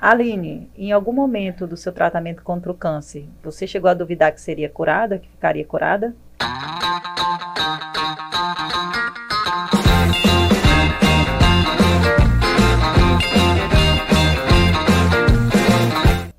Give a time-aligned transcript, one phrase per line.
[0.00, 4.40] Aline, em algum momento do seu tratamento contra o câncer, você chegou a duvidar que
[4.40, 6.14] seria curada, que ficaria curada?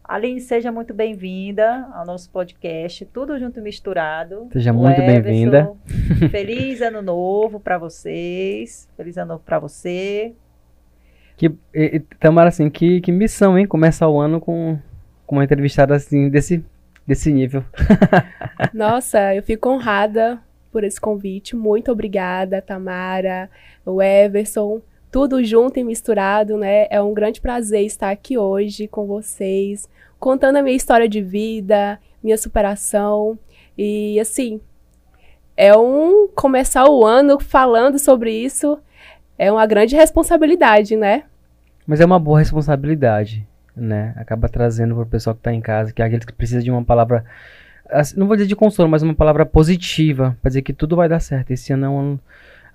[0.06, 4.48] Aline, seja muito bem-vinda ao nosso podcast, tudo junto e misturado.
[4.54, 5.74] Seja muito bem-vinda.
[6.32, 8.88] Feliz ano novo para vocês.
[8.96, 10.34] Feliz ano novo para você.
[11.40, 13.66] Que, e, Tamara, assim, que, que missão, hein?
[13.66, 14.78] Começar o ano com,
[15.26, 16.62] com uma entrevistada assim, desse,
[17.08, 17.64] desse nível.
[18.76, 20.38] Nossa, eu fico honrada
[20.70, 21.56] por esse convite.
[21.56, 23.50] Muito obrigada, Tamara,
[23.86, 26.88] o Everson, tudo junto e misturado, né?
[26.90, 29.88] É um grande prazer estar aqui hoje com vocês,
[30.20, 33.40] contando a minha história de vida, minha superação.
[33.78, 34.60] E assim,
[35.56, 38.78] é um começar o ano falando sobre isso
[39.40, 41.24] é uma grande responsabilidade, né?
[41.88, 44.14] Mas é uma boa responsabilidade, né?
[44.18, 46.70] Acaba trazendo para o pessoal que está em casa, que é aquele que precisa de
[46.70, 47.24] uma palavra,
[48.18, 51.22] não vou dizer de consolo, mas uma palavra positiva, para dizer que tudo vai dar
[51.22, 51.52] certo.
[51.52, 52.20] Esse ano é um ano,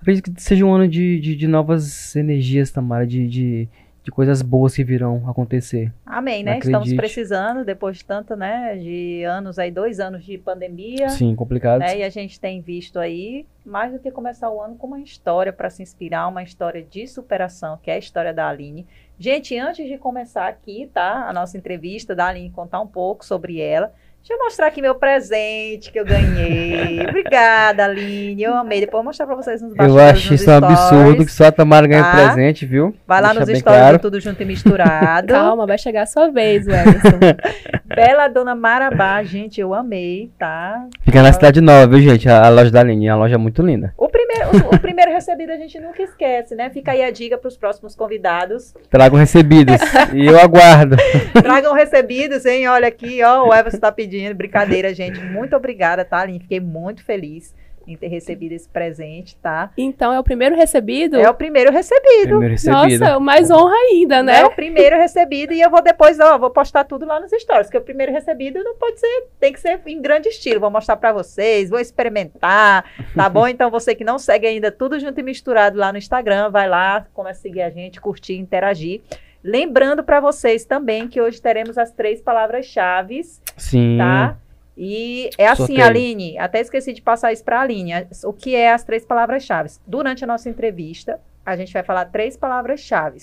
[0.01, 3.69] acredito que seja um ano de, de, de novas energias, Tamara, de, de,
[4.05, 5.91] de coisas boas que virão acontecer.
[6.05, 6.51] Amém, né?
[6.51, 6.67] Acredite.
[6.67, 11.09] Estamos precisando, depois de tanto, né, de anos aí, dois anos de pandemia.
[11.09, 11.79] Sim, complicado.
[11.79, 14.99] Né, e a gente tem visto aí, mais do que começar o ano com uma
[14.99, 18.85] história para se inspirar, uma história de superação, que é a história da Aline.
[19.17, 23.59] Gente, antes de começar aqui, tá, a nossa entrevista da Aline, contar um pouco sobre
[23.59, 23.91] ela,
[24.27, 26.99] Deixa eu mostrar aqui meu presente que eu ganhei.
[27.07, 28.41] Obrigada, Aline.
[28.41, 28.79] Eu amei.
[28.79, 30.03] Depois eu vou mostrar pra vocês nos bastidores.
[30.03, 32.11] Eu acho isso um absurdo que só a Tamara ganha tá?
[32.11, 32.95] presente, viu?
[33.05, 33.99] Vai lá Deixa nos stories claro.
[33.99, 35.27] tudo junto e misturado.
[35.31, 37.19] Calma, vai chegar a sua vez, Wellington.
[37.85, 40.87] Bela Dona Marabá, gente, eu amei, tá?
[41.03, 42.27] Fica na Cidade Nova, viu, gente?
[42.27, 43.07] A, a loja da Aline.
[43.07, 43.93] A loja é muito linda.
[43.95, 46.69] O primeiro, o, o, primeiro recebido a gente nunca esquece, né?
[46.69, 48.73] Fica aí a dica pros próximos convidados.
[48.89, 49.75] Tragam recebidos.
[50.13, 50.95] e eu aguardo.
[51.33, 52.67] Tragam recebidos, hein?
[52.67, 53.47] Olha aqui, ó.
[53.47, 54.35] O Everson tá pedindo pedindo.
[54.35, 55.19] Brincadeira, gente.
[55.19, 56.39] Muito obrigada, tá, Aline?
[56.39, 57.53] Fiquei muito feliz
[57.87, 59.71] em ter recebido esse presente, tá?
[59.77, 61.17] Então é o primeiro recebido?
[61.17, 62.29] É o primeiro recebido.
[62.29, 62.99] Primeiro recebido.
[62.99, 64.41] Nossa, mais honra ainda, né?
[64.41, 67.67] É o primeiro recebido e eu vou depois, ó, vou postar tudo lá nos stories,
[67.67, 70.59] porque o primeiro recebido não pode ser, tem que ser em grande estilo.
[70.59, 72.85] Vou mostrar para vocês, vou experimentar,
[73.15, 73.47] tá bom?
[73.47, 77.05] Então você que não segue ainda tudo junto e misturado lá no Instagram, vai lá,
[77.13, 79.01] começa a seguir a gente, curtir, interagir.
[79.43, 83.21] Lembrando para vocês também que hoje teremos as três palavras-chave.
[83.55, 83.97] Sim.
[83.99, 84.37] Tá?
[84.77, 85.85] E é assim, Sorteio.
[85.85, 87.91] Aline, até esqueci de passar isso para a Aline.
[88.25, 89.71] O que é as três palavras-chave?
[89.87, 93.19] Durante a nossa entrevista, a gente vai falar três palavras-chave,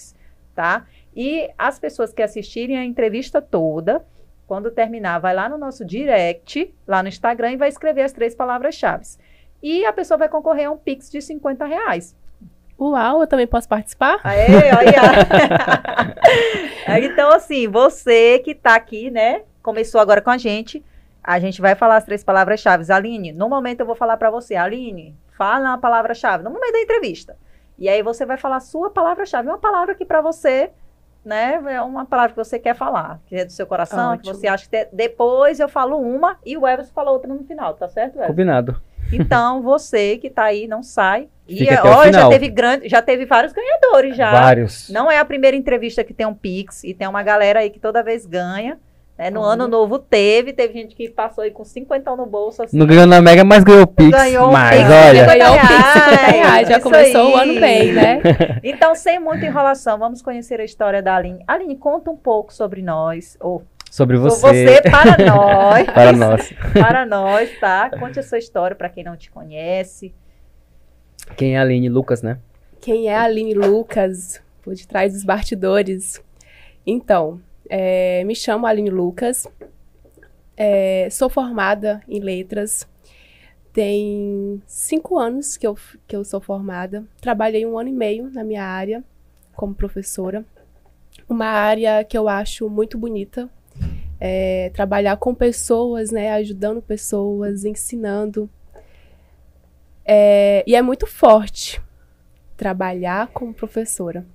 [0.55, 0.87] tá?
[1.15, 4.03] E as pessoas que assistirem a entrevista toda,
[4.47, 8.35] quando terminar, vai lá no nosso direct, lá no Instagram, e vai escrever as três
[8.35, 9.05] palavras-chave.
[9.63, 12.17] E a pessoa vai concorrer a um Pix de 50 reais.
[12.81, 14.19] Uau, eu também posso participar?
[14.25, 14.47] Aê,
[14.77, 14.93] olha.
[17.05, 20.83] então, assim, você que está aqui, né, começou agora com a gente,
[21.23, 22.91] a gente vai falar as três palavras-chave.
[22.93, 26.81] Aline, no momento eu vou falar para você, Aline, fala a palavra-chave, no momento da
[26.81, 27.37] entrevista.
[27.79, 30.71] E aí você vai falar a sua palavra-chave, uma palavra que para você,
[31.25, 34.33] né, é uma palavra que você quer falar, que é do seu coração, Ótimo.
[34.33, 34.89] que você acha que te...
[34.93, 38.29] depois eu falo uma e o Everson fala outra no final, tá certo, Everson?
[38.29, 38.83] Combinado.
[39.13, 41.29] Então, você que está aí, não sai.
[41.49, 44.31] E ó, já teve grande, já teve vários ganhadores já.
[44.31, 44.89] Vários.
[44.89, 47.81] Não é a primeira entrevista que tem um Pix e tem uma galera aí que
[47.81, 48.79] toda vez ganha.
[49.23, 49.31] Né?
[49.31, 49.47] No uhum.
[49.47, 52.61] ano novo teve, teve gente que passou aí com 50 no bolso.
[52.65, 54.11] Assim, não ganhou na Mega, mas ganhou o Pix.
[54.11, 55.27] Ganhou mas, Pix, olha.
[55.27, 56.69] Ganhou o Pix, 50 reais.
[56.69, 57.33] Já começou aí.
[57.33, 58.21] o ano bem, né?
[58.65, 61.45] Então, sem muita enrolação, vamos conhecer a história da Aline.
[61.47, 64.41] Aline, conta um pouco sobre nós, ou sobre você.
[64.41, 65.87] você para nós.
[65.93, 66.55] para nós.
[66.73, 67.91] para nós, tá?
[67.91, 70.13] Conte a sua história para quem não te conhece.
[71.37, 72.39] Quem é a Aline Lucas, né?
[72.81, 76.21] Quem é a Aline Lucas, por detrás dos bastidores.
[76.85, 77.41] Então,
[77.75, 79.49] é, me chamo Aline Lucas,
[80.55, 82.87] é, sou formada em letras,
[83.73, 85.75] tem cinco anos que eu,
[86.07, 89.03] que eu sou formada, trabalhei um ano e meio na minha área
[89.57, 90.45] como professora,
[91.27, 93.49] uma área que eu acho muito bonita,
[94.21, 98.51] é, trabalhar com pessoas, né, ajudando pessoas, ensinando.
[100.05, 101.81] É, e é muito forte
[102.55, 104.27] trabalhar como professora,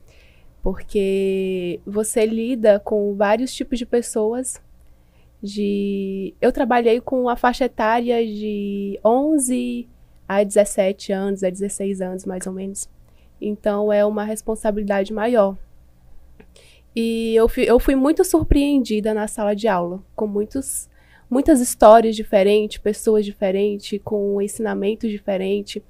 [0.68, 4.62] porque você lida com vários tipos de pessoas.
[5.42, 9.88] De, eu trabalhei com a faixa etária de 11
[10.28, 12.90] a 17 anos, a 16 anos mais ou menos.
[13.40, 15.56] Então é uma responsabilidade maior.
[16.94, 20.90] E eu fui, eu fui muito surpreendida na sala de aula, com muitos,
[21.30, 25.82] muitas histórias diferentes, pessoas diferentes, com ensinamentos diferentes.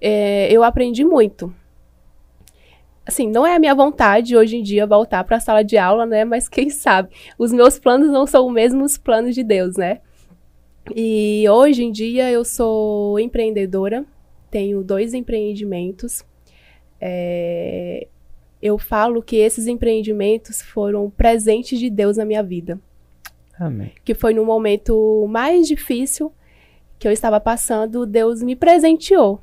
[0.00, 1.52] É, eu aprendi muito.
[3.10, 6.06] Assim, não é a minha vontade hoje em dia voltar para a sala de aula,
[6.06, 6.24] né?
[6.24, 7.10] Mas quem sabe?
[7.36, 10.00] Os meus planos não são os mesmos planos de Deus, né?
[10.94, 14.04] E hoje em dia eu sou empreendedora,
[14.50, 16.24] tenho dois empreendimentos.
[17.00, 18.06] É,
[18.62, 22.80] eu falo que esses empreendimentos foram presentes de Deus na minha vida.
[23.58, 23.92] Amém.
[24.04, 26.32] Que foi no momento mais difícil
[26.98, 29.40] que eu estava passando, Deus me presenteou.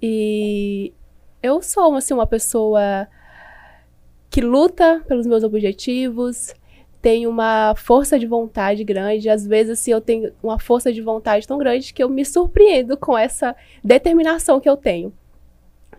[0.00, 0.92] E
[1.42, 3.08] eu sou assim uma pessoa
[4.30, 6.54] que luta pelos meus objetivos,
[7.02, 9.28] tenho uma força de vontade grande.
[9.28, 12.96] Às vezes, assim, eu tenho uma força de vontade tão grande que eu me surpreendo
[12.96, 15.12] com essa determinação que eu tenho.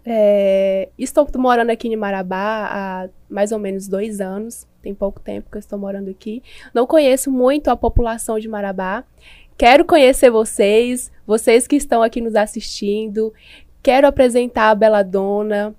[0.04, 4.68] É, estou morando aqui em Marabá há mais ou menos dois anos.
[4.82, 6.42] Tem pouco tempo que eu estou morando aqui.
[6.74, 9.04] Não conheço muito a população de Marabá.
[9.58, 13.32] Quero conhecer vocês, vocês que estão aqui nos assistindo.
[13.84, 15.74] Quero apresentar a Bela Dona,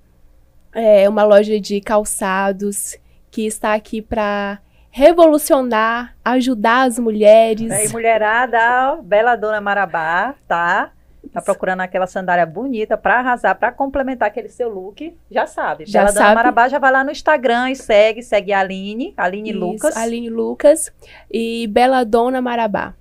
[0.73, 2.97] é uma loja de calçados
[3.31, 4.59] que está aqui para
[4.91, 7.71] revolucionar, ajudar as mulheres.
[7.71, 8.59] Aí, mulherada,
[8.91, 10.91] ó, Bela Dona Marabá, tá?
[11.31, 15.85] Tá procurando aquela sandália bonita para arrasar, para complementar aquele seu look, já sabe.
[15.87, 16.25] Já Bela sabe.
[16.25, 19.95] Dona Marabá já vai lá no Instagram e segue, segue a Aline, Aline Isso, Lucas.
[19.95, 20.93] Aline Lucas
[21.31, 22.93] e Bela Dona Marabá.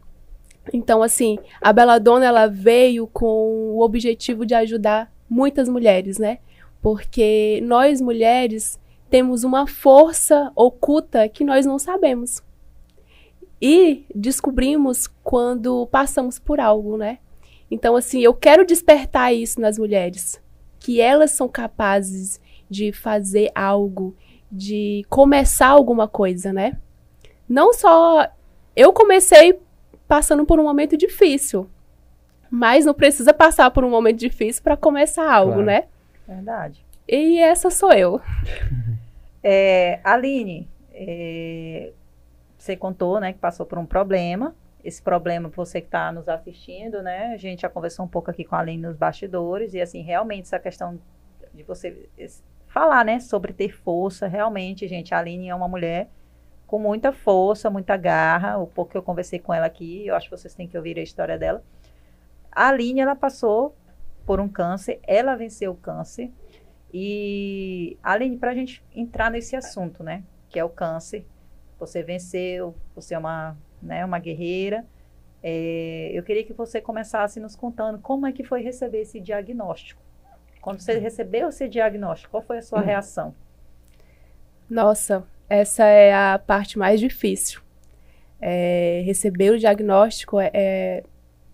[0.73, 6.38] Então, assim, a Bela Dona ela veio com o objetivo de ajudar muitas mulheres, né?
[6.81, 8.79] Porque nós mulheres
[9.09, 12.43] temos uma força oculta que nós não sabemos.
[13.61, 17.19] E descobrimos quando passamos por algo, né?
[17.70, 20.41] Então, assim, eu quero despertar isso nas mulheres,
[20.79, 24.15] que elas são capazes de fazer algo,
[24.50, 26.79] de começar alguma coisa, né?
[27.49, 28.29] Não só
[28.75, 29.58] eu comecei
[30.12, 31.70] passando por um momento difícil,
[32.50, 35.64] mas não precisa passar por um momento difícil para começar algo, Claro.
[35.67, 35.85] né?
[36.29, 36.85] Verdade.
[37.09, 38.20] E essa sou eu.
[39.44, 41.91] É, Aline, é,
[42.56, 44.55] você contou, né, que passou por um problema.
[44.85, 48.44] Esse problema, você que está nos assistindo, né, a gente já conversou um pouco aqui
[48.44, 50.97] com a Aline nos bastidores e assim, realmente essa questão
[51.53, 52.08] de você
[52.69, 56.08] falar, né, sobre ter força, realmente, gente, a Aline é uma mulher
[56.73, 58.57] com muita força, muita garra.
[58.57, 60.99] O pouco que eu conversei com ela aqui, eu acho que vocês têm que ouvir
[60.99, 61.63] a história dela.
[62.51, 63.77] A Aline, ela passou
[64.25, 66.31] por um câncer, ela venceu o câncer.
[66.91, 71.27] E, Aline, para a gente entrar nesse assunto, né, que é o câncer,
[71.79, 74.87] você venceu, você é uma, né, uma guerreira.
[75.43, 80.01] É, eu queria que você começasse nos contando como é que foi receber esse diagnóstico.
[80.63, 83.35] Quando você recebeu esse diagnóstico, qual foi a sua reação?
[84.71, 87.61] Nossa, essa é a parte mais difícil.
[88.41, 91.05] É, receber o diagnóstico é, é-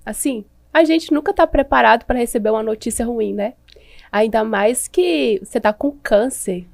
[0.07, 3.55] assim, a gente nunca está preparado para receber uma notícia ruim, né?
[4.13, 6.67] Ainda mais que você está com câncer.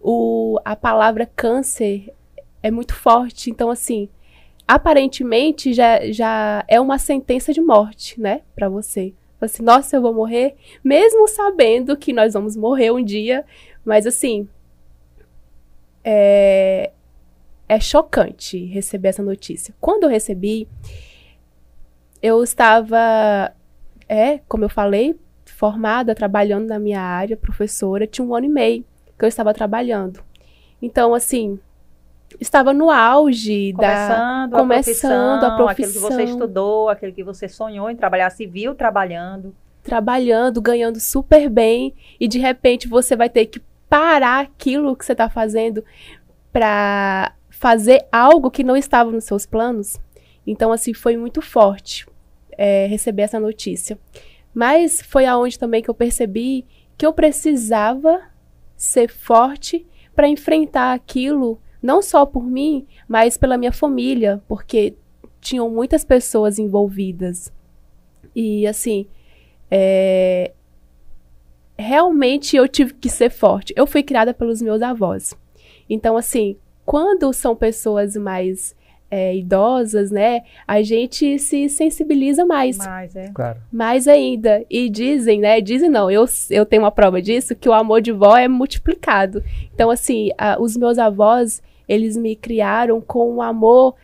[0.00, 2.12] O, a palavra câncer
[2.62, 4.08] é muito forte, então assim,
[4.66, 9.14] aparentemente já, já é uma sentença de morte, né, para você.
[9.40, 13.44] Assim, nossa, eu vou morrer, mesmo sabendo que nós vamos morrer um dia,
[13.84, 14.48] mas assim,
[16.08, 16.92] é,
[17.68, 19.74] é chocante receber essa notícia.
[19.80, 20.68] Quando eu recebi,
[22.22, 23.52] eu estava,
[24.08, 28.84] é, como eu falei, formada, trabalhando na minha área, professora, tinha um ano e meio
[29.18, 30.22] que eu estava trabalhando.
[30.80, 31.58] Então, assim,
[32.40, 34.48] estava no auge da.
[34.48, 38.30] Começando, a, começando a profissão, aquilo que você estudou, aquilo que você sonhou em trabalhar,
[38.30, 39.52] se viu trabalhando.
[39.82, 45.12] trabalhando, ganhando super bem, e de repente você vai ter que parar aquilo que você
[45.12, 45.84] está fazendo
[46.52, 49.98] para fazer algo que não estava nos seus planos.
[50.46, 52.06] Então, assim, foi muito forte
[52.56, 53.98] é, receber essa notícia.
[54.54, 56.64] Mas foi aonde também que eu percebi
[56.96, 58.22] que eu precisava
[58.76, 64.94] ser forte para enfrentar aquilo, não só por mim, mas pela minha família, porque
[65.40, 67.52] tinham muitas pessoas envolvidas.
[68.34, 69.06] E assim,
[69.70, 70.52] é,
[71.78, 73.72] realmente eu tive que ser forte.
[73.76, 75.34] Eu fui criada pelos meus avós.
[75.88, 78.74] Então, assim, quando são pessoas mais
[79.10, 83.28] é, idosas, né, a gente se sensibiliza mais, Mas é.
[83.28, 83.58] Claro.
[83.72, 84.64] mais ainda.
[84.68, 88.10] E dizem, né, dizem não, eu, eu tenho uma prova disso, que o amor de
[88.12, 89.42] vó é multiplicado.
[89.74, 93.94] Então, assim, a- os meus avós, eles me criaram com um amor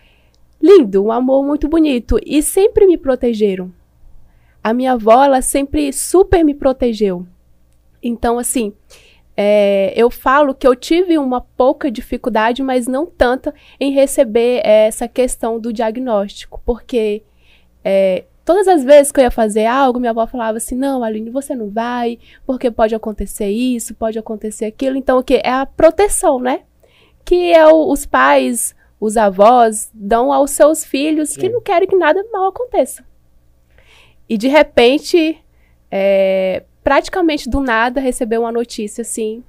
[0.61, 3.73] lindo, um amor muito bonito, e sempre me protegeram.
[4.63, 7.27] A minha avó, ela sempre super me protegeu.
[8.03, 8.73] Então, assim,
[9.37, 14.87] é, eu falo que eu tive uma pouca dificuldade, mas não tanta, em receber é,
[14.87, 17.23] essa questão do diagnóstico, porque
[17.85, 21.31] é, todas as vezes que eu ia fazer algo, minha avó falava assim: não, Aline,
[21.31, 24.97] você não vai, porque pode acontecer isso, pode acontecer aquilo.
[24.97, 25.41] Então, o que?
[25.43, 26.63] É a proteção, né?
[27.25, 31.41] Que é o, os pais, os avós dão aos seus filhos Sim.
[31.41, 33.05] que não querem que nada mal aconteça.
[34.29, 35.39] E de repente,
[35.91, 39.43] é, praticamente do nada, receber uma notícia assim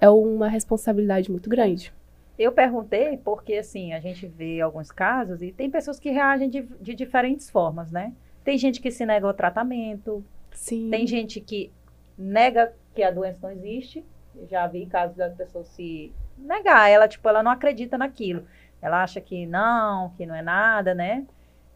[0.00, 1.92] é uma responsabilidade muito grande.
[2.38, 6.62] Eu perguntei porque, assim, a gente vê alguns casos e tem pessoas que reagem de,
[6.80, 8.12] de diferentes formas, né?
[8.44, 10.24] Tem gente que se nega ao tratamento.
[10.52, 10.88] Sim.
[10.88, 11.72] Tem gente que
[12.16, 14.04] nega que a doença não existe.
[14.36, 16.88] Eu já vi casos das pessoas se negar.
[16.88, 18.44] Ela, tipo, ela não acredita naquilo.
[18.80, 21.26] Ela acha que não, que não é nada, né?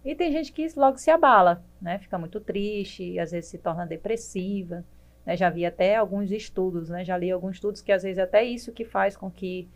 [0.05, 1.99] E tem gente que logo se abala, né?
[1.99, 4.85] Fica muito triste, às vezes se torna depressiva.
[5.25, 5.37] Né?
[5.37, 7.05] Já vi até alguns estudos, né?
[7.05, 9.69] Já li alguns estudos que às vezes até isso que faz com que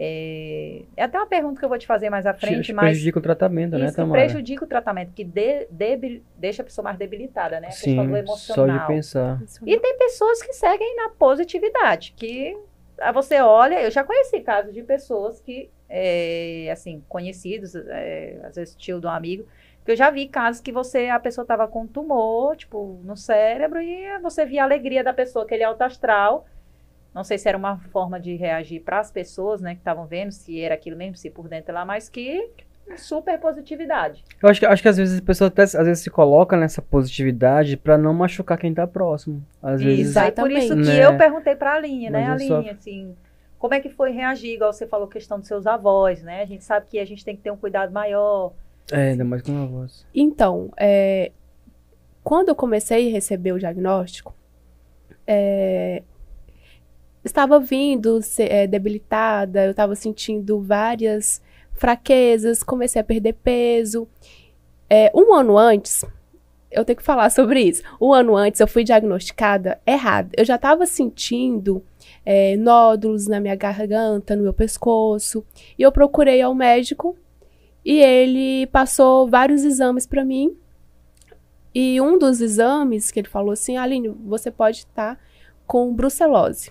[0.00, 2.84] é, é, até uma pergunta que eu vou te fazer mais à frente, mas...
[2.84, 4.22] prejudica o tratamento, né, Tamara?
[4.22, 7.66] prejudica o tratamento, que de, debil, deixa a pessoa mais debilitada, né?
[7.66, 8.78] A Sim, do emocional.
[8.78, 9.42] só de pensar.
[9.66, 12.56] E tem pessoas que seguem na positividade, que
[13.00, 13.82] a você olha...
[13.82, 19.06] Eu já conheci casos de pessoas que, é, assim, conhecidos, é, às vezes tio de
[19.08, 19.46] um amigo,
[19.92, 24.18] eu já vi casos que você, a pessoa estava com tumor, tipo, no cérebro, e
[24.20, 26.46] você via a alegria da pessoa, aquele alto astral
[27.14, 30.30] não sei se era uma forma de reagir para as pessoas, né, que estavam vendo,
[30.30, 32.48] se era aquilo mesmo, se por dentro lá, mas que
[32.96, 34.24] super positividade.
[34.40, 36.80] Eu acho que, acho que às vezes a pessoa até, às vezes se coloca nessa
[36.80, 39.44] positividade para não machucar quem está próximo.
[39.62, 40.40] Às vezes, Exatamente.
[40.40, 41.04] por isso que né?
[41.04, 42.70] eu perguntei para a Aline, né, Aline, só...
[42.70, 43.16] assim,
[43.58, 46.42] como é que foi reagir, igual você falou, questão dos seus avós, né?
[46.42, 48.52] A gente sabe que a gente tem que ter um cuidado maior.
[48.90, 50.06] É, ainda mais com avós.
[50.14, 51.32] Então, é,
[52.24, 54.34] quando eu comecei a receber o diagnóstico,
[55.26, 56.02] é,
[57.24, 61.42] estava vindo é, debilitada, eu estava sentindo várias
[61.72, 64.08] fraquezas, comecei a perder peso.
[64.88, 66.04] É, um ano antes,
[66.70, 67.82] eu tenho que falar sobre isso.
[68.00, 70.30] Um ano antes, eu fui diagnosticada errada.
[70.36, 71.84] Eu já estava sentindo
[72.24, 75.44] é, nódulos na minha garganta, no meu pescoço,
[75.78, 77.16] e eu procurei ao médico
[77.88, 80.54] e ele passou vários exames para mim.
[81.74, 85.20] E um dos exames que ele falou assim, Aline, você pode estar tá
[85.66, 86.70] com brucelose.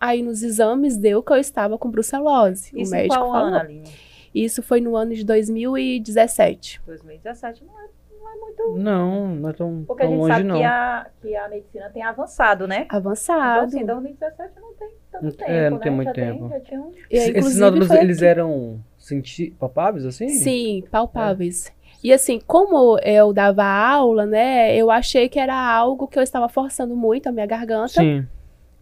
[0.00, 2.72] Aí nos exames deu que eu estava com brucelose.
[2.74, 3.46] Isso o médico qual falou.
[3.48, 3.92] Ano, Aline?
[4.34, 6.80] Isso foi no ano de 2017.
[6.86, 8.78] 2017 não é, não é muito.
[8.78, 10.56] Não, não é tão, Porque tão a gente longe, sabe não.
[10.56, 12.86] Que, a, que a medicina tem avançado, né?
[12.88, 13.66] Avançado.
[13.76, 15.50] Então, assim, 2017 não tem tanto tempo.
[15.50, 15.82] É, não né?
[15.82, 16.48] tem muito já tempo.
[16.66, 16.90] Tem, um...
[17.10, 20.28] e, Esses nódulos, eles eram senti palpáveis, assim?
[20.28, 21.68] Sim, palpáveis.
[21.68, 21.84] É.
[22.04, 26.48] E assim, como eu dava aula, né, eu achei que era algo que eu estava
[26.48, 28.00] forçando muito a minha garganta.
[28.00, 28.26] Sim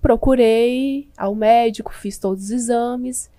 [0.03, 3.31] procurei ao médico, fiz todos os exames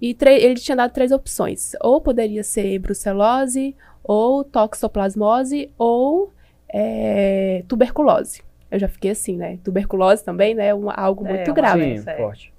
[0.00, 1.72] e ele tinha dado três opções.
[1.80, 6.32] Ou poderia ser brucelose, ou toxoplasmose, ou
[6.68, 8.42] é, tuberculose.
[8.70, 9.58] Eu já fiquei assim, né?
[9.62, 10.74] Tuberculose também, né?
[10.74, 11.98] Um, algo é, muito grave.
[11.98, 12.52] Sim, forte.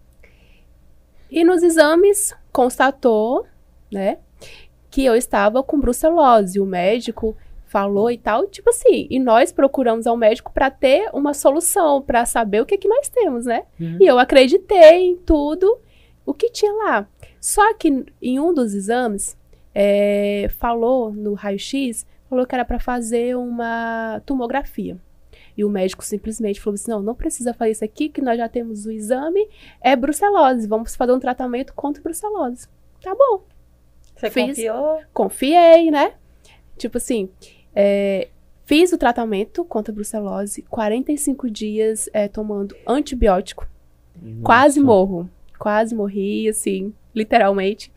[1.30, 3.46] E nos exames constatou,
[3.92, 4.18] né,
[4.90, 6.60] que eu estava com brucelose.
[6.60, 7.36] O médico
[7.68, 12.26] falou e tal, tipo assim, e nós procuramos ao médico para ter uma solução, para
[12.26, 13.64] saber o que que nós temos, né?
[13.80, 13.98] Uhum.
[14.00, 15.78] E eu acreditei em tudo
[16.26, 17.08] o que tinha lá.
[17.40, 19.38] Só que em um dos exames,
[19.76, 24.98] é, falou no raio-x, falou que era para fazer uma tomografia.
[25.56, 28.48] E o médico simplesmente falou assim: não, não precisa fazer isso aqui, que nós já
[28.48, 29.48] temos o exame,
[29.82, 32.68] é brucelose, vamos fazer um tratamento contra brucelose.
[33.02, 33.44] Tá bom.
[34.18, 35.02] Você Fiz, confiou?
[35.14, 36.14] Confiei, né?
[36.78, 37.30] Tipo assim,
[37.76, 38.30] é,
[38.66, 43.68] fiz o tratamento contra a brucelose, 45 dias é, tomando antibiótico.
[44.20, 44.44] Nossa.
[44.44, 45.30] Quase morro.
[45.60, 47.92] Quase morri, assim, literalmente.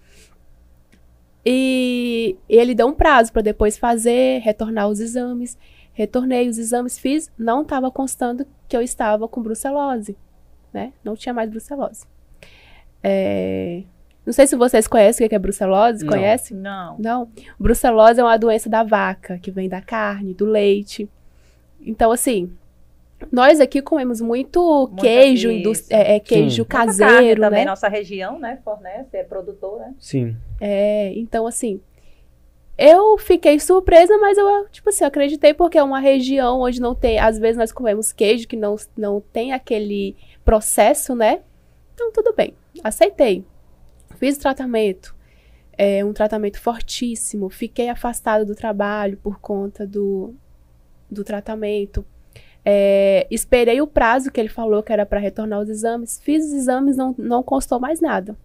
[1.44, 5.56] E ele deu um prazo para depois fazer, retornar os exames.
[5.92, 10.16] Retornei os exames, fiz, não estava constando que eu estava com brucelose,
[10.72, 10.92] né?
[11.02, 12.06] Não tinha mais brucelose.
[13.02, 13.82] É,
[14.30, 16.04] não sei se vocês conhecem o que é brucelose.
[16.04, 16.12] Não.
[16.12, 16.54] Conhece?
[16.54, 16.96] Não.
[17.00, 17.28] Não.
[17.58, 21.10] Brucelose é uma doença da vaca, que vem da carne, do leite.
[21.84, 22.48] Então, assim,
[23.32, 25.50] nós aqui comemos muito Muita queijo,
[25.90, 26.68] é, é, queijo Sim.
[26.68, 27.48] caseiro, né?
[27.48, 29.94] também nossa região, né, fornece, é produtor, né?
[29.98, 30.36] Sim.
[30.60, 31.80] É, então assim,
[32.78, 37.18] eu fiquei surpresa, mas eu, tipo assim, acreditei porque é uma região onde não tem,
[37.18, 41.40] às vezes nós comemos queijo que não, não tem aquele processo, né?
[41.94, 43.44] Então tudo bem, aceitei.
[44.20, 45.16] Fiz tratamento,
[45.78, 47.48] é, um tratamento fortíssimo.
[47.48, 50.34] Fiquei afastada do trabalho por conta do,
[51.10, 52.04] do tratamento.
[52.62, 56.20] É, esperei o prazo que ele falou que era para retornar os exames.
[56.22, 58.36] Fiz os exames, não, não constou mais nada.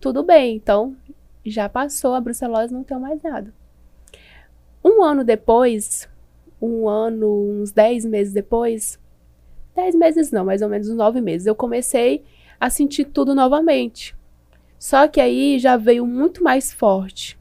[0.00, 0.96] Tudo bem, então
[1.44, 3.52] já passou a brucelose, não tem mais nada.
[4.82, 6.08] Um ano depois,
[6.58, 8.98] um ano, uns 10 meses depois,
[9.76, 12.24] 10 meses não, mais ou menos uns 9 meses, eu comecei
[12.58, 14.16] a sentir tudo novamente.
[14.78, 17.38] Só que aí já veio muito mais forte.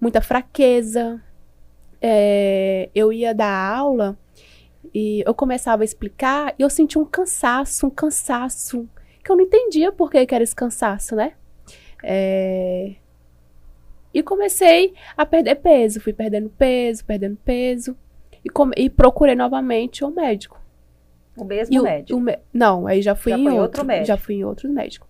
[0.00, 1.22] Muita fraqueza.
[2.00, 4.18] É, eu ia dar aula
[4.92, 8.88] e eu começava a explicar e eu sentia um cansaço, um cansaço,
[9.24, 11.34] que eu não entendia por que, que era esse cansaço, né?
[12.02, 12.96] É,
[14.12, 17.96] e comecei a perder peso, fui perdendo peso, perdendo peso.
[18.44, 18.50] E,
[18.82, 20.60] e procurei novamente o médico.
[21.36, 22.20] O mesmo o, médico?
[22.20, 24.06] O, não, aí já fui já em outro, outro, médico.
[24.06, 25.06] Já fui em outro médico.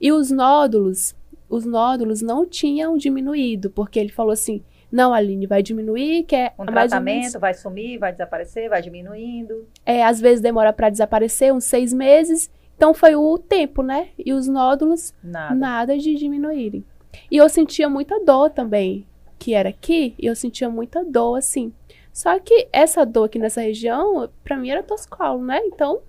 [0.00, 1.14] E os nódulos,
[1.48, 6.52] os nódulos não tinham diminuído, porque ele falou assim: não, Aline, vai diminuir, que é
[6.58, 9.68] um tratamento, vai sumir, vai desaparecer, vai diminuindo.
[9.86, 12.50] É, às vezes demora para desaparecer, uns seis meses.
[12.76, 14.08] Então foi o tempo, né?
[14.18, 16.84] E os nódulos, nada, nada de diminuírem.
[17.30, 19.06] E eu sentia muita dor também,
[19.38, 21.72] que era aqui, e eu sentia muita dor, assim.
[22.12, 25.60] Só que essa dor aqui nessa região, pra mim era toscolo, né?
[25.66, 26.00] Então,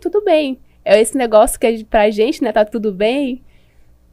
[0.00, 0.60] tudo bem.
[0.84, 3.42] É esse negócio que pra gente, né, tá tudo bem,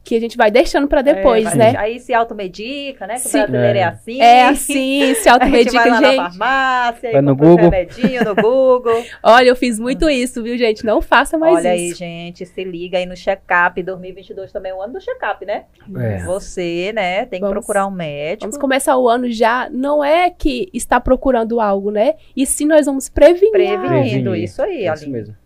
[0.04, 1.74] que a gente vai deixando para depois, é, né?
[1.78, 3.14] Aí se automedica, né?
[3.14, 3.38] Que Sim.
[3.38, 3.84] o brasileiro é, É.
[3.84, 4.20] assim.
[4.20, 6.16] É assim, se A automedica, gente vai lá gente.
[6.16, 7.56] na farmácia, Vai no um Google.
[7.70, 9.04] remedinho no Google.
[9.22, 10.84] Olha, eu fiz muito isso, viu, gente?
[10.84, 11.98] Não faça mais Olha aí, isso.
[12.00, 13.80] gente, se liga aí no check-up.
[13.80, 15.66] 2022 também é o ano do check-up, né?
[15.96, 16.18] É.
[16.24, 18.40] Você, né, tem que Vamos- procurar um médico.
[18.40, 22.14] Vamos começar o ano já, não é que está procurando algo, né?
[22.34, 23.52] E sim nós vamos prevenir.
[23.52, 23.86] Prevenindo,
[24.30, 24.42] Prevenir.
[24.42, 25.12] isso aí, É isso Aline.
[25.12, 25.41] mesmo.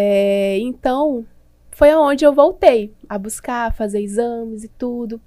[0.00, 1.26] É, então,
[1.72, 5.20] foi aonde eu voltei a buscar, fazer exames e tudo.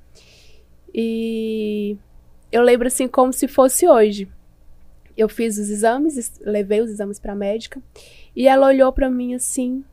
[0.94, 1.98] E
[2.50, 4.30] eu lembro assim como se fosse hoje.
[5.18, 7.84] Eu fiz os exames, es- levei os exames para a médica,
[8.34, 9.84] e ela olhou para mim assim,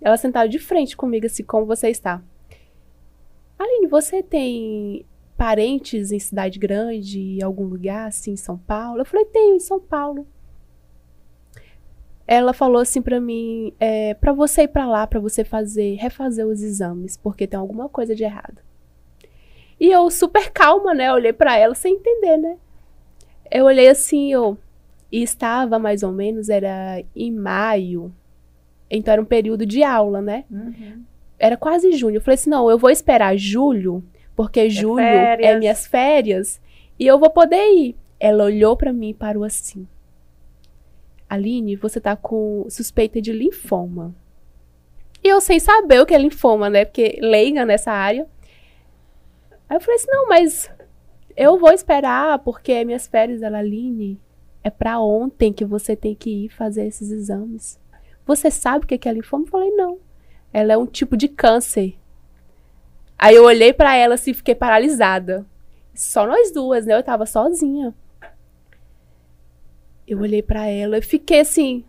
[0.00, 2.22] ela sentada de frente comigo assim, como você está?
[3.58, 5.04] Aline, você tem
[5.36, 9.00] parentes em cidade grande, em algum lugar assim, em São Paulo?
[9.00, 10.24] Eu falei, tenho em São Paulo
[12.32, 16.46] ela falou assim pra mim, é, para você ir pra lá, pra você fazer, refazer
[16.46, 18.56] os exames, porque tem alguma coisa de errado.
[19.78, 21.12] E eu super calma, né?
[21.12, 22.56] Olhei pra ela sem entender, né?
[23.50, 24.56] Eu olhei assim, eu
[25.10, 28.10] e estava mais ou menos era em maio.
[28.90, 30.44] Então era um período de aula, né?
[30.50, 31.02] Uhum.
[31.38, 32.16] Era quase junho.
[32.16, 34.02] Eu falei assim: "Não, eu vou esperar julho,
[34.34, 35.58] porque julho é férias.
[35.58, 36.60] minhas férias
[36.98, 37.96] e eu vou poder ir".
[38.18, 39.86] Ela olhou pra mim e parou assim.
[41.32, 44.14] Aline, você tá com suspeita de linfoma.
[45.24, 46.84] E eu sem saber o que é linfoma, né?
[46.84, 48.26] Porque leiga nessa área.
[49.66, 50.70] Aí eu falei assim, não, mas
[51.34, 54.20] eu vou esperar, porque minhas férias, ela, Aline,
[54.62, 57.80] é pra ontem que você tem que ir fazer esses exames.
[58.26, 59.44] Você sabe o que é linfoma?
[59.44, 59.98] Eu falei, não.
[60.52, 61.96] Ela é um tipo de câncer.
[63.18, 65.46] Aí eu olhei pra ela assim, fiquei paralisada.
[65.94, 66.94] Só nós duas, né?
[66.94, 67.94] Eu tava sozinha.
[70.06, 71.84] Eu olhei pra ela e fiquei assim,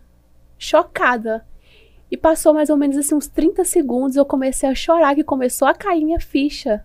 [0.58, 1.46] chocada.
[2.10, 5.66] E passou mais ou menos assim uns 30 segundos, eu comecei a chorar, que começou
[5.66, 6.84] a cair minha ficha.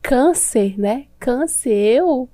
[0.00, 1.06] Câncer, né?
[1.18, 2.28] Câncer, eu,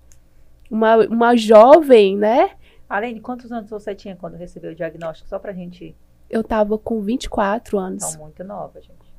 [0.70, 2.51] uma, uma jovem, né?
[2.88, 5.29] Aline, quantos anos você tinha quando recebeu o diagnóstico?
[5.29, 5.96] Só pra gente.
[6.29, 8.05] Eu tava com 24 anos.
[8.05, 9.14] Então, muito nova, gente.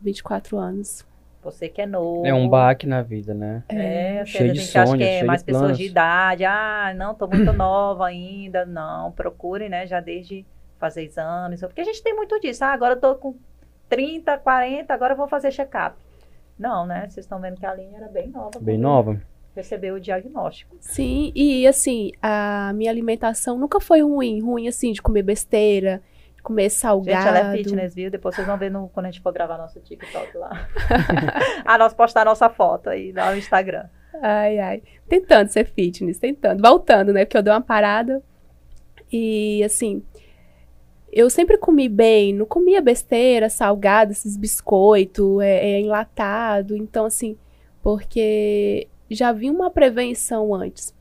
[0.00, 1.04] 24 anos.
[1.44, 2.26] Você que é novo.
[2.26, 3.62] É um baque na vida, né?
[3.68, 5.78] É, às Cheio de a gente acha sonhos, que é cheio mais de pessoas planos.
[5.78, 6.44] de idade.
[6.44, 8.64] Ah, não, tô muito nova ainda.
[8.64, 10.44] Não, procure, né, já desde
[10.78, 11.60] fazer exames.
[11.60, 12.64] Porque a gente tem muito disso.
[12.64, 13.34] Ah, agora eu tô com
[13.88, 15.96] 30, 40, agora eu vou fazer check-up.
[16.58, 17.06] Não, né?
[17.08, 18.58] Vocês estão vendo que a linha era bem nova.
[18.60, 19.20] Bem nova.
[19.54, 20.76] Recebeu o diagnóstico.
[20.80, 24.40] Sim, e assim, a minha alimentação nunca foi ruim.
[24.40, 26.02] Ruim, assim, de comer besteira,
[26.44, 27.24] comer salgado.
[27.24, 28.10] Gente, ela é fitness, viu?
[28.10, 30.68] Depois vocês vão ver no, quando a gente for gravar nosso TikTok lá.
[31.64, 33.88] ah, nós postar nossa foto aí no Instagram.
[34.22, 34.82] Ai, ai.
[35.08, 36.62] Tentando ser fitness, tentando.
[36.62, 37.24] Voltando, né?
[37.24, 38.22] Porque eu dei uma parada.
[39.10, 40.04] E, assim,
[41.10, 42.32] eu sempre comi bem.
[42.32, 46.76] Não comia besteira, salgado, esses biscoitos, é, é enlatado.
[46.76, 47.36] Então, assim,
[47.82, 50.93] porque já vi uma prevenção antes.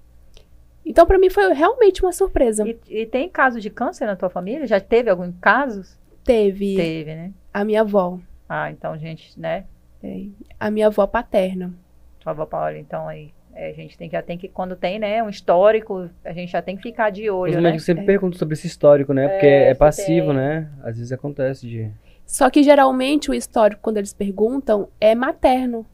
[0.86, 2.67] Então, pra mim, foi realmente uma surpresa.
[2.67, 4.67] E, e tem caso de câncer na tua família?
[4.67, 5.98] Já teve algum casos?
[6.24, 7.32] Teve Teve, né?
[7.54, 8.19] a minha avó.
[8.48, 9.65] Ah, então, gente, né?
[10.04, 10.24] é,
[10.60, 11.74] a minha avó paterna.
[12.19, 13.32] Tua avó Paula, então aí.
[13.56, 16.62] é, a gente tem, já tem que, quando tem, né, um histórico, a gente já
[16.62, 17.62] tem que ficar de Os olho, né?
[17.62, 18.08] médicos sempre É.
[18.08, 19.28] perguntam sobre esse histórico, né?
[19.28, 20.36] Porque É, é, passivo, tem.
[20.36, 20.69] né?
[20.84, 21.89] Às vezes acontece de.
[22.26, 25.86] Só que geralmente o histórico, quando eles perguntam, é materno.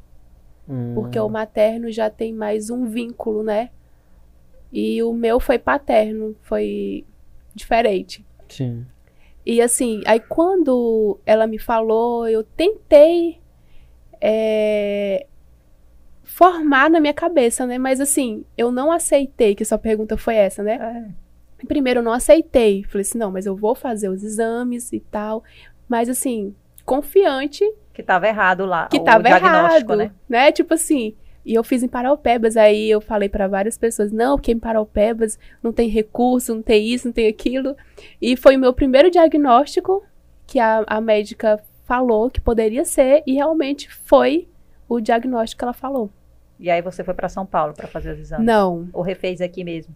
[0.68, 3.70] Hum, Porque o materno já tem mais um vínculo, né?
[4.72, 7.06] E o meu foi paterno, foi
[7.56, 8.26] diferente.
[8.48, 8.86] Sim.
[9.46, 13.40] E assim, aí quando ela me falou, eu tentei
[14.22, 15.26] é,
[16.24, 17.78] formar na minha cabeça, né?
[17.78, 20.76] Mas assim, eu não aceitei que sua pergunta foi essa, né?
[21.62, 21.66] É.
[21.66, 22.84] Primeiro, eu não aceitei.
[22.84, 25.44] Falei assim, não, mas eu vou fazer os exames e tal.
[25.88, 26.56] Mas assim,
[26.86, 28.88] confiante Que estava errado lá.
[28.88, 30.52] que o tava diagnóstico, errado, né?
[30.52, 31.16] Tipo assim,
[31.50, 35.40] e eu fiz em Paraupebas, aí eu falei pra várias pessoas, não, porque em Paraupebas
[35.64, 37.76] não tem recurso, não tem isso, não tem aquilo.
[38.22, 40.04] E foi o meu primeiro diagnóstico
[40.46, 44.48] que a, a médica falou que poderia ser, e realmente foi
[44.88, 46.10] o diagnóstico que ela falou.
[46.60, 48.46] E aí você foi para São Paulo para fazer os exames?
[48.46, 49.96] Não, Ou refez aqui mesmo?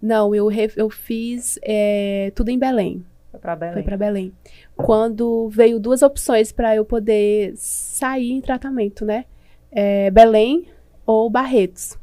[0.00, 3.04] não, eu, re- eu fiz é, tudo em Belém.
[3.30, 3.72] Foi para Belém.
[3.74, 4.32] Foi pra Belém.
[4.76, 9.24] Quando veio duas opções pra eu poder sair em tratamento, né?
[9.72, 10.66] É, Belém
[11.06, 11.98] ou Barretos.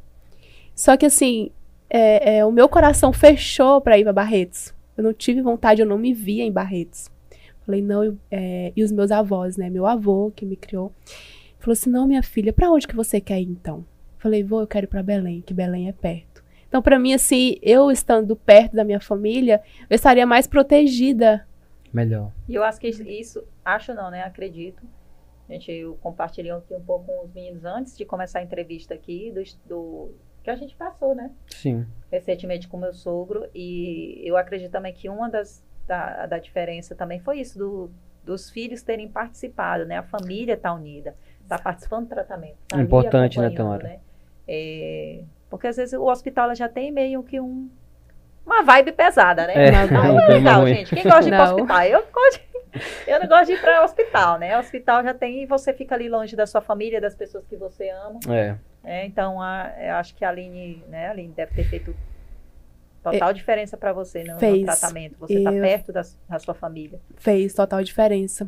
[0.76, 1.52] Só que assim,
[1.90, 4.74] é, é, o meu coração fechou pra ir pra Barretos.
[4.98, 7.10] Eu não tive vontade, eu não me via em Barretos.
[7.66, 9.70] Falei, não, eu- é, e os meus avós, né?
[9.70, 10.92] Meu avô que me criou.
[11.60, 13.86] Falou assim: não, minha filha, pra onde que você quer ir então?
[14.18, 16.44] Falei, vou, eu quero ir pra Belém, que Belém é perto.
[16.68, 21.46] Então, pra mim, assim, eu estando perto da minha família, eu estaria mais protegida
[21.94, 22.32] Melhor.
[22.48, 24.24] E eu acho que isso- isso, acho não, né?
[24.24, 24.82] Acredito.
[25.52, 28.94] A gente eu compartilhei aqui um pouco com os meninos antes de começar a entrevista
[28.94, 31.30] aqui, do, do- que a gente passou, né?
[31.50, 31.86] Sim.
[32.10, 33.46] Recentemente com meu sogro.
[33.54, 37.92] E eu acredito também que uma das da, da diferença também foi isso, do,
[38.24, 39.98] dos filhos terem participado, né?
[39.98, 41.16] A família tá unida,
[41.50, 42.56] tá participando do tratamento.
[42.70, 44.00] Tá Importante, né, Tamara?
[44.48, 47.70] É, porque às vezes o hospital já tem meio que um,
[48.46, 49.68] uma vibe pesada, né?
[49.68, 49.92] É, vibe.
[49.94, 50.96] Não é legal, gente.
[50.96, 51.56] Quem gosta de ir para Não.
[51.56, 51.84] hospital?
[51.84, 52.51] Eu não gosto de,
[53.08, 54.58] eu não gosto de ir para hospital, né?
[54.58, 57.90] Hospital já tem e você fica ali longe da sua família, das pessoas que você
[57.90, 58.20] ama.
[58.30, 58.56] É.
[58.84, 59.06] né?
[59.06, 61.08] Então, a, eu acho que a Aline, né?
[61.08, 61.96] A Aline deve ter feito
[63.04, 64.64] total diferença para você no, no Fez.
[64.64, 65.16] tratamento.
[65.20, 67.00] Você está Eu- perto da, da sua família.
[67.18, 68.48] fez total diferença.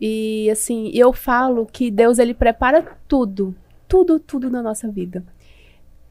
[0.00, 3.54] E assim, eu falo que Deus ele prepara tudo,
[3.86, 5.22] tudo, tudo na nossa vida.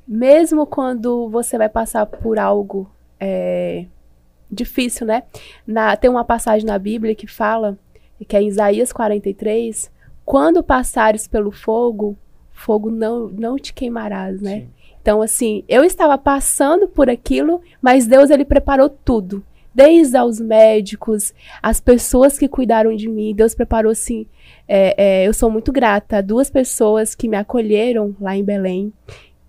[0.08, 3.86] Mesmo quando você vai passar por algo é,
[4.54, 5.24] difícil, né?
[5.66, 7.78] Na, tem uma passagem na Bíblia que fala,
[8.28, 9.92] que é em Isaías 43,
[10.26, 12.18] quando passares pelo fogo,
[12.52, 14.62] fogo não, não te queimarás, né?
[14.62, 14.70] Sim.
[15.02, 19.44] Então, assim, eu estava passando por aquilo, mas Deus, ele preparou tudo.
[19.76, 24.26] Desde aos médicos, as pessoas que cuidaram de mim, Deus preparou, assim,
[24.66, 28.94] é, é, eu sou muito grata a duas pessoas que me acolheram lá em Belém.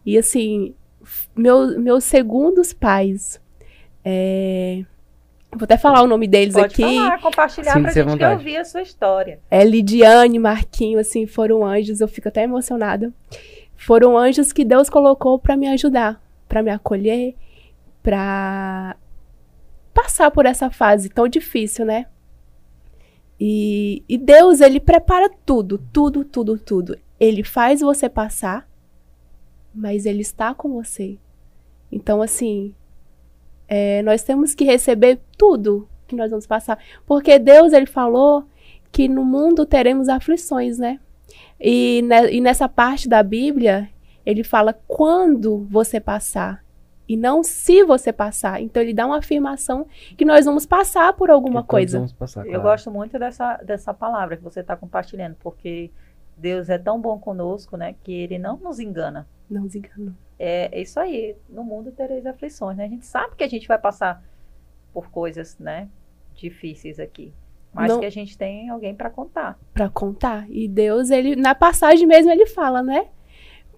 [0.05, 0.75] E, assim,
[1.37, 3.41] meu, meus segundos pais,
[4.05, 4.85] é,
[5.57, 6.83] vou até falar o nome deles Pode aqui.
[6.83, 8.39] falar, compartilhar para Sinta-se à gente que vontade.
[8.39, 9.41] ouvir a sua história.
[9.51, 13.13] É, Lidiane, Marquinho, assim, foram anjos, eu fico até emocionada.
[13.77, 17.35] Foram anjos que Deus colocou para me ajudar, para me acolher,
[18.03, 18.97] para
[19.93, 22.07] passar por essa fase tão difícil, né?
[23.39, 26.99] E, e Deus, ele prepara tudo, tudo, tudo, tudo.
[27.19, 28.69] Ele faz você passar,
[29.75, 31.19] mas ele está com você.
[31.91, 32.75] Então, assim,
[33.69, 36.79] é, nós temos que receber tudo que nós vamos passar.
[37.07, 38.45] Porque Deus, ele falou
[38.93, 41.01] que no mundo teremos aflições, né?
[41.61, 43.89] E, ne- e nessa parte da Bíblia,
[44.25, 46.63] ele fala quando você passar.
[47.07, 48.63] E não se você passar.
[48.63, 51.99] Então ele dá uma afirmação que nós vamos passar por alguma Que coisa.
[51.99, 52.63] Vamos passar, Eu claro.
[52.63, 55.91] gosto muito dessa, dessa palavra que você está compartilhando, porque
[56.37, 57.95] Deus é tão bom conosco, né?
[58.03, 59.27] Que Ele não nos engana.
[59.49, 60.17] Não se engana.
[60.39, 61.37] É isso aí.
[61.49, 62.85] No mundo tereis aflições, né?
[62.85, 64.23] A gente sabe que a gente vai passar
[64.93, 65.89] por coisas, né?
[66.35, 67.33] Difíceis aqui.
[67.73, 69.59] Mas Não- que a gente tem alguém para contar.
[69.73, 70.47] Para contar.
[70.51, 73.09] E Deus, ele na passagem mesmo ele fala, né?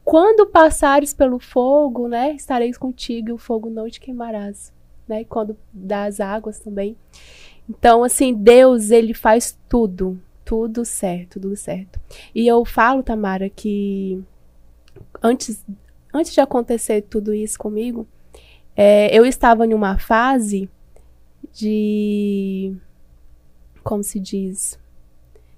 [0.04, 4.72] Quando passares pelo fogo, né, estareis contigo e o fogo não te queimarás,
[5.08, 5.22] né?
[5.22, 6.96] E quando das águas também.
[7.68, 11.98] Então, assim, Deus, ele faz tudo, tudo certo, tudo certo.
[12.32, 14.22] E eu falo, Tamara, que
[15.20, 15.66] antes,
[16.14, 18.06] antes de acontecer tudo isso comigo,
[18.76, 20.70] é, eu estava em uma fase
[21.52, 22.76] de.
[23.82, 24.78] Como se diz?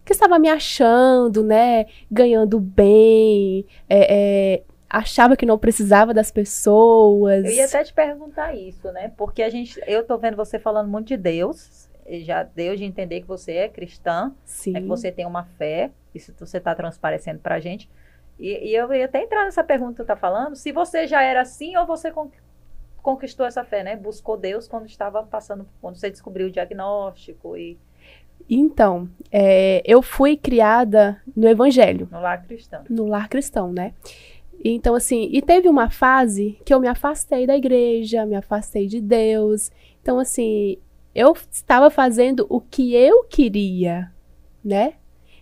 [0.06, 1.84] Que estava me achando, né?
[2.10, 7.44] Ganhando bem, é, é, achava que não precisava das pessoas.
[7.44, 9.12] Eu ia até te perguntar isso, né?
[9.18, 11.87] Porque a gente, eu tô vendo você falando muito de Deus.
[12.22, 14.76] Já deu de entender que você é cristã, Sim.
[14.76, 15.90] é que você tem uma fé.
[16.14, 17.88] Isso você está transparecendo pra gente.
[18.38, 21.22] E, e eu ia até entrar nessa pergunta que tu tá falando, se você já
[21.22, 22.30] era assim ou você con-
[23.02, 23.96] conquistou essa fé, né?
[23.96, 27.76] Buscou Deus quando estava passando, quando você descobriu o diagnóstico e
[28.48, 32.08] Então, é, eu fui criada no Evangelho.
[32.10, 32.84] no lar cristão.
[32.88, 33.92] no lar cristão, né?
[34.64, 39.00] Então, assim, e teve uma fase que eu me afastei da igreja, me afastei de
[39.00, 39.70] Deus.
[40.02, 40.78] Então, assim,
[41.14, 44.10] eu estava fazendo o que eu queria,
[44.64, 44.94] né?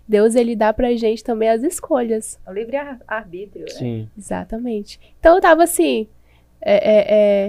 [0.09, 2.39] Deus ele dá pra gente também as escolhas.
[2.47, 3.65] O livre ar- arbítrio.
[3.65, 3.71] né?
[3.73, 4.09] Sim.
[4.17, 5.01] Exatamente.
[5.19, 6.07] Então eu tava assim,
[6.61, 7.47] é, é, é,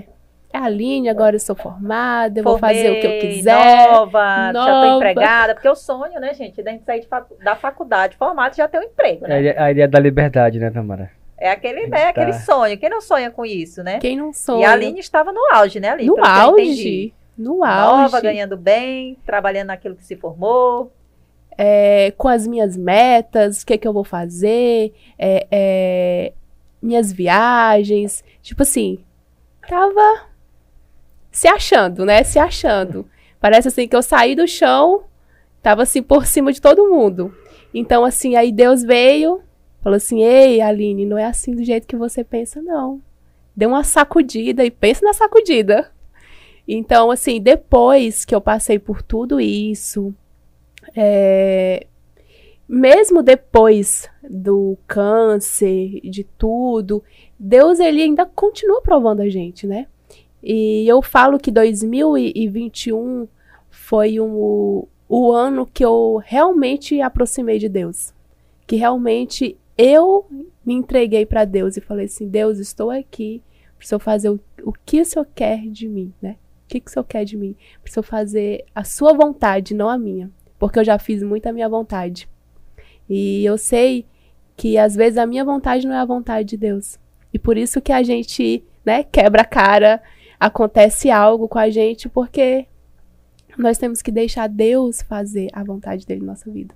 [0.53, 3.89] é a Aline, agora eu sou formada, eu vou fazer o que eu Formei, quiser.
[3.91, 4.95] Nova, já tô nova.
[4.95, 5.53] empregada.
[5.53, 7.07] Porque o sonho, né, gente, da gente sair
[7.43, 9.39] da faculdade formado já ter um emprego, É a né?
[9.39, 11.11] ideia- a ideia da liberdade, né, Tamara?
[11.37, 12.75] É aquele, né, aquele sonho.
[12.79, 13.99] Quem não sonha com isso, né?
[13.99, 14.67] Quem não E sonha?
[14.67, 16.07] a Aline estava no auge, né, Aline?
[16.09, 16.25] no Pelo
[17.37, 17.71] entendi.
[17.71, 17.95] auge.
[17.95, 20.91] No Nova, ganhando bem, trabalhando naquilo que se formou.
[21.57, 26.33] é, com as minhas metas, o que, que eu vou fazer, é, é,
[26.81, 28.23] minhas viagens.
[28.41, 28.99] Tipo assim,
[29.67, 30.27] tava
[31.31, 32.23] se achando, né?
[32.23, 33.07] Se achando.
[33.39, 35.03] Parece assim que eu saí do chão,
[35.61, 37.35] tava assim por cima de todo mundo.
[37.73, 39.41] Então, assim, aí Deus veio,
[39.81, 43.01] falou assim: Ei, Aline, não é assim do jeito que você pensa, não.
[43.55, 45.91] Deu uma sacudida e pensa na sacudida.
[46.67, 50.13] Então, assim, depois que eu passei por tudo isso,
[50.95, 51.87] é,
[52.67, 57.01] mesmo depois do câncer, de tudo,
[57.39, 59.87] Deus ele ainda continua provando a gente, né?
[60.43, 63.27] E eu falo que 2021
[63.69, 68.13] foi um, o ano que eu realmente aproximei de Deus.
[68.65, 70.25] Que realmente eu
[70.65, 73.41] me entreguei para Deus e falei assim: Deus, estou aqui
[73.77, 76.35] para o Senhor fazer o, o que o Senhor quer de mim, né?
[76.67, 77.55] O que, que o Senhor quer de mim?
[77.81, 81.47] Para o Senhor fazer a sua vontade, não a minha porque eu já fiz muito
[81.47, 82.27] a minha vontade.
[83.09, 84.05] E eu sei
[84.55, 86.97] que às vezes a minha vontade não é a vontade de Deus.
[87.33, 90.01] E por isso que a gente, né, quebra a cara,
[90.39, 92.65] acontece algo com a gente, porque
[93.57, 96.75] nós temos que deixar Deus fazer a vontade dele na nossa vida.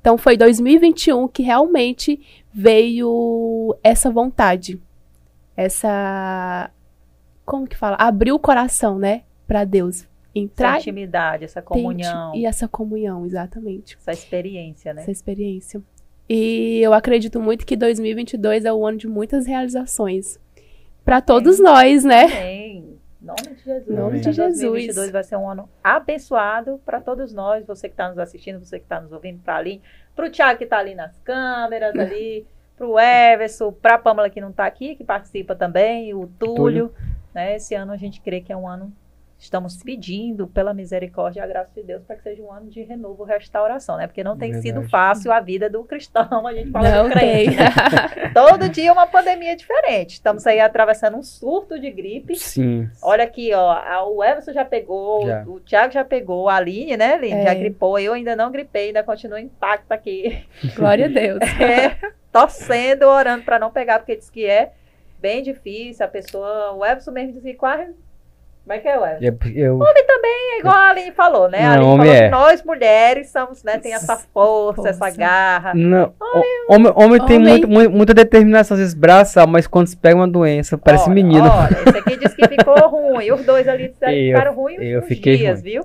[0.00, 2.20] Então foi 2021 que realmente
[2.52, 4.80] veio essa vontade.
[5.56, 6.70] Essa
[7.44, 7.96] como que fala?
[7.98, 10.02] Abriu o coração, né, para Deus.
[10.02, 13.96] Essa Entrar intimidade, essa comunhão, E essa comunhão, exatamente.
[13.96, 15.02] essa experiência, né?
[15.02, 15.82] Essa experiência.
[16.28, 20.38] E eu acredito muito que 2022 é o ano de muitas realizações.
[21.04, 22.24] Para todos nós, né?
[22.24, 22.98] Amém.
[23.20, 23.88] Em nome de Jesus.
[23.88, 24.32] Em nome de?
[24.32, 24.60] Jesus.
[24.60, 28.78] 2022 vai ser um ano abençoado para todos nós, você que está nos assistindo, você
[28.78, 29.82] que está nos ouvindo, para ali,
[30.14, 34.30] para o Thiago que está ali nas câmeras, ali, para o Everson, para a Pamela
[34.30, 36.54] que não está aqui, que participa também, o Túlio.
[36.56, 36.94] Túlio.
[37.34, 37.56] Né?
[37.56, 38.92] Esse ano a gente crê que é um ano,
[39.42, 42.80] estamos pedindo pela misericórdia e a graça de Deus para que seja um ano de
[42.84, 44.06] renovo, restauração, né?
[44.06, 44.90] Porque não tem sido Verdade.
[44.90, 47.46] fácil a vida do cristão, a gente fala Não do tem.
[47.46, 48.30] crente, né?
[48.32, 50.12] Todo dia uma pandemia diferente.
[50.12, 52.36] Estamos aí atravessando um surto de gripe.
[52.36, 52.88] Sim.
[53.02, 55.42] Olha aqui, ó, o Everson já pegou, Já.
[55.44, 57.40] o Thiago já pegou, a Aline, né, Aline?
[57.40, 57.42] É.
[57.46, 60.46] Já gripou, eu ainda não gripei, ainda continuo intacta aqui.
[60.76, 61.40] Glória a Deus.
[61.60, 61.96] É,
[62.30, 64.72] torcendo, orando para não pegar, porque diz que é
[65.20, 67.92] bem difícil, a pessoa, o Everson mesmo diz que quase...
[68.64, 69.48] Como é que é o Everson?
[69.54, 69.82] Eu, eu,
[70.24, 71.58] É igual a Aline falou, né?
[71.58, 72.24] A Não, Aline homem falou é.
[72.24, 75.72] que nós mulheres somos, né, tem essa força, essa garra.
[75.74, 77.48] não, o- homem, homem tem Homem.
[77.50, 81.14] muito, muito- muita determinação, às vezes braçal, mas quando se pega uma doença, parece Olha,
[81.14, 81.44] menino.
[81.50, 83.32] Olha, esse aqui disse que ficou ruim.
[83.32, 85.70] Os dois ali disseram que Eu- ficaram ruins eu uns fiquei dias, ruim.
[85.72, 85.84] viu?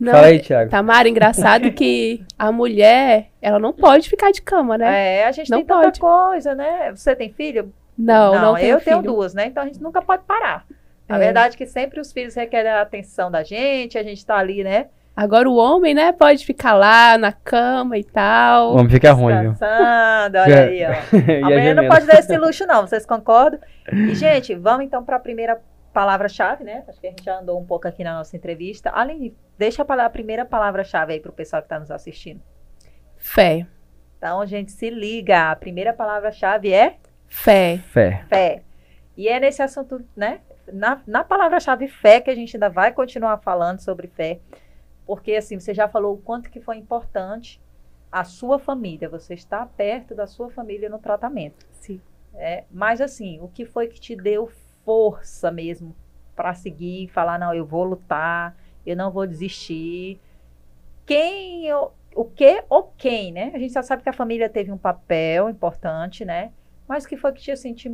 [0.00, 0.70] Não, Fala aí, Thiago.
[0.70, 5.16] Tamara, engraçado que a mulher, ela não pode ficar de cama, né?
[5.18, 6.00] É, a gente Não tem tanta pode.
[6.00, 6.90] coisa, né?
[6.94, 7.70] Você tem filho?
[7.98, 9.12] Não, não, tem eu tenho filho.
[9.12, 9.46] duas, né?
[9.46, 10.64] Então a gente nunca pode parar.
[11.08, 11.18] A É.
[11.18, 14.62] verdade é que sempre os filhos requerem a atenção da gente, a gente tá ali,
[14.62, 14.88] né?
[15.16, 18.72] Agora o homem, né, pode ficar lá na cama e O tal.
[18.74, 19.54] homem fica ruim, viu?
[19.60, 20.90] Olha aí, ó.
[21.42, 22.86] A a mulher não pode dar esse luxo, não.
[22.86, 23.58] Vocês concordam?
[23.92, 25.60] E, gente, vamos então para a primeira
[25.92, 26.84] palavra-chave, né?
[26.86, 28.92] Acho que a gente já andou um pouco aqui na nossa entrevista.
[28.94, 32.40] Aline, deixa a a primeira palavra-chave aí para o pessoal que está nos assistindo.
[33.16, 33.66] Fé.
[34.18, 35.50] Então, gente, se liga.
[35.50, 36.94] A primeira palavra-chave é
[37.26, 37.80] Fé.
[37.88, 38.22] Fé.
[38.28, 38.62] fé.
[39.16, 40.38] E é nesse assunto, né?
[40.72, 44.40] Na, na palavra-chave fé que a gente ainda vai continuar falando sobre fé.
[45.06, 47.60] Porque, assim, você já falou o quanto que foi importante
[48.12, 49.08] a sua família.
[49.08, 51.66] Você está perto da sua família no tratamento.
[51.72, 52.00] Sim.
[52.34, 54.48] É, mas assim, o que foi que te deu
[54.84, 55.94] força mesmo
[56.36, 60.20] para seguir falar, não, eu vou lutar, eu não vou desistir.
[61.06, 63.50] Quem, eu- o que ou quem, né?
[63.54, 66.52] A gente já sabe que a família teve um papel importante, né?
[66.86, 67.88] Mas o que foi que te, assim, te,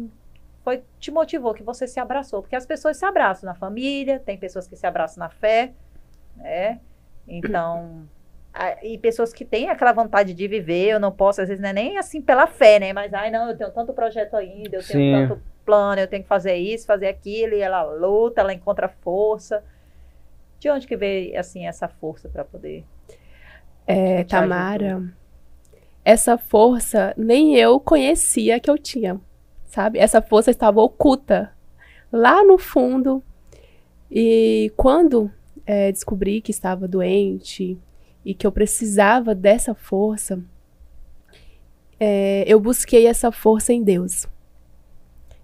[0.65, 2.41] foi, te motivou, que você se abraçou?
[2.43, 5.73] Porque as pessoas se abraçam na família, tem pessoas que se abraçam na fé,
[6.37, 6.81] né?
[7.29, 8.09] Então,
[8.53, 11.69] a- e pessoas que têm aquela vontade de viver, eu não posso, às vezes não
[11.69, 12.93] é nem assim pela fé, né?
[12.95, 15.11] Mas, ai, não, eu tenho tanto projeto ainda, eu Sim.
[15.13, 18.89] tenho tanto plano, eu tenho que fazer isso, fazer aquilo, e ela luta, ela encontra
[18.89, 19.63] força.
[20.59, 22.85] De onde que veio, assim, essa força para poder...
[23.87, 25.03] É, Tamara,
[26.05, 29.21] essa força nem eu conhecia que eu tinha,
[29.75, 29.99] sabe?
[29.99, 31.53] Essa força estava oculta
[32.13, 33.23] lá no fundo.
[34.09, 35.31] E quando
[35.67, 37.77] é, descobri que estava doente
[38.25, 40.41] e que eu precisava dessa força,
[41.99, 44.29] é, eu busquei essa força em Deus.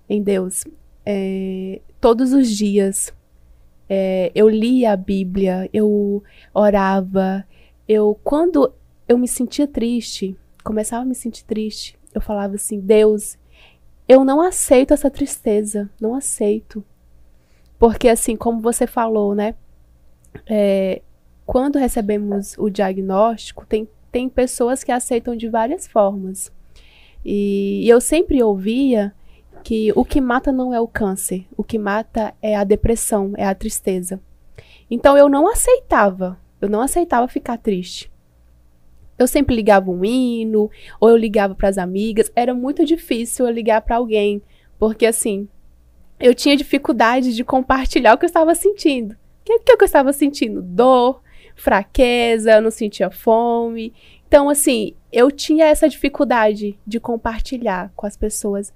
[0.08, 0.64] Em Deus.
[1.04, 3.12] É, todos os dias.
[3.88, 6.22] É, eu lia a Bíblia, eu
[6.54, 7.44] orava.
[7.88, 8.72] Eu, quando
[9.08, 13.36] eu me sentia triste, começava a me sentir triste, eu falava assim: Deus,
[14.10, 16.84] eu não aceito essa tristeza, não aceito.
[17.78, 19.54] Porque, assim, como você falou, né?
[20.48, 21.00] É,
[21.46, 26.50] quando recebemos o diagnóstico, tem, tem pessoas que aceitam de várias formas.
[27.24, 29.14] E, e eu sempre ouvia
[29.62, 33.46] que o que mata não é o câncer, o que mata é a depressão, é
[33.46, 34.20] a tristeza.
[34.90, 38.09] Então eu não aceitava, eu não aceitava ficar triste.
[39.20, 42.32] Eu sempre ligava um hino, ou eu ligava para as amigas.
[42.34, 44.40] Era muito difícil eu ligar para alguém,
[44.78, 45.46] porque assim,
[46.18, 49.12] eu tinha dificuldade de compartilhar o que eu estava sentindo.
[49.12, 50.62] O que, que eu estava sentindo?
[50.62, 51.20] Dor,
[51.54, 53.92] fraqueza, eu não sentia fome.
[54.26, 58.72] Então, assim, eu tinha essa dificuldade de compartilhar com as pessoas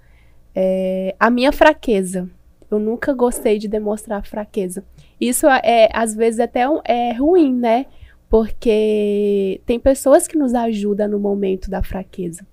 [0.55, 2.29] é, a minha fraqueza.
[2.71, 4.85] Eu nunca gostei de demonstrar fraqueza.
[5.19, 7.87] Isso é, às vezes, até é ruim, né?
[8.29, 12.47] Porque tem pessoas que nos ajudam no momento da fraqueza.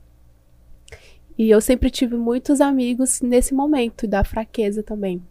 [1.37, 5.21] E eu sempre tive muitos amigos nesse momento da fraqueza também.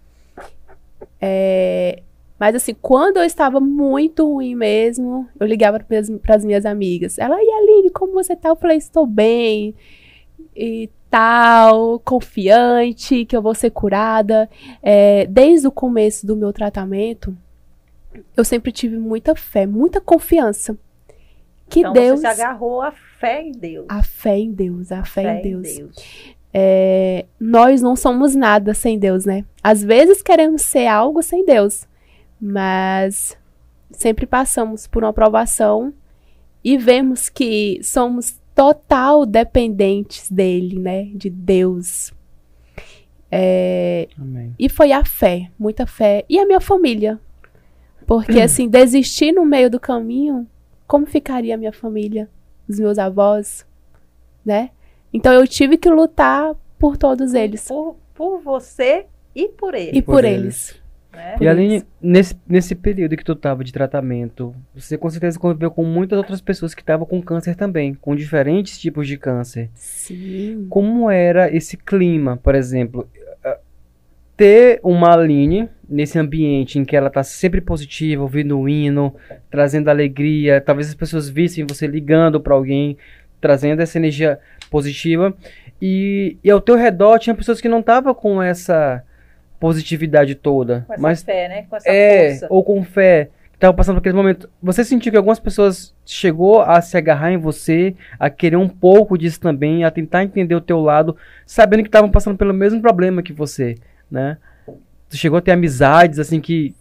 [1.21, 2.03] É,
[2.41, 7.19] mas assim, quando eu estava muito ruim mesmo, eu ligava para as minhas amigas.
[7.19, 8.49] Ela, e Aline, como você tá?
[8.49, 9.75] Eu falei, estou bem.
[10.57, 14.49] E tal, confiante, que eu vou ser curada.
[14.83, 17.37] É, desde o começo do meu tratamento,
[18.37, 20.77] eu sempre tive muita fé, muita confiança.
[21.69, 22.21] Que então Deus.
[22.21, 23.87] Você se agarrou à fé em Deus.
[23.89, 25.69] A fé em Deus, a, a fé, fé, em Deus.
[25.69, 25.97] Em Deus.
[26.53, 29.45] É, nós não somos nada sem Deus, né?
[29.63, 31.87] Às vezes queremos ser algo sem Deus,
[32.41, 33.39] mas
[33.93, 35.95] sempre passamos por uma aprovação
[36.63, 41.05] e vemos que somos total dependentes dele, né?
[41.15, 42.13] De Deus.
[43.31, 44.09] É,
[44.59, 46.25] e foi a fé, muita fé.
[46.29, 47.21] E a minha família.
[48.11, 48.43] Porque, hum.
[48.43, 50.45] assim, desistir no meio do caminho,
[50.85, 52.29] como ficaria a minha família?
[52.69, 53.65] Os meus avós,
[54.45, 54.71] né?
[55.13, 57.69] Então eu tive que lutar por todos eles.
[57.69, 59.95] Por, por você e por eles.
[59.95, 60.41] E por, por eles.
[60.41, 60.83] eles.
[61.13, 61.37] Né?
[61.41, 65.85] E Aline, nesse, nesse período que tu estava de tratamento, você com certeza conviveu com
[65.85, 69.71] muitas outras pessoas que estavam com câncer também, com diferentes tipos de câncer.
[69.73, 70.67] Sim.
[70.69, 73.09] Como era esse clima, por exemplo?
[73.45, 73.59] Eh,
[74.37, 79.15] ter uma Aline nesse ambiente em que ela está sempre positiva, ouvindo o hino,
[79.51, 82.97] trazendo alegria, talvez as pessoas vissem você ligando para alguém,
[83.41, 84.39] trazendo essa energia
[84.71, 85.35] positiva,
[85.83, 89.03] e, e ao teu redor tinha pessoas que não estavam com essa
[89.59, 90.85] positividade toda.
[90.87, 91.67] Com essa mas fé, né?
[91.69, 92.47] Com essa é, força.
[92.49, 93.31] ou com fé.
[93.59, 94.49] Tava passando por aquele momento.
[94.63, 99.19] Você sentiu que algumas pessoas chegou a se agarrar em você, a querer um pouco
[99.19, 103.23] disso também, a tentar entender o teu lado, sabendo que estavam passando pelo mesmo problema
[103.23, 103.75] que você,
[104.11, 104.39] né?
[105.11, 106.75] Tu chegou a ter amizades, assim, que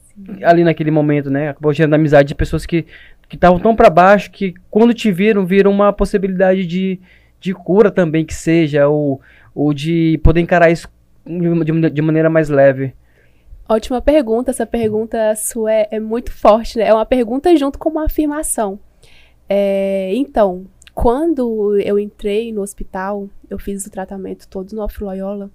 [0.43, 1.49] ali naquele momento, né?
[1.49, 2.85] Acabou gerando amizade de pessoas que
[3.29, 6.99] que estavam tão para baixo que quando te viram, viram uma possibilidade de,
[7.39, 9.21] de cura também que seja, ou,
[9.53, 10.89] ou de poder encarar isso
[11.27, 12.95] de, de maneira mais leve?
[13.69, 14.49] Ótima pergunta.
[14.49, 16.87] Essa pergunta sua é, é, muito forte, né?
[16.87, 18.79] É uma pergunta junto com uma afirmação.
[19.47, 20.65] É, então,
[20.95, 25.51] quando eu entrei no hospital, eu fiz o tratamento todo no Off-Loyola,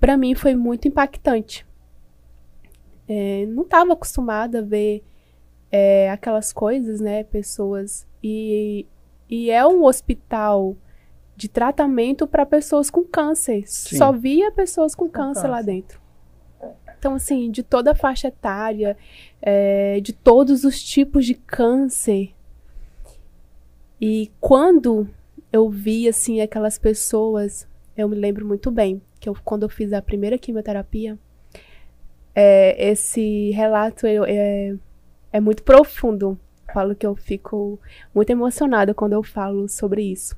[0.00, 1.67] para mim foi muito impactante.
[3.08, 5.02] É, não estava acostumada a ver
[5.72, 7.24] é, aquelas coisas, né?
[7.24, 8.06] Pessoas.
[8.22, 8.86] E,
[9.28, 10.76] e é um hospital
[11.34, 13.62] de tratamento para pessoas com câncer.
[13.66, 13.96] Sim.
[13.96, 16.00] Só via pessoas com, com câncer, câncer, lá dentro.
[16.98, 18.96] Então, assim, de toda a faixa etária,
[19.40, 22.34] é, de todos os tipos de câncer.
[24.00, 25.08] E quando
[25.52, 29.92] eu vi, assim, aquelas pessoas, eu me lembro muito bem, que eu, quando eu fiz
[29.92, 31.18] a primeira quimioterapia,
[32.40, 34.76] é, esse relato é,
[35.32, 36.38] é muito profundo.
[36.72, 37.80] Falo que eu fico
[38.14, 40.36] muito emocionada quando eu falo sobre isso.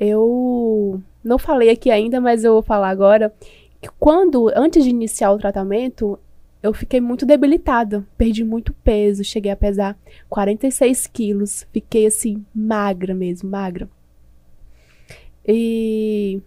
[0.00, 3.32] Eu não falei aqui ainda, mas eu vou falar agora
[3.80, 6.18] que quando, antes de iniciar o tratamento,
[6.60, 9.96] eu fiquei muito debilitada, perdi muito peso, cheguei a pesar
[10.28, 13.88] 46 quilos, fiquei assim, magra mesmo, magra.
[15.46, 16.42] E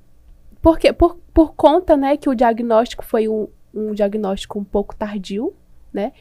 [0.62, 5.53] porque, por, por conta, né, que o diagnóstico foi um, um diagnóstico um pouco tardio,
[5.91, 6.11] né,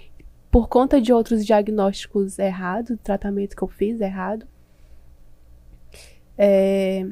[0.51, 4.47] por conta de outros diagnósticos errados, tratamento que eu fiz errado,
[6.39, 7.05] é...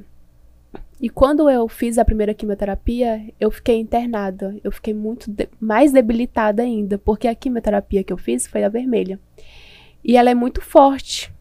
[0.99, 4.57] E quando eu fiz a primeira quimioterapia, eu fiquei internada.
[4.65, 5.49] Eu fiquei muito de...
[5.61, 9.19] mais debilitada ainda, porque a quimioterapia que eu fiz foi a vermelha.
[10.03, 11.35] E ela é muito forte.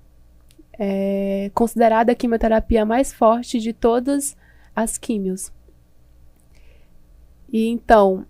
[0.77, 4.35] é considerada a quimioterapia mais forte de todas
[4.75, 5.53] as químios.
[7.51, 8.25] E então,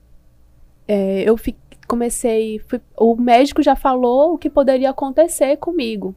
[0.87, 1.55] é, eu fi,
[1.87, 2.59] comecei.
[2.59, 6.15] Fui, o médico já falou o que poderia acontecer comigo.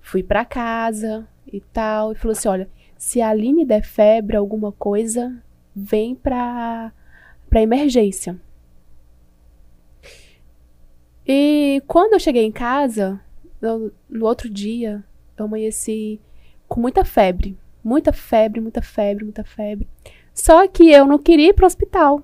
[0.00, 4.72] Fui para casa e tal, e falou assim: olha, se a Aline der febre, alguma
[4.72, 5.42] coisa,
[5.74, 6.92] vem pra,
[7.48, 8.40] pra emergência.
[11.26, 13.20] E quando eu cheguei em casa,
[13.60, 15.04] eu, no outro dia,
[15.36, 16.20] eu amanheci
[16.68, 17.56] com muita febre.
[17.84, 19.88] Muita febre, muita febre, muita febre.
[20.34, 22.22] Só que eu não queria ir pro hospital.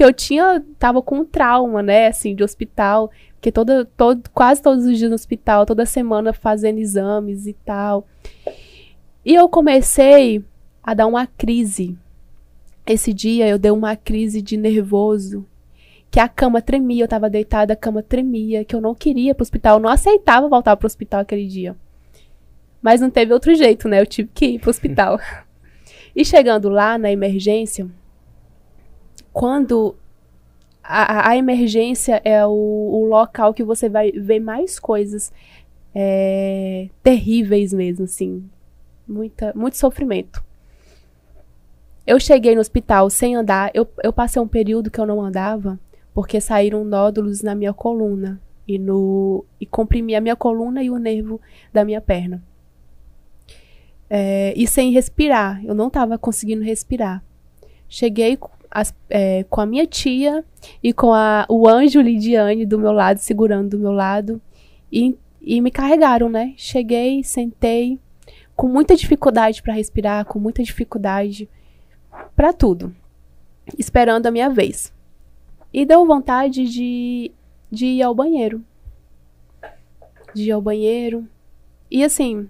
[0.00, 3.10] Que eu tinha, tava com um trauma, né, assim, de hospital.
[3.34, 8.08] Porque toda, todo, quase todos os dias no hospital, toda semana fazendo exames e tal.
[9.22, 10.42] E eu comecei
[10.82, 11.98] a dar uma crise.
[12.86, 15.44] Esse dia eu dei uma crise de nervoso
[16.10, 19.42] que a cama tremia, eu tava deitada, a cama tremia, que eu não queria pro
[19.42, 21.76] hospital, eu não aceitava voltar pro hospital aquele dia.
[22.80, 24.00] Mas não teve outro jeito, né?
[24.00, 25.20] Eu tive que ir pro hospital.
[26.16, 27.86] e chegando lá na emergência,
[29.32, 29.96] quando
[30.82, 35.32] a, a emergência é o, o, local que você vai ver mais coisas
[35.94, 38.48] é, terríveis mesmo, assim.
[39.06, 40.42] Muita, muito sofrimento.
[42.06, 45.78] Eu cheguei no hospital sem andar, eu, eu passei um período que eu não andava,
[46.12, 50.98] porque saíram nódulos na minha coluna e no e comprimi a minha coluna e o
[50.98, 51.40] nervo
[51.72, 52.42] da minha perna.
[54.08, 57.22] É, e sem respirar, eu não estava conseguindo respirar.
[57.88, 58.36] Cheguei
[58.70, 60.44] as, é, com a minha tia
[60.82, 64.40] e com a, o anjo Lidiane do meu lado, segurando do meu lado,
[64.92, 66.54] e, e me carregaram, né?
[66.56, 67.98] Cheguei, sentei,
[68.54, 71.48] com muita dificuldade para respirar, com muita dificuldade
[72.36, 72.94] para tudo,
[73.78, 74.92] esperando a minha vez.
[75.72, 77.32] E deu vontade de,
[77.70, 78.62] de ir ao banheiro.
[80.34, 81.26] De ir ao banheiro.
[81.90, 82.48] E assim,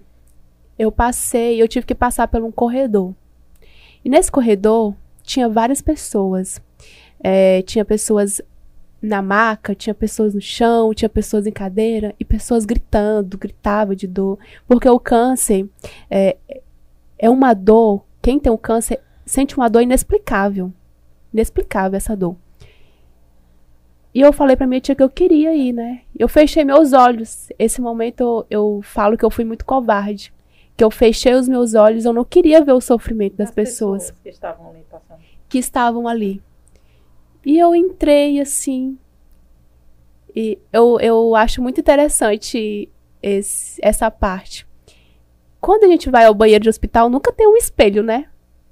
[0.77, 3.13] eu passei, eu tive que passar por um corredor.
[4.03, 4.95] E nesse corredor
[5.31, 6.61] tinha várias pessoas.
[7.23, 8.41] É, tinha pessoas
[9.01, 14.07] na maca, tinha pessoas no chão, tinha pessoas em cadeira e pessoas gritando, gritava de
[14.07, 14.37] dor.
[14.67, 15.67] Porque o câncer
[16.09, 16.37] é,
[17.17, 20.71] é uma dor, quem tem o câncer sente uma dor inexplicável.
[21.33, 22.35] Inexplicável essa dor.
[24.13, 26.01] E eu falei pra minha tia que eu queria ir, né?
[26.19, 27.47] Eu fechei meus olhos.
[27.57, 30.33] Esse momento eu, eu falo que eu fui muito covarde.
[30.81, 34.19] Que eu fechei os meus olhos, eu não queria ver o sofrimento das, pessoas, pessoas,
[34.23, 34.75] que estavam.
[35.47, 36.41] Que estavam ali.
[37.45, 38.97] E eu entrei assim.
[40.35, 42.89] E eu, eu acho muito interessante
[43.21, 44.67] esse, essa parte.
[45.59, 48.25] Quando a gente vai ao banheiro de hospital, nunca tem um espelho, né?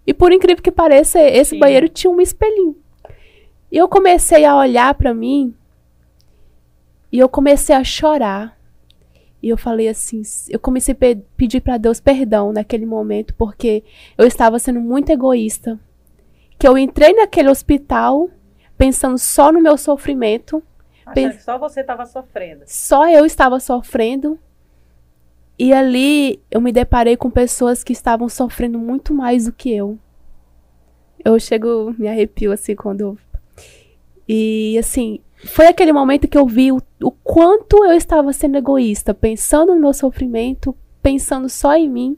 [0.07, 1.59] E por incrível que pareça, esse Sim.
[1.59, 2.75] banheiro tinha um espelhinho.
[3.71, 5.53] E eu comecei a olhar para mim
[7.11, 8.58] e eu comecei a chorar.
[9.41, 13.83] E eu falei assim, eu comecei a pe pedir para Deus perdão naquele momento porque
[14.17, 15.79] eu estava sendo muito egoísta.
[16.57, 18.29] Que eu entrei naquele hospital
[18.77, 20.61] pensando só no meu sofrimento.
[21.05, 22.63] Achando que só você estava sofrendo.
[22.67, 24.37] Só eu estava sofrendo.
[25.57, 29.97] E ali eu me deparei com pessoas que estavam sofrendo muito mais do que eu.
[31.23, 33.17] Eu chego, me arrepio assim quando
[34.31, 39.13] e assim, foi aquele momento que eu vi o, o quanto eu estava sendo egoísta,
[39.13, 42.17] pensando no meu sofrimento, pensando só em mim,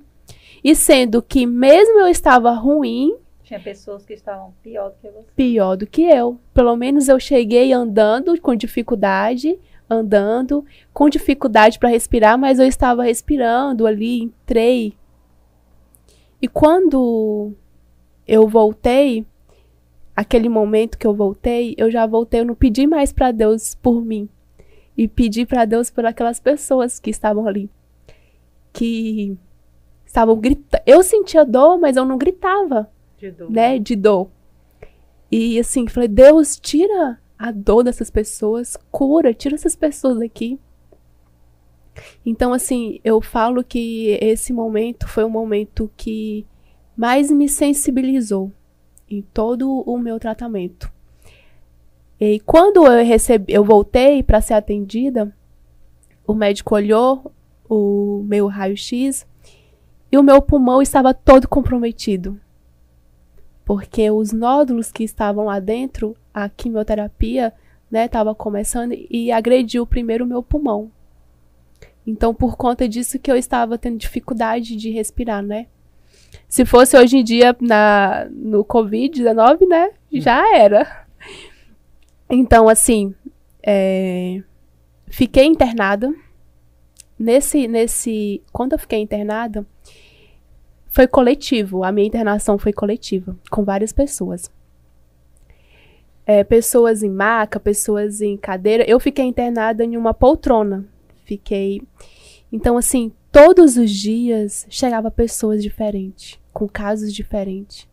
[0.63, 5.28] e sendo que mesmo eu estava ruim, tinha pessoas que estavam pior do que você.
[5.36, 6.39] Pior do que eu.
[6.53, 9.59] Pelo menos eu cheguei andando com dificuldade,
[9.89, 10.63] andando
[10.93, 14.93] com dificuldade para respirar, mas eu estava respirando ali, entrei.
[16.41, 17.51] E quando
[18.26, 19.26] eu voltei,
[20.22, 24.05] aquele momento que eu voltei, eu já voltei, eu não pedi mais para Deus por
[24.05, 24.30] mim.
[24.95, 27.69] E pedi para Deus por aquelas pessoas que estavam ali.
[28.72, 29.36] Que
[30.05, 30.84] estavam gritando.
[30.86, 32.89] Eu sentia dor, mas eu não gritava.
[33.17, 33.49] De dor.
[33.49, 33.80] Né?
[33.80, 34.30] De dor.
[35.32, 40.59] E assim, falei, Deus, tira a dor dessas pessoas, cura, tira essas pessoas daqui.
[42.24, 46.45] Então, assim, eu falo que esse momento foi um momento que
[46.95, 48.51] mais me sensibilizou
[49.12, 50.91] em todo o meu tratamento.
[52.20, 55.36] E quando eu recebi, eu voltei para ser atendida,
[56.26, 57.32] o médico olhou
[57.68, 59.28] o meu raio-x
[60.12, 62.39] e o meu pulmão estava todo comprometido.
[63.66, 67.53] Porque os nódulos que estavam lá dentro, a quimioterapia,
[67.89, 70.91] né, estava começando e agrediu primeiro o meu pulmão.
[72.05, 75.68] Então, por conta disso que eu estava tendo dificuldade de respirar, né?
[76.47, 79.91] Se fosse hoje em dia na, no Covid-19, né?
[80.11, 81.05] Já era.
[82.29, 83.13] Então, assim,
[83.63, 84.41] é,
[85.07, 86.13] fiquei internada
[87.21, 89.65] nesse, nesse, quando eu fiquei internada,
[90.89, 91.84] foi coletivo.
[91.84, 94.51] A minha internação foi coletiva, com várias pessoas.
[96.25, 98.84] É, pessoas em maca, pessoas em cadeira.
[98.88, 100.86] Eu fiquei internada em uma poltrona.
[101.23, 101.82] Fiquei.
[102.51, 107.88] Então, assim, todos os dias chegava pessoas diferentes, com casos diferentes.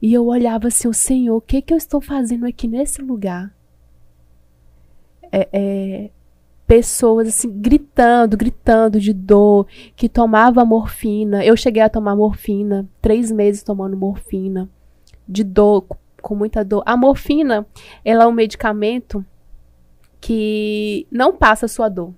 [0.00, 3.54] E eu olhava assim, o Senhor, o que, que eu estou fazendo aqui nesse lugar?
[5.32, 6.10] É, é,
[6.66, 11.44] pessoas assim gritando, gritando de dor, que tomava morfina.
[11.44, 14.68] Eu cheguei a tomar morfina, três meses tomando morfina,
[15.28, 15.86] de dor,
[16.20, 16.82] com muita dor.
[16.84, 17.66] A morfina,
[18.04, 19.24] ela é um medicamento
[20.20, 22.12] que não passa a sua dor.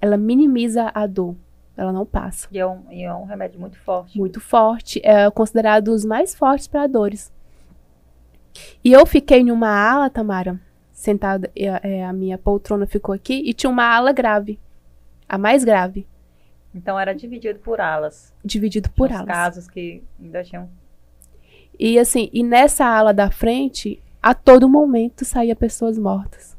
[0.00, 1.34] Ela minimiza a dor.
[1.76, 2.48] Ela não passa.
[2.50, 4.18] E é um, e é um remédio muito forte.
[4.18, 5.00] Muito forte.
[5.04, 7.32] É considerado os mais fortes para dores.
[8.84, 10.60] E eu fiquei numa ala, Tamara,
[10.92, 14.58] sentada, é, a minha poltrona ficou aqui e tinha uma ala grave,
[15.28, 16.06] a mais grave.
[16.74, 18.34] Então era dividido por alas.
[18.44, 19.26] Dividido por Os alas.
[19.26, 20.68] casos que ainda tinham.
[21.78, 26.56] E assim, e nessa ala da frente, a todo momento saía pessoas mortas.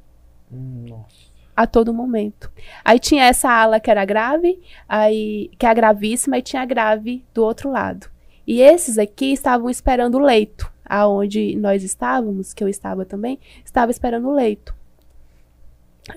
[0.52, 1.19] Hum, nossa.
[1.60, 2.50] A todo momento.
[2.86, 6.66] Aí tinha essa ala que era grave, aí que é a gravíssima, e tinha a
[6.66, 8.10] grave do outro lado.
[8.48, 13.92] E esses aqui estavam esperando o leito aonde nós estávamos, que eu estava também, estava
[13.92, 14.74] esperando o leito.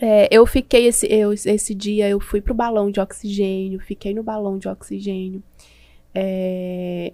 [0.00, 4.22] É, eu fiquei esse, eu, esse dia, eu fui pro balão de oxigênio, fiquei no
[4.22, 5.42] balão de oxigênio.
[6.14, 7.12] É,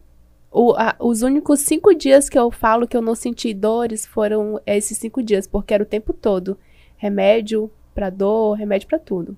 [0.53, 4.61] o, a, os únicos cinco dias que eu falo que eu não senti dores foram
[4.66, 6.59] esses cinco dias, porque era o tempo todo.
[6.99, 9.36] Remédio para dor, remédio para tudo.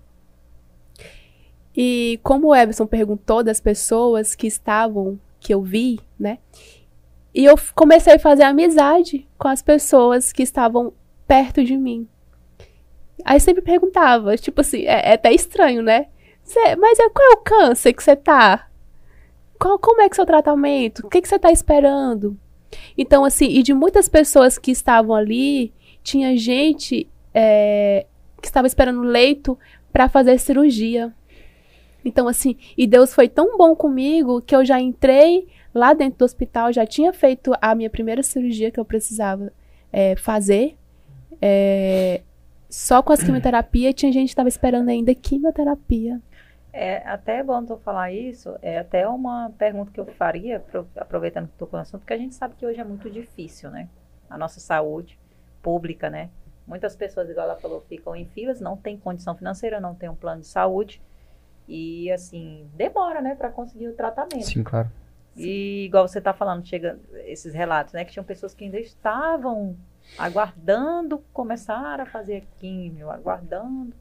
[1.75, 6.39] E como o Everson perguntou das pessoas que estavam, que eu vi, né?
[7.35, 10.93] E eu comecei a fazer amizade com as pessoas que estavam
[11.27, 12.07] perto de mim.
[13.25, 16.09] Aí sempre perguntava, tipo assim, é, é até estranho, né?
[16.43, 18.69] Cê, mas é, qual é o câncer que você tá?
[19.59, 21.07] Qual, como é que é o seu tratamento?
[21.07, 22.37] O que, que você tá esperando?
[22.99, 28.07] Então, assim, e de muitas pessoas que estavam ali, tinha gente é,
[28.41, 29.59] que estava esperando leito
[29.93, 31.13] para fazer cirurgia.
[32.05, 36.25] Então, assim, e Deus foi tão bom comigo que eu já entrei lá dentro do
[36.25, 39.53] hospital, já tinha feito a minha primeira cirurgia que eu precisava
[39.93, 40.77] é, fazer.
[41.41, 42.23] É,
[42.69, 46.21] só com as quimioterapia, tinha gente que estava esperando ainda quimioterapia.
[46.73, 51.47] É até bom tu falar isso, é até uma pergunta que eu faria, pro, aproveitando
[51.47, 53.89] que estou com o assunto, porque a gente sabe que hoje é muito difícil, né?
[54.29, 55.19] A nossa saúde
[55.61, 56.31] pública, né?
[56.71, 60.15] Muitas pessoas, igual ela falou, ficam em filas, não tem condição financeira, não tem um
[60.15, 61.03] plano de saúde.
[61.67, 64.47] E assim, demora, né, para conseguir o tratamento.
[64.47, 64.89] Sim, claro.
[65.37, 66.97] E igual você está falando, chega
[67.27, 68.05] esses relatos, né?
[68.05, 69.77] Que tinham pessoas que ainda estavam
[70.17, 73.93] aguardando começar a fazer químio, aguardando.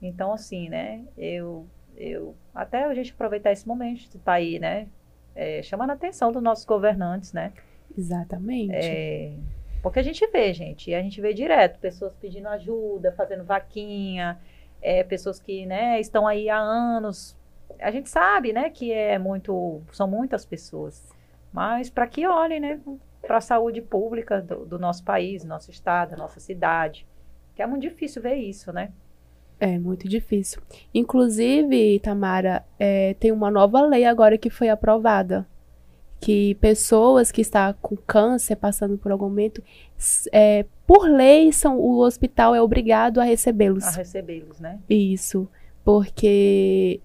[0.00, 1.04] Então, assim, né?
[1.18, 1.66] Eu,
[1.96, 4.86] eu até a gente aproveitar esse momento de estar tá aí, né?
[5.34, 7.52] É, chamando a atenção dos nossos governantes, né?
[7.98, 8.72] Exatamente.
[8.72, 9.32] É,
[9.82, 14.38] porque a gente vê, gente, e a gente vê direto pessoas pedindo ajuda, fazendo vaquinha,
[14.80, 17.36] é, pessoas que, né, estão aí há anos
[17.80, 21.08] a gente sabe, né, que é muito, são muitas pessoas,
[21.52, 22.80] mas para que olhem, né,
[23.20, 27.06] para a saúde pública do, do, nosso país, nosso estado, nossa cidade,
[27.54, 28.90] que é muito difícil ver isso, né?
[29.60, 30.60] É muito difícil.
[30.92, 35.46] Inclusive, Tamara, é, tem uma nova lei agora que foi aprovada,
[36.22, 39.60] que pessoas que estão com câncer, passando por algum momento,
[40.30, 43.84] é, por lei, são, o hospital é obrigado a recebê-los.
[43.84, 44.78] A recebê-los, né?
[44.88, 45.48] Isso,
[45.84, 47.00] porque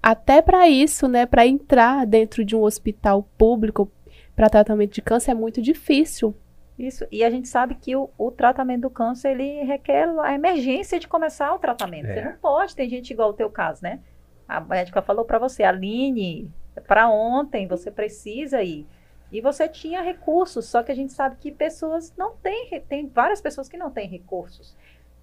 [0.00, 3.90] até para isso, né, para entrar dentro de um hospital público
[4.36, 6.32] para tratamento de câncer é muito difícil.
[6.78, 11.00] Isso, e a gente sabe que o, o, tratamento do câncer, ele requer a emergência
[11.00, 12.06] de começar o tratamento.
[12.06, 12.14] É.
[12.14, 13.98] Você não pode, tem gente igual o teu caso, né?
[14.46, 16.48] A médica falou para você, Aline,
[16.86, 18.86] para ontem, você precisa ir.
[19.30, 23.40] E você tinha recursos, só que a gente sabe que pessoas não têm, tem várias
[23.40, 24.74] pessoas que não têm recursos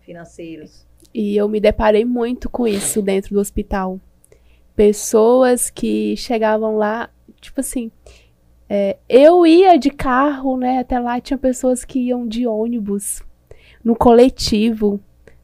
[0.01, 0.85] financeiros.
[1.13, 3.99] E eu me deparei muito com isso dentro do hospital
[4.75, 7.91] pessoas que chegavam lá, tipo assim,
[8.69, 10.79] é, eu ia de carro, né?
[10.79, 13.23] Até lá tinha pessoas que iam de ônibus,
[13.83, 14.99] no coletivo,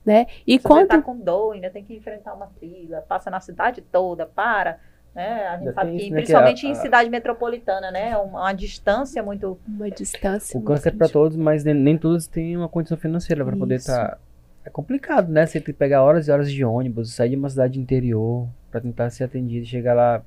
[0.05, 0.27] né?
[0.45, 3.81] E Você quando tá com dor, ainda tem que enfrentar uma fila, passa na cidade
[3.81, 4.79] toda, para,
[5.15, 5.47] né?
[5.47, 8.17] A gente Já sabe que isso, né, que principalmente a- em a- cidade metropolitana, né?
[8.17, 10.57] Uma, uma distância muito uma distância.
[10.57, 13.55] O muito câncer é para todos, mas nem, nem todos têm uma condição financeira para
[13.55, 14.19] poder estar.
[14.63, 15.45] É complicado, né?
[15.45, 18.79] Você tem que pegar horas e horas de ônibus, sair de uma cidade interior para
[18.81, 20.21] tentar ser atendido, chegar lá,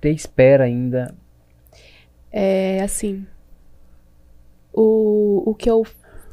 [0.00, 1.14] ter espera ainda.
[2.30, 3.26] É assim,
[4.72, 5.84] o, o que, eu,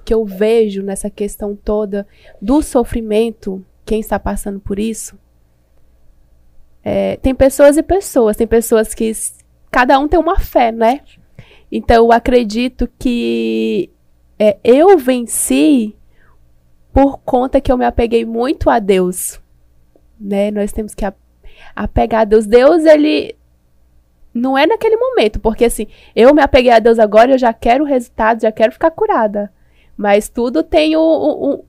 [0.03, 2.07] que eu vejo nessa questão toda
[2.41, 5.17] do sofrimento, quem está passando por isso,
[6.83, 8.37] é, tem pessoas e pessoas.
[8.37, 9.11] Tem pessoas que
[9.69, 11.01] cada um tem uma fé, né?
[11.71, 13.89] Então eu acredito que
[14.37, 15.95] é, eu venci
[16.91, 19.39] por conta que eu me apeguei muito a Deus,
[20.19, 20.51] né?
[20.51, 21.05] Nós temos que
[21.75, 22.45] apegar a Deus.
[22.45, 23.35] Deus ele
[24.33, 27.83] não é naquele momento, porque assim, eu me apeguei a Deus agora, eu já quero
[27.83, 29.51] o resultado, já quero ficar curada.
[29.95, 31.63] Mas tudo tem um, um,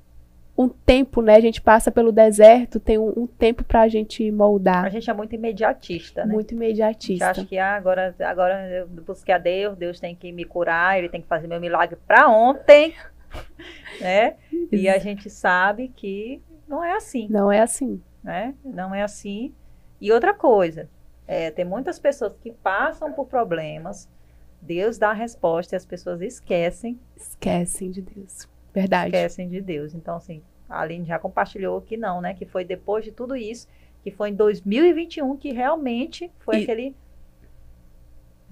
[0.56, 1.34] um tempo, né?
[1.36, 4.90] A gente passa pelo deserto, tem um, um tempo pra gente A moldar.
[4.90, 6.32] gente é muito imediatista, né?
[6.32, 7.30] Muito A gente imediatista.
[7.30, 11.08] acha que ah, agora, agora eu busquei a Deus, Deus tem que me curar, Ele
[11.08, 12.94] tem que fazer meu milagre para ontem,
[14.00, 14.36] né?
[14.70, 18.00] E a gente sabe que não é assim, Não é assim.
[18.22, 18.54] né?
[18.64, 19.54] Não é assim.
[20.00, 20.88] E outra coisa,
[21.26, 24.08] é, tem muitas pessoas que passam por problemas,
[24.60, 28.48] Deus dá a resposta e as pessoas esquecem, Esquecem de Deus.
[28.74, 29.08] Verdade.
[29.08, 29.94] esquecem de Deus.
[29.94, 32.34] Então, assim, a Aline já compartilhou que não, né?
[32.34, 33.68] Que foi depois de tudo isso,
[34.02, 36.96] que foi em 2021 que realmente foi E- aquele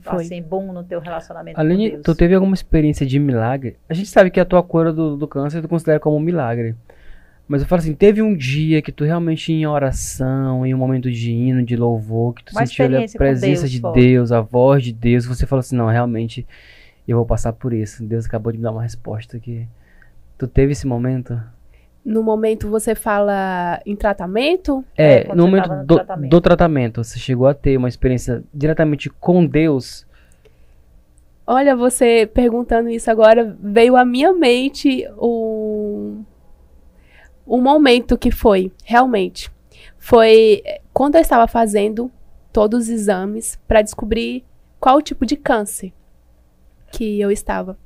[0.01, 0.25] Foi.
[0.25, 3.77] assim, bom no teu relacionamento com Aline, tu teve alguma experiência de milagre?
[3.89, 6.75] A gente sabe que a tua cura do, do câncer tu considera como um milagre.
[7.47, 11.11] Mas eu falo assim, teve um dia que tu realmente em oração, em um momento
[11.11, 14.01] de hino, de louvor, que tu Uma sentiu a presença Deus de forte.
[14.01, 16.47] Deus, a voz de Deus, você falou assim, não, realmente
[17.09, 18.05] eu vou passar por isso.
[18.05, 19.67] Deus acabou de me dar uma resposta que
[20.41, 21.39] tu teve esse momento?
[22.03, 26.31] No momento você fala em tratamento, É, É, no momento no do, tratamento.
[26.31, 30.07] do tratamento, você chegou a ter uma experiência diretamente com Deus?
[31.47, 36.25] Olha, você perguntando isso agora, veio à minha mente um,
[37.47, 39.51] um momento que foi, realmente.
[39.99, 42.11] Foi eh, quando eu estava fazendo
[42.51, 44.43] todos os exames para descobrir
[44.79, 45.93] qual o tipo de câncer
[46.91, 47.77] que eu estava.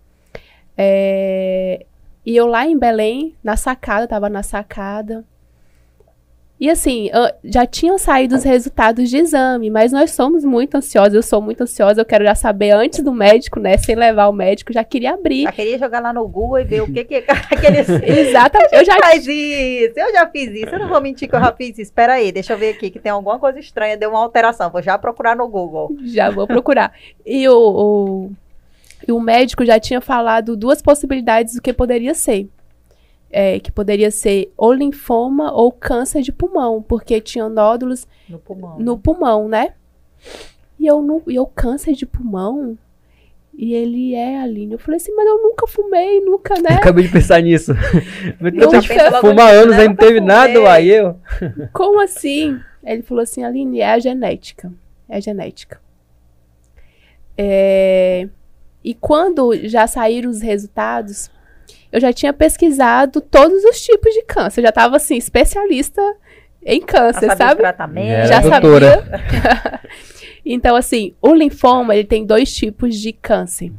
[0.77, 1.85] É,
[2.25, 5.25] e eu lá em Belém, na sacada, estava na sacada.
[6.59, 7.11] E assim,
[7.43, 11.13] já tinham saído os resultados de exame, mas nós somos muito ansiosos.
[11.13, 13.77] Eu sou muito ansiosa, eu quero já saber antes do médico, né?
[13.77, 15.43] Sem levar o médico, já queria abrir.
[15.43, 17.17] Já queria jogar lá no Google e ver o que que
[17.51, 17.89] aqueles...
[18.03, 18.75] Exatamente.
[18.75, 21.53] Eu já Faz isso, eu já fiz isso, eu não vou mentir que eu já
[21.53, 21.83] fiz isso.
[21.83, 24.81] Espera aí, deixa eu ver aqui que tem alguma coisa estranha, deu uma alteração, vou
[24.81, 25.95] já procurar no Google.
[26.05, 26.93] Já vou procurar.
[27.27, 28.31] E o, o,
[29.07, 32.49] e o médico já tinha falado duas possibilidades do que poderia ser.
[33.31, 38.79] É, que poderia ser ou linfoma ou câncer de pulmão, porque tinham nódulos No pulmão.
[38.79, 39.75] no pulmão, né?
[40.79, 42.79] E eu, não, e eu câncer de pulmão?
[43.57, 44.73] E ele é, Aline.
[44.75, 46.71] Eu falei assim, mas eu nunca fumei, nunca, Eu né?
[46.79, 47.73] acabei de pensar nisso.
[48.41, 49.21] Eu Nunca.
[49.21, 49.83] fuma anos, né?
[49.83, 51.17] aí não teve nada, aí eu.
[51.73, 52.59] Como assim?
[52.85, 54.73] Ele falou assim, Aline, é a genética.
[55.09, 55.81] É a genética.
[57.37, 58.29] É,
[58.85, 61.31] E quando já saíram os resultados,
[61.91, 64.61] eu já tinha pesquisado todos os tipos de câncer.
[64.61, 66.03] Eu já estava, assim, especialista
[66.65, 67.61] em Já câncer, o sabe?
[67.61, 68.09] tratamento.
[68.09, 68.97] Era já doutora.
[69.03, 69.81] sabia.
[70.45, 73.73] então, assim, o linfoma, ele tem dois tipos de câncer.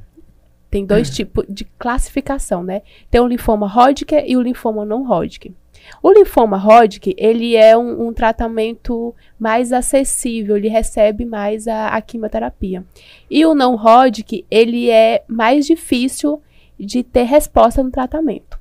[0.71, 2.81] Tem dois tipos de classificação, né?
[3.09, 5.55] Tem o linfoma Hodgkin e o linfoma não Hodgkin.
[6.01, 12.01] O linfoma Hodgkin, ele é um, um tratamento mais acessível, ele recebe mais a, a
[12.01, 12.83] quimioterapia.
[13.29, 16.41] E o não Hodgkin, ele é mais difícil
[16.79, 18.59] de ter resposta no tratamento.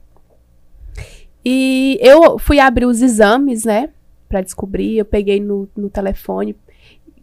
[1.45, 3.91] E eu fui abrir os exames, né,
[4.29, 6.57] Pra descobrir, eu peguei no, no telefone,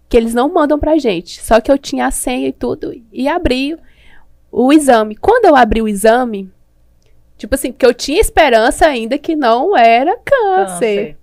[0.07, 3.27] que eles não mandam pra gente, só que eu tinha a senha e tudo, e
[3.27, 3.77] abri
[4.51, 5.15] o exame.
[5.15, 6.49] Quando eu abri o exame,
[7.41, 10.65] tipo assim, porque eu tinha esperança ainda que não era câncer.
[10.65, 11.17] Câncer.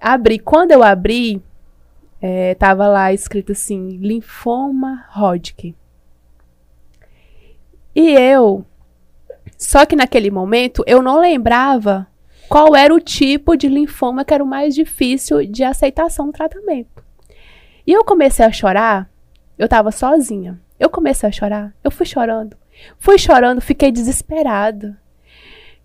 [0.00, 0.38] Abri.
[0.40, 1.40] Quando eu abri,
[2.20, 5.74] é, tava lá escrito assim, linfoma Hodgkin.
[7.94, 8.64] E eu,
[9.56, 12.08] só que naquele momento, eu não lembrava
[12.48, 17.04] qual era o tipo de linfoma que era o mais difícil de aceitação no tratamento.
[17.86, 19.08] E eu comecei a chorar,
[19.56, 20.60] eu tava sozinha.
[20.78, 22.56] Eu comecei a chorar, eu fui chorando.
[22.98, 24.98] Fui chorando, fiquei desesperada.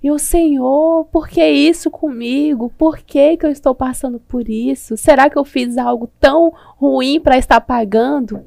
[0.05, 2.71] E o Senhor, por que isso comigo?
[2.77, 4.95] Por que, que eu estou passando por isso?
[4.95, 8.45] Será que eu fiz algo tão ruim para estar pagando?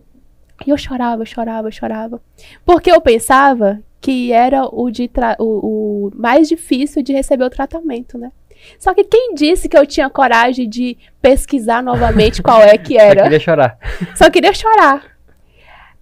[0.64, 2.22] E eu chorava, chorava, chorava.
[2.64, 7.50] Porque eu pensava que era o, de tra- o, o mais difícil de receber o
[7.50, 8.30] tratamento, né?
[8.78, 13.00] Só que quem disse que eu tinha coragem de pesquisar novamente qual é que Só
[13.04, 13.22] era?
[13.24, 13.78] queria chorar.
[14.14, 15.04] Só queria chorar.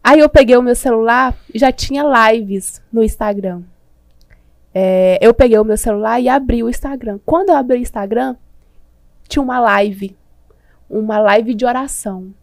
[0.05, 3.63] Aí eu peguei o meu celular, já tinha lives no Instagram.
[4.79, 7.19] É, eu peguei o meu celular e abri o Instagram.
[7.25, 8.37] Quando eu abri o Instagram,
[9.27, 10.15] tinha uma live.
[10.91, 12.35] Uma live de oração.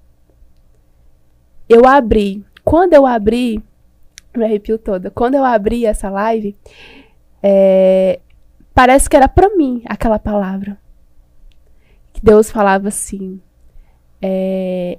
[1.69, 2.43] Eu abri.
[2.63, 3.63] Quando eu abri,
[4.35, 5.11] me arrepio toda.
[5.11, 6.55] Quando eu abri essa live,
[7.43, 8.19] é,
[8.73, 10.75] parece que era pra mim aquela palavra.
[12.13, 13.39] Que Deus falava assim:
[14.21, 14.97] É,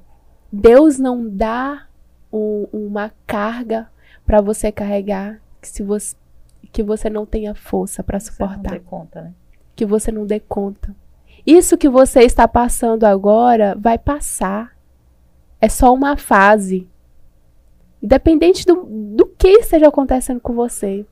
[0.53, 1.89] Deus não dá
[2.33, 3.89] um- uma carga
[4.25, 6.15] para você carregar que, se você,
[6.75, 9.33] que você não tenha força para Você não suportar dê conta, né?
[9.77, 10.95] que você não dê conta.
[11.47, 14.73] Isso que você está passando agora vai passar.
[15.61, 16.89] É só uma fase.
[18.03, 21.07] Independente do, do que esteja acontecendo com você.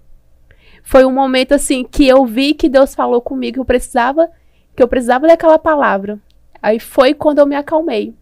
[0.82, 4.28] Foi um momento assim que eu vi que Deus falou comigo que eu precisava,
[4.76, 6.18] que eu precisava daquela palavra.
[6.60, 8.14] Aí foi quando eu me acalmei.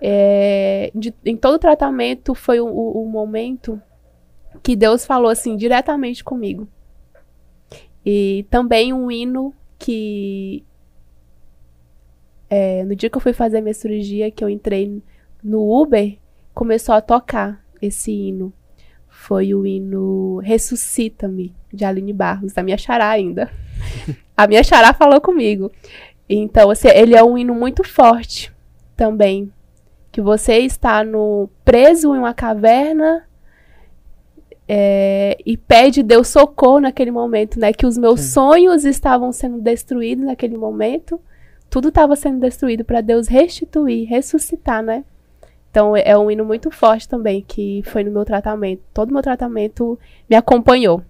[0.00, 3.80] É, de- em todo o tratamento foi o, o- o momento
[4.58, 6.68] que Deus falou assim diretamente comigo.
[8.04, 10.64] E também um hino que
[12.50, 15.02] é, no dia que eu fui fazer minha cirurgia, que eu entrei
[15.42, 16.16] no Uber,
[16.54, 18.52] começou a tocar esse hino.
[19.06, 23.50] Foi o hino Ressuscita-me, de Aline Barros, da minha xará ainda.
[24.36, 25.70] a minha xará falou comigo.
[26.28, 28.52] Então, assim, ele é um hino muito forte
[28.96, 29.52] também.
[30.10, 33.27] Que você está no preso em uma caverna
[34.68, 37.72] é, e pede Deus socorro naquele momento, né?
[37.72, 38.32] Que os meus Sim.
[38.32, 41.18] sonhos estavam sendo destruídos naquele momento.
[41.70, 45.04] Tudo estava sendo destruído para Deus restituir, ressuscitar, né?
[45.70, 48.82] Então é um hino muito forte também que foi no meu tratamento.
[48.92, 49.98] Todo meu tratamento
[50.28, 51.02] me acompanhou.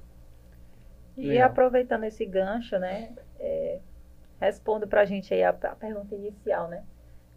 [1.17, 1.49] E Legal.
[1.49, 3.11] aproveitando esse gancho, né?
[3.41, 3.79] É,
[4.41, 6.83] responda pra gente aí a, a pergunta inicial, né?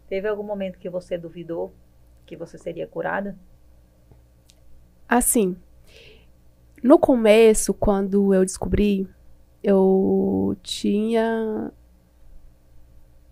[0.08, 1.72] Teve algum momento que você duvidou
[2.26, 3.36] que você seria curada?
[5.08, 5.56] Assim,
[6.82, 9.08] no começo, quando eu descobri,
[9.62, 11.70] eu tinha.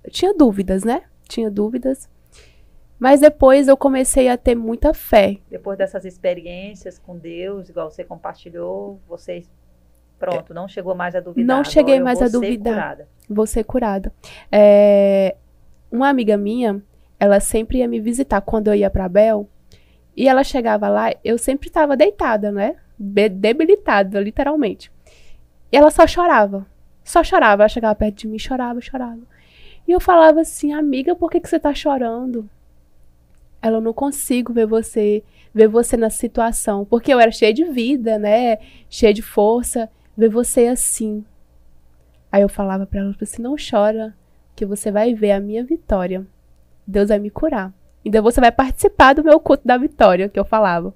[0.05, 1.03] Eu tinha dúvidas, né?
[1.29, 2.09] Tinha dúvidas.
[2.99, 5.39] Mas depois eu comecei a ter muita fé.
[5.49, 9.43] Depois dessas experiências com Deus, igual você compartilhou, você
[10.19, 11.57] pronto, não chegou mais a duvidar.
[11.57, 12.75] Não cheguei Agora mais vou a ser duvidar.
[12.75, 13.09] curada.
[13.29, 14.13] Vou ser curada.
[14.53, 15.35] É,
[15.91, 16.83] uma amiga minha,
[17.19, 19.49] ela sempre ia me visitar quando eu ia pra Bel.
[20.15, 22.77] E ela chegava lá, eu sempre estava deitada, né?
[23.03, 24.93] Debilitada, literalmente.
[25.73, 26.67] E ela só chorava.
[27.03, 27.63] Só chorava.
[27.63, 29.23] Ela chegava perto de mim, chorava, chorava.
[29.89, 32.49] E eu falava assim, amiga, por que, que você tá chorando?
[33.63, 35.25] Ela, eu não consigo ver você,
[35.55, 36.85] ver você na situação.
[36.85, 38.59] Porque eu era cheia de vida, né?
[38.91, 39.89] Cheia de força.
[40.15, 41.25] Ver você assim.
[42.31, 44.15] Aí eu falava pra ela, assim, não chora,
[44.55, 46.27] que você vai ver a minha vitória.
[46.87, 47.73] Deus vai me curar.
[48.05, 50.95] Ainda você vai participar do meu culto da vitória, que eu falava.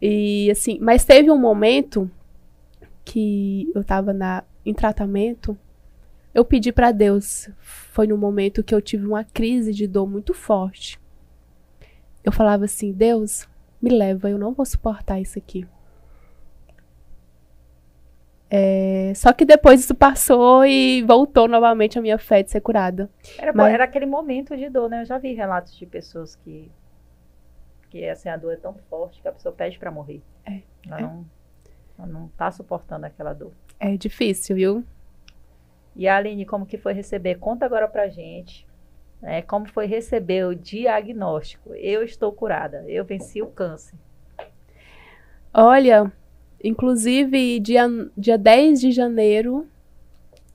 [0.00, 2.10] E assim, mas teve um momento
[3.04, 5.56] que eu tava na, em tratamento,
[6.34, 7.50] eu pedi pra Deus.
[7.58, 10.98] Foi no momento que eu tive uma crise de dor muito forte.
[12.24, 13.48] Eu falava assim, Deus,
[13.80, 15.66] me leva, eu não vou suportar isso aqui.
[18.52, 23.08] É, só que depois isso passou e voltou novamente a minha fé de ser curada.
[23.38, 25.02] Era, Mas- era aquele momento de dor, né?
[25.02, 26.70] Eu já vi relatos de pessoas que
[27.90, 30.22] que assim, a dor é tão forte que a pessoa pede pra morrer.
[30.46, 31.02] É, Ela é.
[31.02, 31.26] não,
[31.98, 33.52] ela não tá suportando aquela dor.
[33.78, 34.84] É difícil, viu?
[35.96, 37.36] E a Aline, como que foi receber?
[37.36, 38.66] Conta agora pra gente.
[39.20, 41.74] Né, como foi receber o diagnóstico?
[41.74, 43.98] Eu estou curada, eu venci o câncer.
[45.52, 46.10] Olha,
[46.64, 47.82] inclusive dia,
[48.16, 49.68] dia 10 de janeiro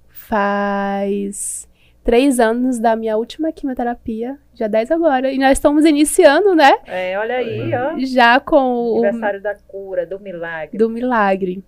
[0.07, 1.69] faz
[2.05, 4.37] três anos da minha última quimioterapia.
[4.53, 5.29] Dia 10 agora.
[5.31, 6.71] E nós estamos iniciando, né?
[6.85, 7.97] É, olha aí, ó.
[7.99, 10.77] Já com o Aniversário da cura, do milagre.
[10.77, 11.63] do milagre.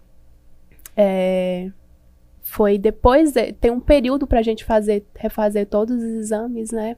[0.96, 1.70] É,
[2.42, 6.96] foi depois, de- tem um período pra gente fazer, refazer todos os exames, né?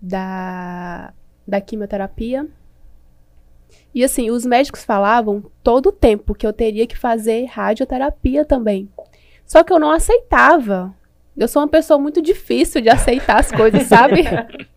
[0.00, 1.12] Da,
[1.48, 2.46] da quimioterapia.
[3.94, 8.88] E assim, os médicos falavam todo o tempo que eu teria que fazer radioterapia também.
[9.46, 10.94] Só que eu não aceitava.
[11.36, 14.24] Eu sou uma pessoa muito difícil de aceitar as coisas, sabe?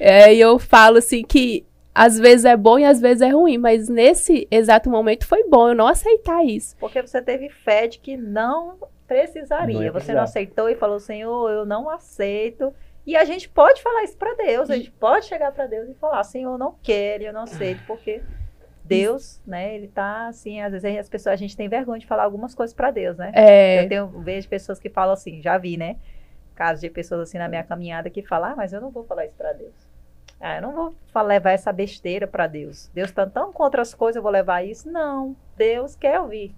[0.00, 3.58] É, e eu falo assim que às vezes é bom e às vezes é ruim,
[3.58, 6.76] mas nesse exato momento foi bom eu não aceitar isso.
[6.76, 8.78] Porque você teve fé de que não
[9.08, 9.90] precisaria.
[9.90, 12.72] Não você não aceitou e falou, Senhor, eu não aceito.
[13.04, 14.70] E a gente pode falar isso pra Deus.
[14.70, 17.82] A gente pode chegar pra Deus e falar, Senhor, eu não quero, eu não aceito,
[17.86, 18.22] porque
[18.88, 22.24] Deus, né, ele tá assim, às vezes as pessoas, a gente tem vergonha de falar
[22.24, 23.32] algumas coisas pra Deus, né?
[23.34, 25.96] É, Eu tenho, vejo pessoas que falam assim, já vi, né?
[26.54, 29.26] Casos de pessoas assim na minha caminhada que falam, ah, mas eu não vou falar
[29.26, 29.74] isso pra Deus.
[30.40, 30.72] Ah, eu não
[31.12, 32.88] vou levar essa besteira pra Deus.
[32.94, 34.90] Deus tá tão contra as coisas, eu vou levar isso?
[34.90, 35.36] Não.
[35.56, 36.54] Deus quer ouvir.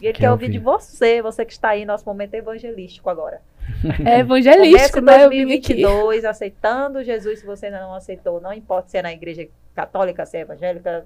[0.00, 3.40] E Ele Quer quer, ouvir de você, você que está aí, nosso momento evangelístico agora.
[4.06, 5.24] é evangelístico, né?
[5.24, 5.74] Eu vim aqui.
[5.74, 10.24] 2022 aceitando Jesus, se você ainda não aceitou, não importa se é na igreja católica,
[10.24, 11.04] se é evangélica,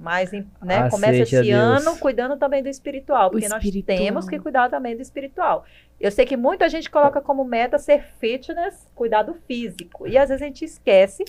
[0.00, 0.46] Mas né,
[0.78, 1.54] Aceite começa esse Deus.
[1.86, 3.96] ano cuidando também do espiritual, porque espiritual.
[3.98, 5.64] nós temos que cuidar também do espiritual.
[6.00, 10.06] Eu sei que muita gente coloca como meta ser fitness, cuidar do físico.
[10.08, 11.22] E às vezes a gente esquece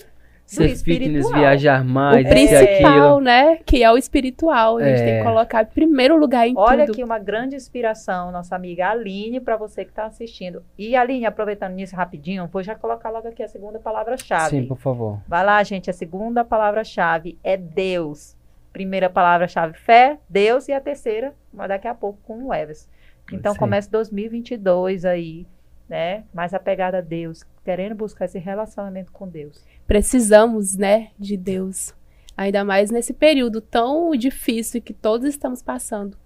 [0.46, 1.34] Ser fitness, espiritual.
[1.38, 2.62] viajar mais, o e principal,
[2.92, 3.20] aquilo.
[3.20, 3.56] né?
[3.64, 4.78] Que é o espiritual.
[4.78, 5.18] A gente tem É.
[5.18, 6.92] que colocar em primeiro lugar em Olha tudo.
[6.94, 10.62] aqui uma grande inspiração, nossa amiga Aline, para você que está assistindo.
[10.78, 14.50] E Aline, aproveitando nisso rapidinho, vou já colocar logo aqui a segunda palavra-chave.
[14.50, 15.20] Sim, por favor.
[15.28, 15.88] Vai lá, gente.
[15.90, 18.34] A segunda palavra-chave é Deus.
[18.72, 20.68] Primeira palavra-chave, fé, Deus.
[20.68, 22.88] E a terceira, mas daqui a pouco com o Everson.
[23.32, 23.58] Então Sim.
[23.58, 25.46] começa 2022 aí,
[25.88, 26.24] né?
[26.32, 29.64] Mais apegada a Deus, querendo buscar esse relacionamento com Deus.
[29.86, 31.94] Precisamos, né, de Deus.
[32.36, 36.16] Ainda mais nesse período tão difícil que todos estamos passando.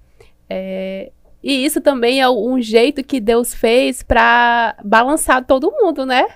[0.48, 1.10] É,
[1.42, 6.26] E isso também é um jeito que Deus fez para balançar todo mundo, né?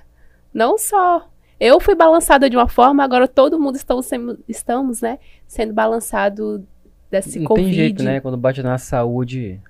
[0.53, 1.29] Não só
[1.61, 6.67] eu fui balançada de uma forma, agora todo mundo estamos, sendo- estamos né, sendo balançado
[7.11, 7.67] desse Não Covid.
[7.67, 8.21] tem jeito, né?
[8.21, 9.61] Quando bate na saúde,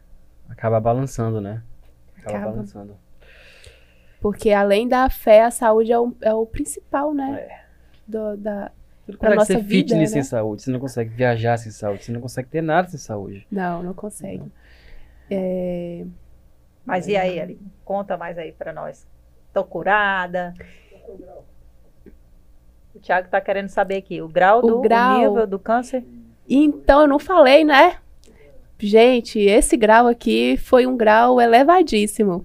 [0.48, 1.62] acaba balançando, né?
[2.18, 2.52] Acaba, Acaba.
[2.52, 2.96] balançando.
[4.20, 7.46] Porque além da fé, a saúde é o, é o principal, né?
[7.48, 7.60] É.
[8.06, 8.70] Do- da...
[9.06, 10.14] Você não consegue ser vida, fitness né?
[10.14, 13.44] sem saúde, você não consegue viajar sem saúde, você não consegue ter nada sem saúde.
[13.50, 14.44] Não, não consegue.
[15.28, 16.04] É,
[16.84, 17.60] Mas e aí, Aline?
[17.84, 19.04] Conta mais aí para nós.
[19.52, 20.54] Tô curada.
[22.94, 25.18] O Thiago tá querendo saber aqui o grau O do o grau.
[25.18, 26.04] nível do câncer.
[26.48, 27.96] Então, eu não falei, né?
[28.78, 32.44] Gente, esse grau aqui foi um grau elevadíssimo.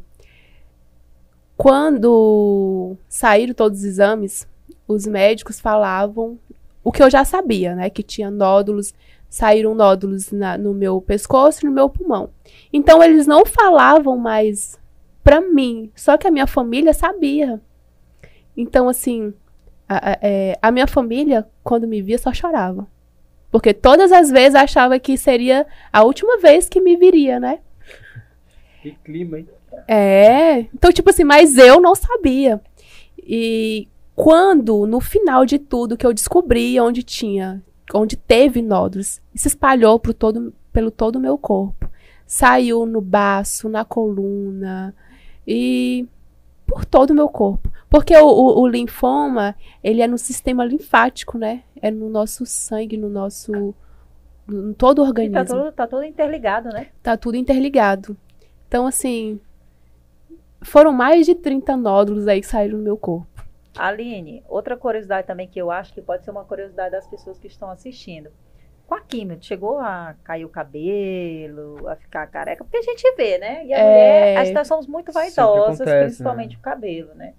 [1.58, 4.48] Quando saíram todos os exames,
[4.88, 6.38] os médicos falavam
[6.84, 7.90] o que eu já sabia, né?
[7.90, 8.94] Que tinha nódulos,
[9.30, 12.30] saíram nódulos na- no meu pescoço e no meu pulmão.
[12.72, 14.78] Então, eles não falavam mais
[15.24, 17.60] pra mim, só que a minha família sabia.
[18.56, 19.34] Então, assim,
[19.88, 22.88] a, a- é, a minha família, quando me via, só chorava.
[23.52, 27.60] Porque todas as vezes achava que seria a última vez que me viria, né?
[28.82, 29.48] Que clima, hein?
[29.88, 30.60] É.
[30.74, 32.62] Então, tipo assim, mas eu não sabia.
[33.18, 37.64] E quando, no final de tudo, que eu descobri onde tinha,
[37.94, 41.90] onde teve nódulos, se espalhou pro todo, pelo todo o meu corpo.
[42.28, 44.96] Saiu no baço, na coluna
[45.48, 46.08] e
[46.66, 47.72] por todo o meu corpo.
[47.96, 51.64] Porque o, o- o linfoma, ele é no sistema linfático, né?
[51.82, 53.74] É no nosso sangue, no nosso.
[54.50, 56.88] em todo o E organismo tá tudo, tá tudo interligado, né?
[57.02, 58.18] tá tudo interligado.
[58.68, 59.40] Então, assim,
[60.62, 63.28] foram mais de 30 nódulos aí que saíram no meu corpo.
[63.78, 67.48] Aline, outra curiosidade também que eu acho que pode ser uma curiosidade das pessoas que
[67.48, 68.30] estão assistindo.
[68.88, 72.64] Com a química, chegou a cair o cabelo, a ficar careca?
[72.64, 73.66] Porque a gente vê, né?
[73.66, 73.84] E a É.
[73.84, 77.34] mulher, as nós somos muito vaidosas, acontece, principalmente o cabelo, né?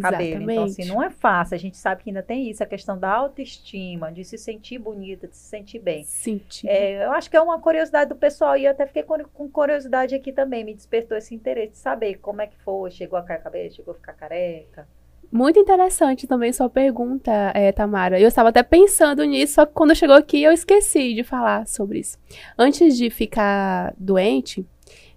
[0.00, 0.42] Cabelo.
[0.42, 0.80] Então, Exatamente.
[0.80, 1.54] assim, não é fácil.
[1.54, 5.26] A gente sabe que ainda tem isso, a questão da autoestima, de se sentir bonita,
[5.26, 6.04] de se sentir bem.
[6.04, 6.68] Senti.
[6.68, 10.14] É, eu acho que é uma curiosidade do pessoal e eu até fiquei com, curiosidade
[10.14, 10.64] aqui também.
[10.64, 13.92] Me despertou esse interesse de saber como é que foi, chegou a cair cabelo, chegou
[13.92, 14.86] a ficar careca.
[15.30, 18.20] Muito interessante também sua pergunta, é, Tamara.
[18.20, 22.00] Eu estava até pensando nisso, só que quando chegou aqui eu esqueci de falar sobre
[22.00, 22.18] isso.
[22.58, 24.66] Antes de ficar doente,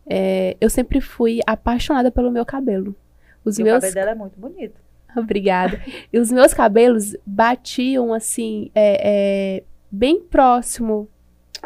[0.07, 2.95] é, eu sempre fui apaixonada pelo meu cabelo.
[3.45, 4.81] Os E o meus cabelo dela é muito bonito.
[5.15, 5.79] Obrigada.
[6.11, 11.07] E os meus cabelos batiam assim, é, é, bem próximo.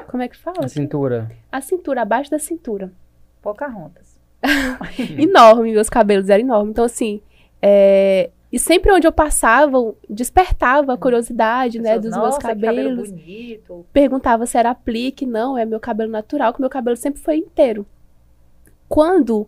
[0.07, 0.65] Como é que fala?
[0.65, 1.31] A cintura.
[1.51, 2.91] A cintura, abaixo da cintura.
[3.41, 4.19] Pocahontas.
[5.17, 6.71] Enorme, meus cabelos eram enormes.
[6.71, 7.21] Então, assim,
[7.61, 9.77] é, e sempre onde eu passava,
[10.09, 13.11] despertava a curiosidade, né, Pessoas, dos meus cabelo cabelos.
[13.11, 13.85] bonito.
[13.93, 15.25] Perguntava se era aplique.
[15.25, 17.85] Não, é meu cabelo natural, que meu cabelo sempre foi inteiro.
[18.87, 19.47] Quando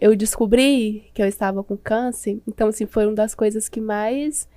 [0.00, 4.48] eu descobri que eu estava com câncer, então, assim, foi uma das coisas que mais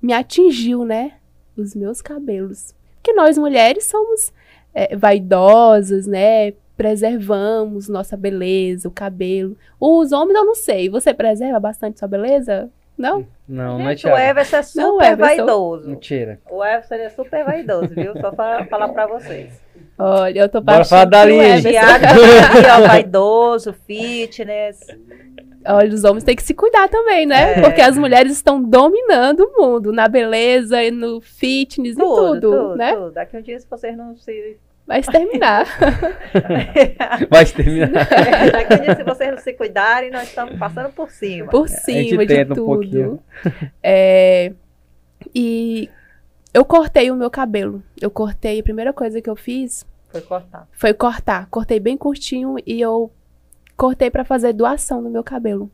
[0.00, 1.14] me atingiu, né?
[1.56, 2.74] Os meus cabelos.
[2.96, 4.32] Porque nós mulheres somos
[4.74, 6.52] é, vaidosas, né?
[6.76, 9.56] Preservamos nossa beleza, o cabelo.
[9.78, 10.88] Os homens eu não sei.
[10.88, 12.70] Você preserva bastante sua beleza?
[12.96, 13.26] Não?
[13.48, 14.30] Não, não é Gente, o Thiago.
[14.30, 15.16] Everson é Não, super Everson.
[15.36, 15.88] vaidoso.
[15.90, 16.40] Mentira.
[16.50, 18.12] O Everson é super vaidoso, viu?
[18.20, 19.52] Só para falar pra vocês.
[20.04, 21.24] Olha, eu tô Bora falar da.
[21.24, 24.80] Thiago também, ó, vaidoso, fitness.
[25.64, 27.58] Olha, os homens têm que se cuidar também, né?
[27.58, 27.60] É.
[27.62, 32.50] Porque as mulheres estão dominando o mundo na beleza e no fitness e Tudo, tudo,
[32.50, 32.96] tudo, né?
[32.96, 33.12] tudo.
[33.12, 34.56] Daqui um dia, se vocês não se.
[34.84, 35.66] Vai exterminar.
[37.30, 38.08] Vai terminar.
[38.50, 41.48] Daqui um dia, se vocês não se cuidarem, nós estamos passando por cima.
[41.48, 42.66] por gente cima de tenta um tudo.
[42.66, 43.20] pouquinho.
[43.80, 44.52] É,
[45.32, 45.88] e
[46.52, 47.80] eu cortei o meu cabelo.
[48.00, 50.68] Eu cortei, a primeira coisa que eu fiz Foi cortar.
[50.72, 51.46] foi cortar.
[51.48, 53.10] Cortei bem curtinho e eu
[53.76, 55.70] cortei pra fazer doação no meu cabelo.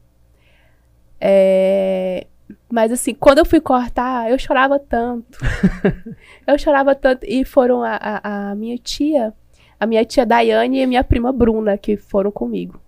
[1.21, 2.27] É,
[2.71, 5.39] Mas assim, quando eu fui cortar, eu chorava tanto.
[6.47, 7.25] eu chorava tanto.
[7.27, 9.35] E foram a, a, a, minha tia,
[9.79, 12.81] a minha tia Daiane e a minha prima Bruna que foram comigo.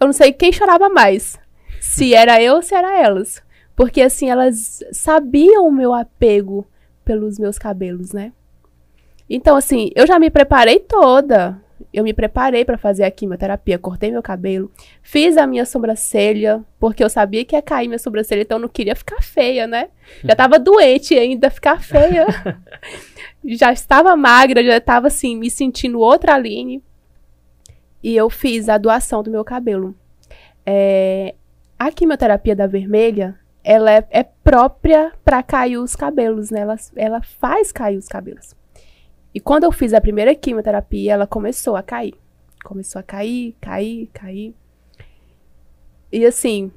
[0.00, 1.38] Eu não sei quem chorava mais.
[1.80, 3.40] Se era eu ou se era elas.
[3.76, 6.66] Porque assim, elas sabiam o meu apego
[7.04, 8.32] pelos meus cabelos, né?
[9.28, 11.60] Então, assim, eu já me preparei toda
[11.92, 14.70] eu me preparei para fazer a quimioterapia, cortei meu cabelo,
[15.02, 18.68] fiz a minha sobrancelha, porque eu sabia que ia cair minha sobrancelha, então eu não
[18.68, 19.88] queria ficar feia, né?
[20.22, 22.26] Já tava doente ainda, ficar feia.
[23.44, 26.82] já estava magra, já estava assim, me sentindo outra Aline.
[28.02, 29.94] E eu fiz a doação do meu cabelo.
[30.64, 31.34] É,
[31.78, 36.60] a quimioterapia da vermelha, ela é, é própria para cair os cabelos, né?
[36.60, 38.57] Ela, ela faz cair os cabelos.
[39.34, 42.14] E quando eu fiz a primeira quimioterapia, ela começou a cair.
[42.64, 44.54] Começou a cair, cair, cair.
[46.10, 46.72] E assim,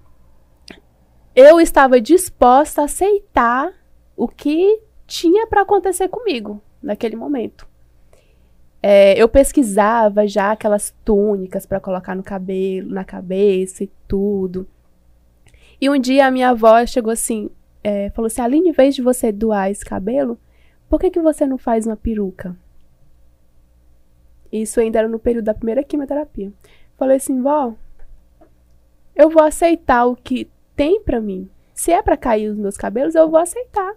[1.35, 3.73] eu estava disposta a aceitar
[4.15, 7.67] o que tinha para acontecer comigo naquele momento.
[8.83, 14.67] É, eu pesquisava já aquelas túnicas para colocar no cabelo, na cabeça e tudo.
[15.79, 17.49] E um dia a minha avó chegou assim,
[17.83, 20.37] é, falou assim: Aline, em vez de você doar esse cabelo,
[20.91, 22.53] por que, que você não faz uma peruca?
[24.51, 26.51] Isso ainda era no período da primeira quimioterapia.
[26.97, 27.73] Falei assim, vó,
[29.15, 31.49] eu vou aceitar o que tem para mim.
[31.73, 33.95] Se é para cair os meus cabelos, eu vou aceitar.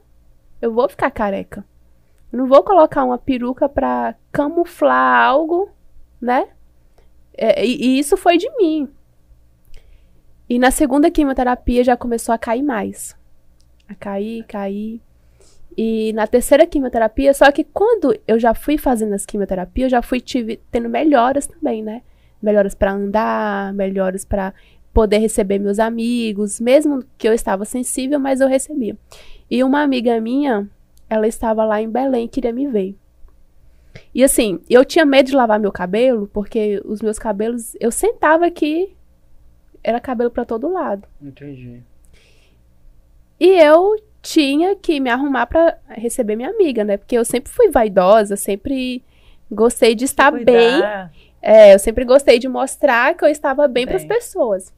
[0.62, 1.64] Eu vou ficar careca.
[2.32, 5.68] Eu não vou colocar uma peruca para camuflar algo,
[6.20, 6.47] né?
[7.36, 8.88] É, e, e isso foi de mim.
[10.49, 13.16] E na segunda quimioterapia já começou a cair mais.
[13.88, 15.03] A cair, cair.
[15.76, 20.02] E na terceira quimioterapia, só que quando eu já fui fazendo as quimioterapias, eu já
[20.02, 22.02] fui tive, tendo melhoras também, né?
[22.40, 24.54] Melhoras para andar, melhoras para
[24.92, 28.96] poder receber meus amigos, mesmo que eu estava sensível, mas eu recebia.
[29.50, 30.68] E uma amiga minha,
[31.10, 32.96] ela estava lá em Belém, queria me ver.
[34.14, 38.46] E assim, eu tinha medo de lavar meu cabelo, porque os meus cabelos, eu sentava
[38.46, 38.94] aqui,
[39.82, 41.06] era cabelo para todo lado.
[41.20, 41.82] Entendi.
[43.38, 46.96] E eu tinha que me arrumar para receber minha amiga, né?
[46.96, 49.04] Porque eu sempre fui vaidosa, sempre
[49.50, 50.82] gostei de estar bem.
[51.42, 53.86] É, eu sempre gostei de mostrar que eu estava bem, bem.
[53.86, 54.72] para as pessoas.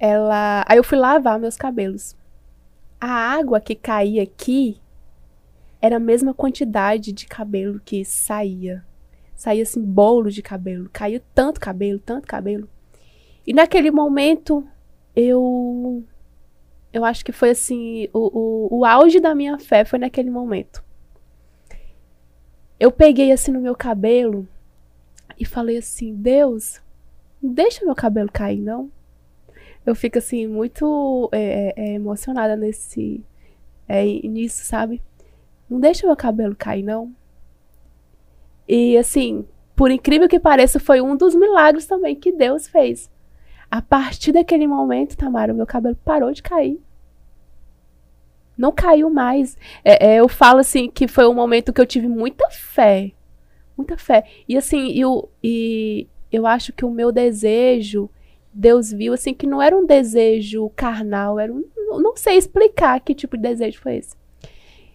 [0.00, 2.16] Ela, aí eu fui lavar meus cabelos.
[3.00, 4.80] A água que caía aqui
[5.80, 8.84] era a mesma quantidade de cabelo que saía.
[9.36, 12.68] Saía assim bolo de cabelo, caiu tanto cabelo, tanto cabelo.
[13.46, 14.66] E naquele momento
[15.14, 16.04] eu
[16.96, 20.82] eu acho que foi assim, o, o, o auge da minha fé foi naquele momento.
[22.80, 24.48] Eu peguei assim no meu cabelo
[25.38, 26.80] e falei assim, Deus,
[27.42, 28.90] não deixa meu cabelo cair, não.
[29.84, 33.22] Eu fico assim, muito é, é, é emocionada nesse.
[33.86, 35.02] É, nisso, sabe?
[35.68, 37.14] Não deixa meu cabelo cair, não.
[38.66, 43.10] E assim, por incrível que pareça, foi um dos milagres também que Deus fez.
[43.70, 46.80] A partir daquele momento, Tamara, meu cabelo parou de cair.
[48.56, 49.56] Não caiu mais.
[49.84, 53.12] É, é, eu falo assim que foi um momento que eu tive muita fé.
[53.76, 54.24] Muita fé.
[54.48, 58.08] E assim, eu, e eu acho que o meu desejo,
[58.52, 61.64] Deus viu assim que não era um desejo carnal, era um.
[62.00, 64.16] Não sei explicar que tipo de desejo foi esse.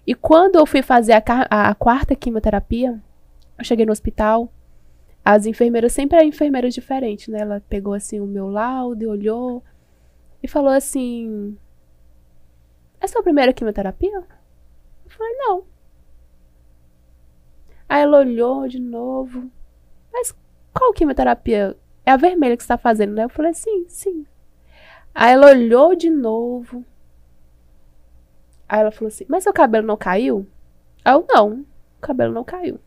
[0.05, 2.99] E quando eu fui fazer a, a, a quarta quimioterapia,
[3.57, 4.51] eu cheguei no hospital,
[5.23, 7.41] as enfermeiras sempre eram enfermeiras diferentes, né?
[7.41, 9.63] Ela pegou assim o meu laudo olhou
[10.41, 11.55] e falou assim:
[13.01, 14.23] é sua primeira quimioterapia?
[15.05, 15.65] Eu falei, não.
[17.89, 19.51] Aí ela olhou de novo.
[20.13, 20.33] Mas
[20.73, 21.75] qual quimioterapia?
[22.05, 23.23] É a vermelha que você está fazendo, né?
[23.23, 24.25] Eu falei, sim, sim.
[25.13, 26.85] Aí ela olhou de novo.
[28.69, 30.47] Aí ela falou assim, mas seu cabelo não caiu?
[31.03, 31.65] Eu, não,
[31.97, 32.79] o cabelo não caiu.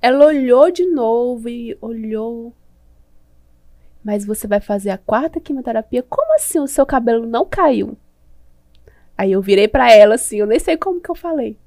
[0.00, 2.54] Ela olhou de novo e olhou.
[4.02, 6.02] Mas você vai fazer a quarta quimioterapia?
[6.04, 7.98] Como assim o seu cabelo não caiu?
[9.16, 11.58] Aí eu virei para ela assim, eu nem sei como que eu falei.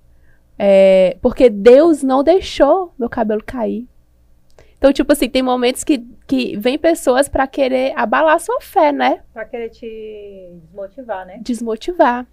[0.58, 3.88] É, porque Deus não deixou meu cabelo cair.
[4.78, 9.22] Então, tipo assim, tem momentos que, que vem pessoas para querer abalar sua fé, né?
[9.34, 11.40] Pra querer te desmotivar, né?
[11.42, 12.28] Desmotivar.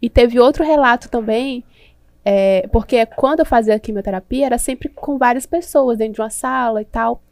[0.00, 1.62] E teve outro relato também,
[2.24, 6.80] é, porque quando eu fazia quimioterapia, era sempre com várias pessoas dentro de uma sala
[6.80, 7.22] e tal.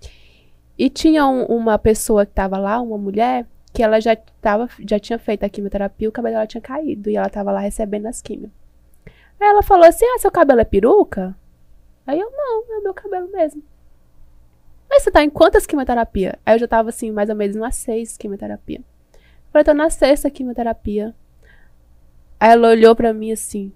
[0.78, 3.46] E tinha um, uma pessoa que tava lá, uma mulher,
[3.80, 7.16] que ela já, tava, já tinha feito a quimioterapia, o cabelo dela tinha caído e
[7.16, 8.52] ela tava lá recebendo as quimios.
[9.06, 11.34] Aí ela falou assim: Ah, seu cabelo é peruca?
[12.06, 13.62] Aí eu, não, é meu cabelo mesmo.
[14.86, 16.38] Mas você tá em quantas quimioterapia?
[16.44, 18.82] Aí eu já tava assim, mais ou menos umas seis quimioterapia.
[19.50, 21.14] Falei, tô na sexta quimioterapia.
[22.38, 23.72] Aí ela olhou pra mim assim,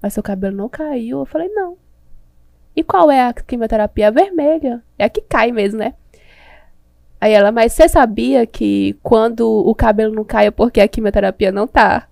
[0.00, 1.18] mas seu cabelo não caiu?
[1.18, 1.76] Eu falei, não.
[2.76, 4.06] E qual é a quimioterapia?
[4.06, 4.84] A vermelha.
[4.96, 5.94] É a que cai mesmo, né?
[7.22, 11.52] Aí ela, mas você sabia que quando o cabelo não cai é porque a quimioterapia
[11.52, 12.08] não tá.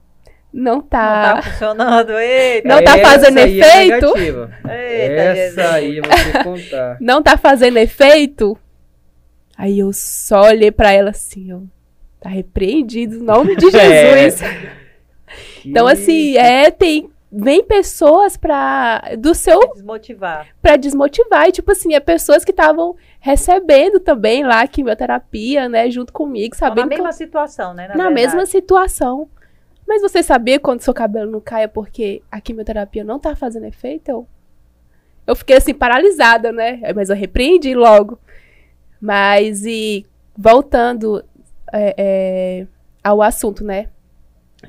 [0.53, 1.33] Não tá.
[1.35, 2.11] Não tá funcionando.
[2.17, 2.69] Eita.
[2.69, 4.07] Não tá Essa fazendo aí é efeito?
[4.15, 4.51] negativa.
[4.69, 5.59] Eita, Essa Jesus.
[5.75, 6.97] aí eu vou te contar.
[7.01, 8.57] Não tá fazendo efeito?
[9.59, 11.59] Aí eu só olhei pra ela assim, ó.
[12.21, 14.31] Tá repreendido em nome de É.
[14.31, 14.49] Jesus.
[15.67, 17.11] Então, assim, é, tem.
[17.33, 19.03] Vem pessoas pra.
[19.19, 19.59] Do seu.
[19.75, 20.47] Desmotivar.
[20.63, 21.49] Pra desmotivar.
[21.49, 25.91] E, tipo assim, é pessoas que estavam recebendo também lá quimioterapia, né?
[25.91, 27.87] Junto comigo, na sabendo que eu mesma situação, né?
[27.89, 28.15] na verdade.
[28.15, 29.29] mesma situação.
[29.87, 33.67] Mas você sabia quando seu cabelo não cai é porque a quimioterapia não tá fazendo
[33.67, 34.09] efeito?
[34.09, 34.27] Eu,
[35.27, 36.81] eu fiquei assim, paralisada, né?
[36.95, 38.19] Mas eu repreendi logo.
[39.01, 40.07] Mas, e
[40.37, 41.25] voltando
[41.73, 42.67] é, é,
[43.03, 43.89] ao assunto, né?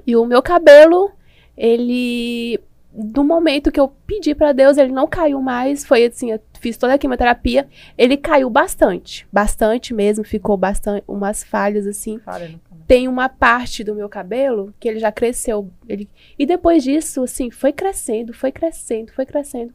[0.05, 1.11] E o meu cabelo,
[1.55, 2.59] ele.
[2.93, 5.85] Do momento que eu pedi pra Deus, ele não caiu mais.
[5.85, 6.31] Foi assim,
[6.61, 7.67] fiz toda a quimioterapia.
[7.97, 9.27] Ele caiu bastante.
[9.33, 10.23] Bastante mesmo.
[10.23, 11.03] Ficou bastante.
[11.07, 12.19] Umas falhas, assim
[12.87, 15.69] tem uma parte do meu cabelo que ele já cresceu.
[15.87, 16.09] Ele...
[16.37, 19.73] E depois disso, assim, foi crescendo, foi crescendo, foi crescendo.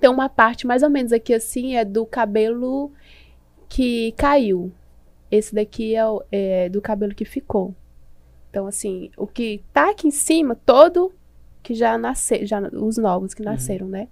[0.00, 2.92] Tem uma parte mais ou menos aqui assim, é do cabelo
[3.68, 4.72] que caiu.
[5.30, 7.74] Esse daqui é, o- é do cabelo que ficou.
[8.50, 11.12] Então, assim, o que tá aqui em cima, todo
[11.62, 14.08] que já nasceu, já, os novos que nasceram, né?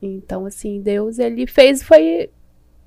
[0.00, 2.30] Então, assim, Deus, ele fez, foi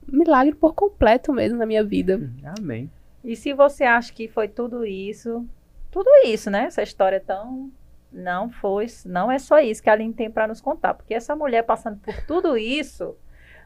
[0.07, 2.20] milagre por completo mesmo na minha vida.
[2.57, 2.89] Amém.
[3.24, 5.45] E se você acha que foi tudo isso,
[5.91, 6.66] tudo isso, né?
[6.66, 7.72] Essa história tão.
[8.12, 10.93] Não foi, não é só isso que a Aline tem para nos contar.
[10.95, 13.16] Porque essa mulher passando por tudo isso,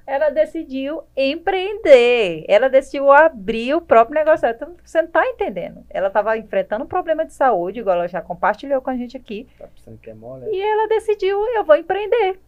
[0.05, 2.45] ela decidiu empreender.
[2.47, 4.47] Ela decidiu abrir o próprio negócio.
[4.47, 5.83] Então, você não está entendendo.
[5.89, 9.47] Ela estava enfrentando um problema de saúde, igual ela já compartilhou com a gente aqui.
[9.57, 10.45] Tá pensando que é mole?
[10.51, 12.39] E ela decidiu, eu vou empreender.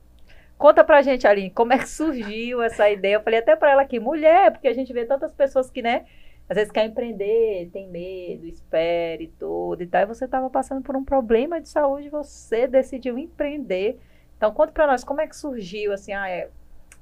[0.57, 3.15] Conta pra gente, Aline, como é que surgiu essa ideia?
[3.15, 6.05] Eu falei até pra ela aqui, mulher, porque a gente vê tantas pessoas que, né,
[6.49, 10.01] às vezes quer empreender, tem medo, espera e tudo e tal.
[10.01, 13.99] E você estava passando por um problema de saúde, você decidiu empreender.
[14.35, 16.49] Então, conta pra nós, como é que surgiu, assim, ah, é,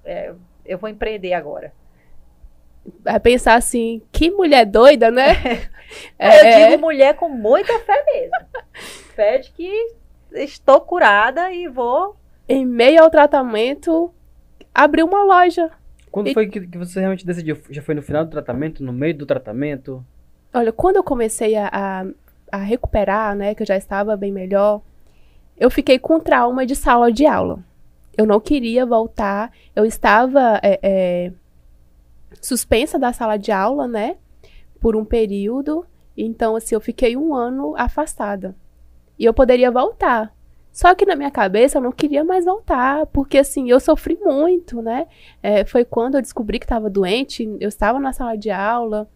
[0.03, 0.33] é,
[0.65, 1.71] eu vou empreender agora.
[3.01, 5.33] Vai pensar assim, que mulher doida, né?
[6.19, 8.63] eu digo mulher com muita fé mesmo.
[9.15, 9.95] fé de que
[10.33, 12.17] estou curada e vou
[12.47, 14.13] em meio ao tratamento,
[14.73, 15.71] abrir uma loja.
[16.11, 17.57] Quando E- foi que, que você realmente decidiu?
[17.69, 18.83] Já foi no final do tratamento?
[18.83, 20.05] No meio do tratamento?
[20.53, 22.05] Olha, quando eu comecei a, a,
[22.51, 24.81] a recuperar, né, que eu já estava bem melhor,
[25.57, 27.59] eu fiquei com trauma de sala de aula.
[28.17, 31.31] Eu não queria voltar, eu estava é, é,
[32.41, 34.15] suspensa da sala de aula, né,
[34.79, 35.85] por um período.
[36.17, 38.55] Então, assim, eu fiquei um ano afastada.
[39.19, 40.33] E eu poderia voltar.
[40.75, 44.81] Só que na minha cabeça eu não queria mais voltar, porque assim, eu sofri muito,
[44.81, 45.07] né?
[45.41, 49.07] É, foi quando eu descobri que estava doente, eu estava na sala de aula.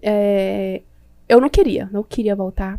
[0.00, 0.82] É,
[1.28, 2.78] eu não queria, não queria voltar.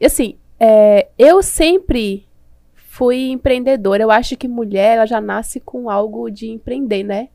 [0.00, 2.26] E assim, é, eu sempre
[2.74, 4.02] fui empreendedora.
[4.02, 7.28] Eu acho que mulher, ela já nasce com algo de empreender, né?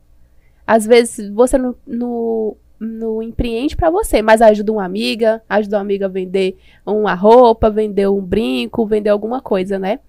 [0.66, 5.82] Às vezes você não, não, não empreende pra você, mas ajuda uma amiga, ajuda uma
[5.82, 10.00] amiga a vender uma roupa, vender um brinco, vender alguma coisa, né?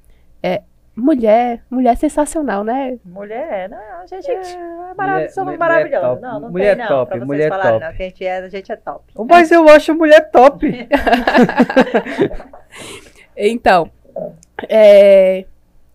[0.43, 0.61] É,
[0.95, 2.97] mulher, mulher sensacional, né?
[3.05, 6.09] Mulher, não, a gente, é maravilhosa, somos mulher maravilhosos.
[6.09, 7.85] top, Não, não mulher tem não, top, pra vocês mulher falarem, top.
[7.85, 9.03] não, que a gente é, a gente é top.
[9.29, 10.67] Mas eu acho mulher top.
[13.39, 13.91] Então,
[14.67, 15.45] é,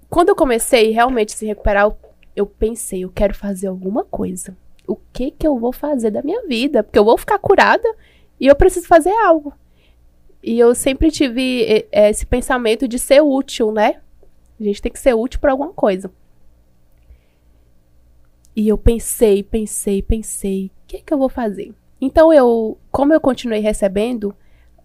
[0.09, 1.97] quando eu comecei realmente a se recuperar, eu,
[2.37, 4.57] eu pensei, eu quero fazer alguma coisa.
[4.93, 6.83] O que que eu vou fazer da minha vida?
[6.83, 7.89] Porque eu vou ficar curada
[8.39, 9.55] e eu preciso fazer algo.
[10.43, 14.03] E eu sempre tive eh, esse pensamento de ser útil, né?
[14.61, 16.13] A gente tem que ser útil para alguma coisa.
[18.55, 21.75] E eu pensei, pensei, pensei, o que que eu vou fazer?
[21.99, 24.37] Então eu, como eu continuei recebendo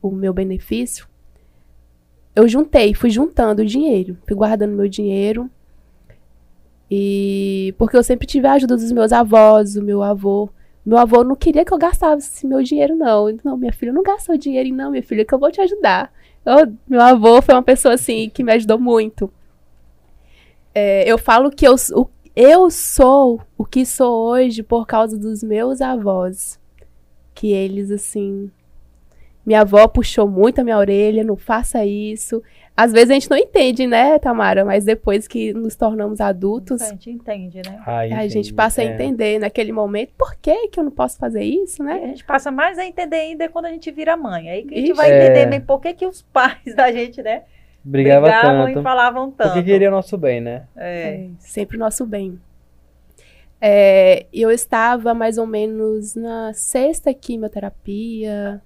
[0.01, 1.05] o meu benefício,
[2.33, 5.51] eu juntei, fui juntando dinheiro, fui guardando meu dinheiro.
[6.89, 10.49] E porque eu sempre tive a ajuda dos meus avós, do meu avô.
[10.85, 13.27] Meu avô não queria que eu gastasse meu dinheiro, não.
[13.43, 16.11] Não, minha filha, não gasta o dinheiro, não, minha filha, que eu vou te ajudar.
[16.45, 19.29] Eu- meu avô foi uma pessoa assim que me ajudou muito.
[20.73, 25.43] É, eu falo que eu, o- eu sou o que sou hoje por causa dos
[25.43, 26.59] meus avós.
[27.33, 28.49] Que eles, assim,
[29.45, 32.41] minha avó puxou muito a minha orelha, não faça isso.
[32.79, 34.63] Às vezes a gente não entende, né, Tamara?
[34.63, 37.81] Mas depois que nos tornamos adultos, A gente entende, né?
[37.83, 38.53] Aí, a gente entendi.
[38.53, 38.87] passa a É.
[38.93, 41.93] entender naquele momento por que, que eu não posso fazer isso, E né?
[42.03, 44.47] a gente passa mais a entender ainda quando a gente vira mãe.
[44.51, 44.93] Aí que a gente Ixi.
[44.97, 45.25] vai É.
[45.25, 47.41] entender mesmo por que, que os pais da gente, né?
[47.83, 48.79] Brigava brigavam tanto.
[48.79, 49.47] e falavam tanto.
[49.53, 50.67] Porque queria o nosso bem, né?
[50.75, 51.09] É.
[51.15, 52.39] É, sempre o nosso bem.
[53.59, 58.61] É, eu estava mais ou menos na sexta quimioterapia,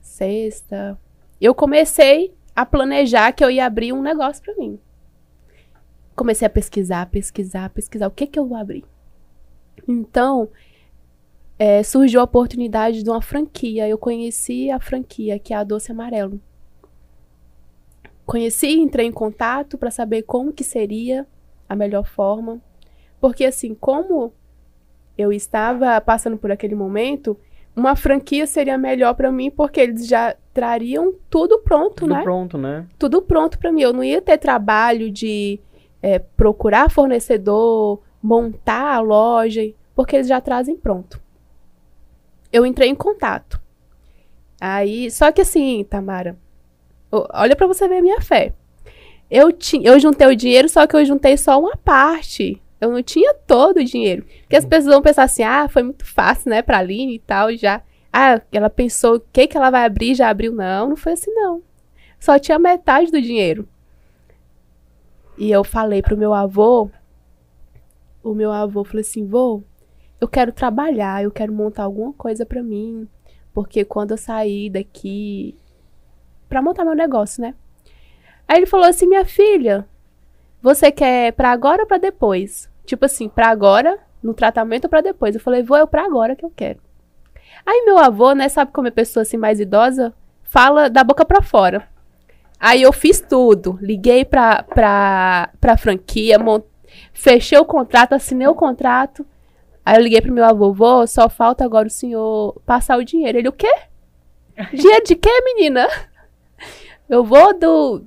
[0.00, 0.96] sexta.
[1.40, 4.80] Eu comecei a planejar que eu ia abrir um negócio para mim.
[6.16, 8.06] Comecei a pesquisar, pesquisar, pesquisar.
[8.06, 8.82] O que que eu vou abrir?
[9.86, 10.48] Então,
[11.58, 13.86] é, surgiu a oportunidade de uma franquia.
[13.86, 16.40] Eu conheci a franquia, que é a Doce Amarelo.
[18.24, 21.26] Conheci, entrei em contato para saber como que seria
[21.68, 22.60] a melhor forma.
[23.20, 24.32] Porque assim, como
[25.16, 27.38] eu estava passando por aquele momento,
[27.76, 32.22] uma franquia seria melhor para mim porque eles já trariam tudo pronto, Tudo né?
[32.22, 32.86] pronto, né?
[32.98, 33.82] Tudo pronto para mim.
[33.82, 35.60] Eu não ia ter trabalho de
[36.02, 39.60] é, procurar fornecedor, montar a loja,
[39.94, 41.20] porque eles já trazem pronto.
[42.50, 43.60] Eu entrei em contato.
[44.58, 46.38] Aí, só que assim, Tamara,
[47.12, 48.54] olha para você ver a minha fé.
[49.30, 52.62] Eu, ti, eu juntei o dinheiro, só que eu juntei só uma parte.
[52.80, 54.24] Eu não tinha todo o dinheiro.
[54.42, 57.54] Porque as pessoas vão pensar assim, ah, foi muito fácil, né, pra Aline e tal,
[57.56, 57.82] já.
[58.12, 60.52] Ah, ela pensou o que que ela vai abrir, já abriu.
[60.52, 61.62] Não, não foi assim, não.
[62.18, 63.68] Só tinha metade do dinheiro.
[65.38, 66.90] E eu falei pro meu avô,
[68.22, 69.62] o meu avô falou assim, vô,
[70.18, 73.06] eu quero trabalhar, eu quero montar alguma coisa pra mim,
[73.52, 75.56] porque quando eu sair daqui
[76.48, 77.54] pra montar meu negócio, né?
[78.48, 79.86] Aí ele falou assim, minha filha,
[80.74, 82.68] você quer pra agora ou pra depois?
[82.84, 85.34] Tipo assim, pra agora, no tratamento ou pra depois?
[85.34, 86.80] Eu falei, vou eu pra agora que eu quero.
[87.64, 90.12] Aí meu avô, né, sabe como é pessoa assim mais idosa,
[90.42, 91.88] fala da boca pra fora.
[92.58, 96.62] Aí eu fiz tudo, liguei pra, pra, pra franquia, mon-
[97.12, 99.26] fechei o contrato, assinei o contrato.
[99.84, 103.38] Aí eu liguei pro meu avô, vô, só falta agora o senhor passar o dinheiro.
[103.38, 103.72] Ele, o quê?
[104.72, 105.86] Dinheiro de quê, menina?
[107.08, 108.02] Eu vou do,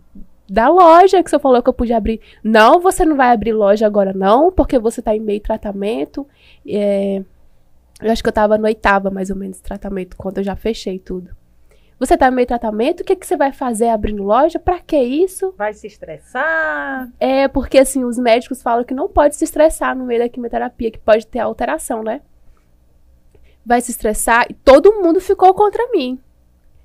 [0.50, 2.20] da loja que senhor falou que eu podia abrir.
[2.44, 6.28] Não, você não vai abrir loja agora não, porque você tá em meio tratamento.
[6.68, 7.24] É,
[8.02, 11.00] eu acho que eu tava no oitava, mais ou menos, tratamento, quando eu já fechei
[11.00, 11.32] tudo.
[12.00, 14.58] Você tá em meio tratamento, o que, que você vai fazer abrindo loja?
[14.58, 15.54] Pra que isso?
[15.58, 17.10] Vai se estressar.
[17.20, 20.92] É porque, assim, os médicos falam que não pode se estressar no meio da quimioterapia,
[20.92, 22.22] que pode ter alteração, né?
[23.66, 26.18] Vai se estressar e todo mundo ficou contra mim.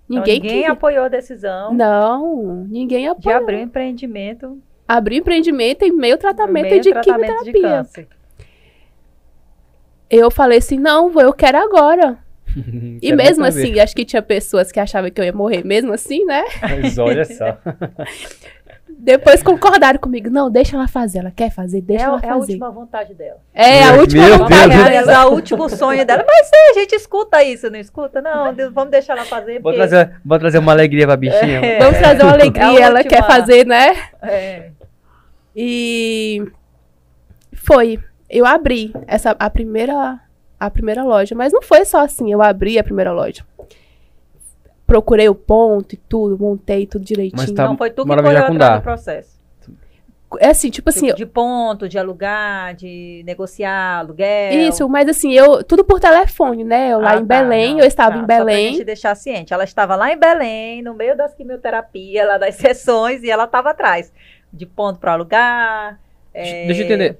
[0.08, 3.38] Então, Ninguém, ninguém queria- apoiou a decisão Não, ninguém de apoiou.
[3.40, 7.68] abrir um empreendimento Abrir empreendimento em meio tratamento meio de tratamento de quimioterapia.
[7.78, 8.08] câncer.
[10.10, 12.18] eu falei assim, não, eu quero agora.
[12.56, 15.92] E Quero mesmo assim, acho que tinha pessoas que achavam que eu ia morrer mesmo
[15.92, 16.44] assim, né?
[16.62, 17.58] Mas olha só.
[19.04, 20.30] Depois concordaram comigo.
[20.30, 21.18] Não, deixa ela fazer.
[21.18, 22.52] Ela quer fazer, deixa é, ela é a fazer.
[22.52, 23.36] última vontade dela.
[23.52, 24.68] É, a última vontade Deus.
[24.70, 24.88] dela.
[24.88, 26.24] Realizar o último sonho dela.
[26.26, 28.22] Mas sim, a gente escuta isso, não escuta?
[28.22, 29.60] Não, vamos deixar ela fazer.
[29.60, 29.76] Vou Porque...
[29.76, 31.58] trazer, vou trazer uma alegria pra bichinha.
[31.64, 31.78] É.
[31.80, 33.10] Vamos trazer uma alegria, É ela última.
[33.10, 33.94] quer fazer, né?
[34.22, 34.70] É.
[35.54, 36.42] E
[37.52, 38.00] foi.
[38.30, 40.18] Eu abri essa a primeira
[40.58, 43.44] a primeira loja, mas não foi só assim, eu abri a primeira loja.
[44.86, 47.40] Procurei o ponto e tudo, montei tudo direitinho.
[47.40, 49.34] Mas tá- Não, foi tu que com atrás do processo.
[50.40, 54.52] É assim, tipo assim, de ponto, de alugar, de negociar aluguel.
[54.68, 56.92] isso, mas assim, eu tudo por telefone, né?
[56.92, 58.72] Eu lá Ah, em tá, Belém, não, eu estava tá, em Só pra Belém.
[58.72, 59.54] gente deixar ciente.
[59.54, 63.70] Ela estava lá em Belém, no meio das quimioterapias, lá das sessões, e ela estava
[63.70, 64.12] atrás.
[64.52, 66.00] De ponto para alugar.
[66.32, 67.18] é, Deixa eu entender.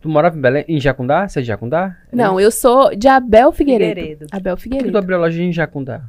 [0.00, 1.28] Tu morava em Belém, em Jacundá?
[1.28, 1.96] Você é de Jacundá?
[2.12, 3.94] Não, eu sou de Abel Figueiredo.
[3.94, 4.26] Figueiredo.
[4.32, 4.98] Abel Por que tu Figueiredo.
[4.98, 6.02] abriu a loja em Jacundá?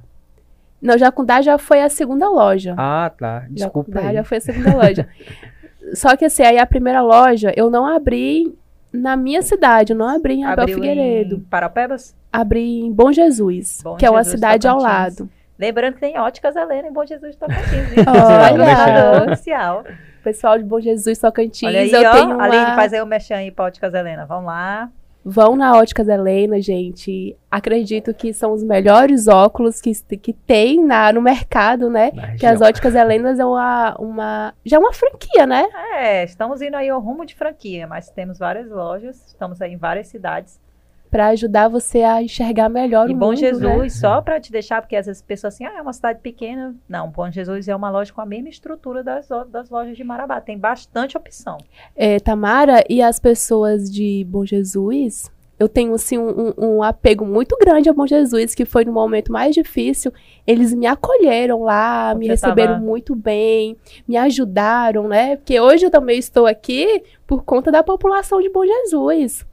[0.81, 2.75] Não, Jacundá já foi a segunda loja.
[2.77, 3.45] Ah, tá.
[3.49, 4.15] Desculpa Jacundá aí.
[4.15, 5.07] já foi a segunda loja.
[5.93, 8.53] Só que assim, aí a primeira loja eu não abri
[8.91, 11.35] na minha cidade, eu não abri em Abel Abriu Figueiredo.
[11.37, 12.15] em Parapebas?
[12.31, 15.19] Abri em Bom Jesus, Bom que é uma Jesus, cidade ao Tocantins.
[15.19, 15.29] lado.
[15.57, 17.93] Lembrando que tem óticas Helena em Bom Jesus Tocantins.
[18.07, 18.65] Olha!
[18.65, 19.83] Patrocinador oficial.
[20.23, 22.11] Pessoal de Bom Jesus, Tocantins, Olha aí, eu ó.
[22.11, 22.43] tenho uma...
[22.43, 24.25] Aline, faz aí o mexão aí pra óticas Helena.
[24.25, 24.89] Vamos lá.
[25.29, 27.35] Vão na Óticas Helena, gente.
[27.51, 32.11] Acredito que são os melhores óculos que, que tem na, no mercado, né?
[32.13, 32.61] Na Que as.
[32.61, 34.53] Óticas Helenas é uma, uma...
[34.65, 35.67] Já é uma franquia, né?
[35.95, 39.77] É, estamos indo aí ao rumo de franquia, mas temos várias lojas, estamos aí em
[39.77, 40.61] várias cidades.
[41.09, 43.89] Pra ajudar você a enxergar melhor E o Bom mundo, Jesus, né?
[43.89, 46.75] só para te deixar, porque às vezes as pessoas assim, ah, é uma cidade pequena.
[46.87, 50.41] Não, Bom Jesus é uma loja com a mesma estrutura das, das lojas de Marabá.
[50.41, 51.57] Tem bastante opção.
[51.95, 57.57] É, Tamara e as pessoas de Bom Jesus, eu tenho assim um, um, apego muito
[57.57, 60.13] grande ao Bom Jesus, que foi no momento mais difícil.
[60.45, 62.85] Eles me acolheram lá, me receberam tava...
[62.85, 63.75] muito bem,
[64.07, 65.35] me ajudaram, né?
[65.37, 69.46] Porque hoje eu também estou aqui por conta da população de Bom Jesus.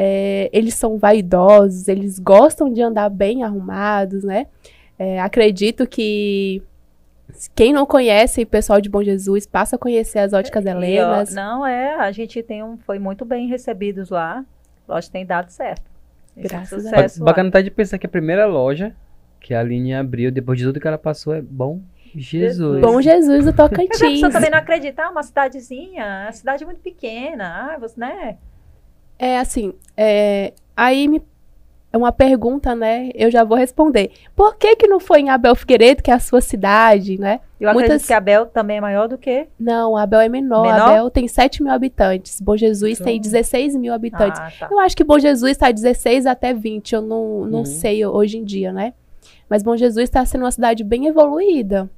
[0.00, 4.46] É, eles são vaidosos, eles gostam de andar bem arrumados, né?
[4.96, 6.62] É, acredito que
[7.52, 11.34] quem não conhece o pessoal de Bom Jesus, passa a conhecer as óticas Helenas.
[11.34, 14.44] não, é, a gente tem um, foi muito bem recebidos lá.
[14.86, 15.82] Loja tem dado certo.
[16.36, 17.18] Graças a Deus.
[17.18, 18.94] Bacana tá de pensar que a primeira loja
[19.40, 21.80] que a Aline abriu, depois de tudo que ela passou, é Bom
[22.14, 22.80] Jesus.
[22.80, 24.00] Bom Jesus do Tocantins.
[24.00, 28.36] a pessoa também não acredita, uma cidadezinha, uma cidade muito pequena, ah, você, né?
[29.18, 31.20] É assim, é, aí me
[31.90, 33.10] é uma pergunta, né?
[33.14, 34.10] Eu já vou responder.
[34.36, 37.40] Por que que não foi em Abel Figueiredo, que é a sua cidade, né?
[37.58, 37.84] Eu Muitas...
[37.84, 39.46] acredito que Abel também é maior do que...
[39.58, 40.62] Não, Abel é menor.
[40.62, 40.90] menor?
[40.90, 42.40] Abel tem 7 mil habitantes.
[42.40, 43.06] Bom Jesus então...
[43.06, 44.38] tem 16 mil habitantes.
[44.38, 44.68] Ah, tá.
[44.70, 46.92] Eu acho que Bom Jesus está 16 até 20.
[46.92, 47.64] Eu não, não uhum.
[47.64, 48.92] sei hoje em dia, né?
[49.48, 51.90] Mas Bom Jesus está sendo uma cidade bem evoluída.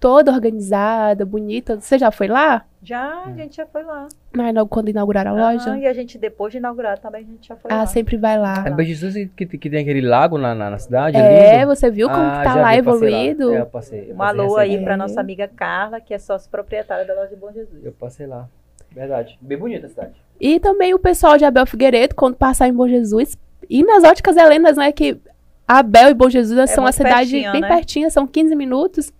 [0.00, 1.78] Toda organizada, bonita.
[1.78, 2.64] Você já foi lá?
[2.82, 4.08] Já, a gente já foi lá.
[4.34, 5.76] Mas quando inauguraram a loja?
[5.76, 7.82] e a gente, depois de inaugurar também, a gente já foi ah, lá.
[7.82, 8.64] Ah, sempre vai lá.
[8.66, 11.18] É Jesus que, que tem aquele lago na, na, na cidade?
[11.18, 13.50] É, é você viu como ah, tá lá vi, evoluído?
[13.50, 13.56] Lá.
[13.56, 14.82] É, eu passei, eu um alô aí é.
[14.82, 17.84] pra nossa amiga Carla, que é sócio proprietária da loja de Bom Jesus.
[17.84, 18.48] Eu passei lá.
[18.90, 19.38] Verdade.
[19.42, 20.14] Bem bonita a cidade.
[20.40, 23.36] E também o pessoal de Abel Figueiredo, quando passar em Bom Jesus,
[23.68, 25.20] e nas óticas Helenas, né, que
[25.68, 27.68] Abel e Bom Jesus é são uma cidade pertinho, bem né?
[27.68, 29.12] pertinha, são 15 minutos.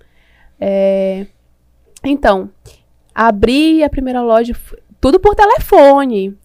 [0.60, 1.26] É...
[2.04, 2.50] Então,
[3.14, 4.54] abri a primeira loja,
[5.00, 6.36] tudo por telefone.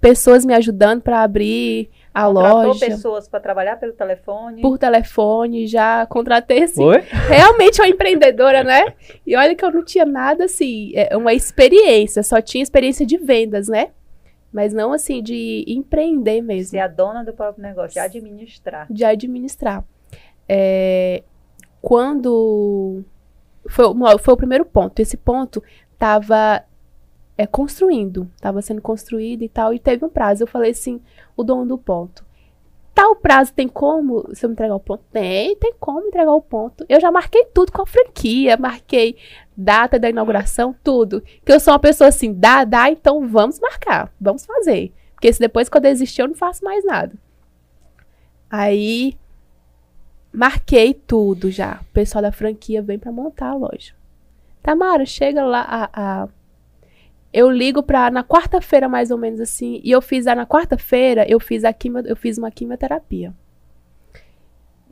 [0.00, 2.86] Pessoas me ajudando para abrir a Contratou loja.
[2.86, 4.62] pessoas para trabalhar pelo telefone?
[4.62, 6.84] Por telefone, já contratei assim.
[6.84, 7.00] Oi?
[7.28, 8.94] Realmente uma empreendedora, né?
[9.26, 13.16] E olha que eu não tinha nada assim, é uma experiência, só tinha experiência de
[13.16, 13.88] vendas, né?
[14.52, 16.70] Mas não assim de empreender mesmo.
[16.70, 18.86] Ser a dona do próprio negócio, de administrar.
[18.88, 19.84] De administrar.
[20.48, 21.24] É,
[21.82, 23.02] quando
[23.68, 23.86] foi,
[24.18, 25.00] foi o primeiro ponto.
[25.00, 25.62] Esse ponto
[25.92, 26.64] estava
[27.36, 30.42] é, construindo, estava sendo construído e tal, e teve um prazo.
[30.42, 31.00] Eu falei assim,
[31.36, 32.24] o dono do ponto.
[32.94, 35.02] Tal prazo tem como você me entregar o ponto?
[35.10, 36.86] Tem, tem como entregar o ponto.
[36.88, 39.16] Eu já marquei tudo com a franquia, marquei
[39.56, 41.20] data da inauguração, tudo.
[41.44, 44.92] Que eu sou uma pessoa assim, dá, dá, então vamos marcar, vamos fazer.
[45.14, 47.12] Porque se depois que eu desistir, eu não faço mais nada.
[48.48, 49.18] Aí
[50.34, 51.80] marquei tudo já.
[51.80, 53.94] O pessoal da franquia vem para montar a loja.
[54.62, 55.60] Tamara, chega lá.
[55.60, 56.28] A, a...
[57.32, 58.10] Eu ligo pra.
[58.10, 59.80] Na quarta-feira, mais ou menos assim.
[59.84, 60.24] E eu fiz.
[60.24, 63.32] Na quarta-feira, eu fiz a quimio, eu fiz uma quimioterapia.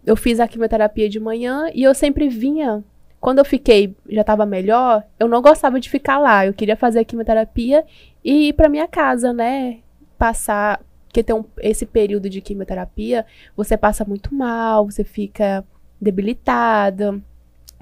[0.05, 2.85] Eu fiz a quimioterapia de manhã e eu sempre vinha.
[3.21, 6.45] Quando eu fiquei, já tava melhor, eu não gostava de ficar lá.
[6.45, 7.85] Eu queria fazer a quimioterapia
[8.25, 9.79] e ir pra minha casa, né?
[10.19, 10.81] Passar.
[11.13, 15.63] Porque tem um, esse período de quimioterapia, você passa muito mal, você fica
[16.01, 17.21] debilitada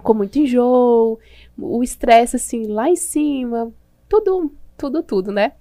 [0.02, 1.20] com muito enjoo,
[1.56, 3.72] o estresse assim lá em cima,
[4.08, 5.52] tudo, tudo, tudo, né?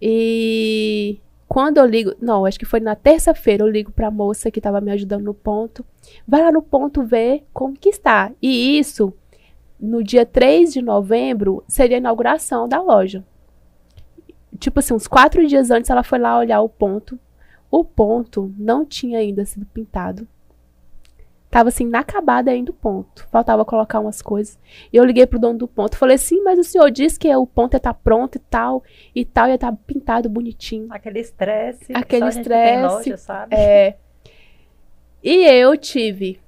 [0.00, 4.50] E quando eu ligo, não, acho que foi na terça-feira, eu ligo para a moça
[4.50, 5.84] que estava me ajudando no ponto.
[6.26, 8.32] Vai lá no ponto ver como que está.
[8.40, 9.12] E isso,
[9.78, 13.22] no dia 3 de novembro, seria a inauguração da loja.
[14.58, 17.18] Tipo assim, uns quatro dias antes ela foi lá olhar o ponto.
[17.70, 20.28] O ponto não tinha ainda sido pintado.
[21.52, 23.28] Tava assim, inacabada ainda o ponto.
[23.30, 24.58] Faltava colocar umas coisas.
[24.90, 25.98] E eu liguei pro dono do ponto.
[25.98, 28.82] Falei assim, mas o senhor disse que o ponto ia estar tá pronto e tal.
[29.14, 30.88] E tal, ia estar tá pintado bonitinho.
[30.90, 31.92] Aquele estresse.
[31.94, 33.14] Aquele estresse.
[33.50, 33.96] É.
[35.22, 36.40] E eu tive.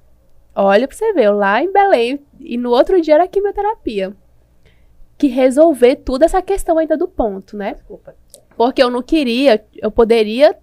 [0.55, 2.19] Olha pra você ver, eu lá em Belém.
[2.39, 4.15] E no outro dia era quimioterapia.
[5.17, 7.73] Que resolver toda essa questão ainda do ponto, né?
[7.73, 8.15] Desculpa.
[8.57, 9.63] Porque eu não queria.
[9.77, 10.57] Eu poderia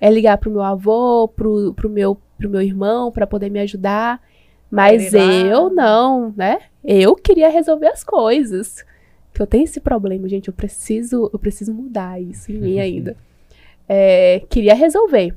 [0.00, 4.20] é, ligar pro meu avô, pro, pro meu pro meu irmão para poder me ajudar.
[4.70, 6.60] Mas eu não, né?
[6.82, 8.84] Eu queria resolver as coisas.
[9.32, 10.48] Que eu tenho esse problema, gente.
[10.48, 13.16] Eu preciso, eu preciso mudar isso em mim ainda.
[13.94, 15.34] É, queria resolver.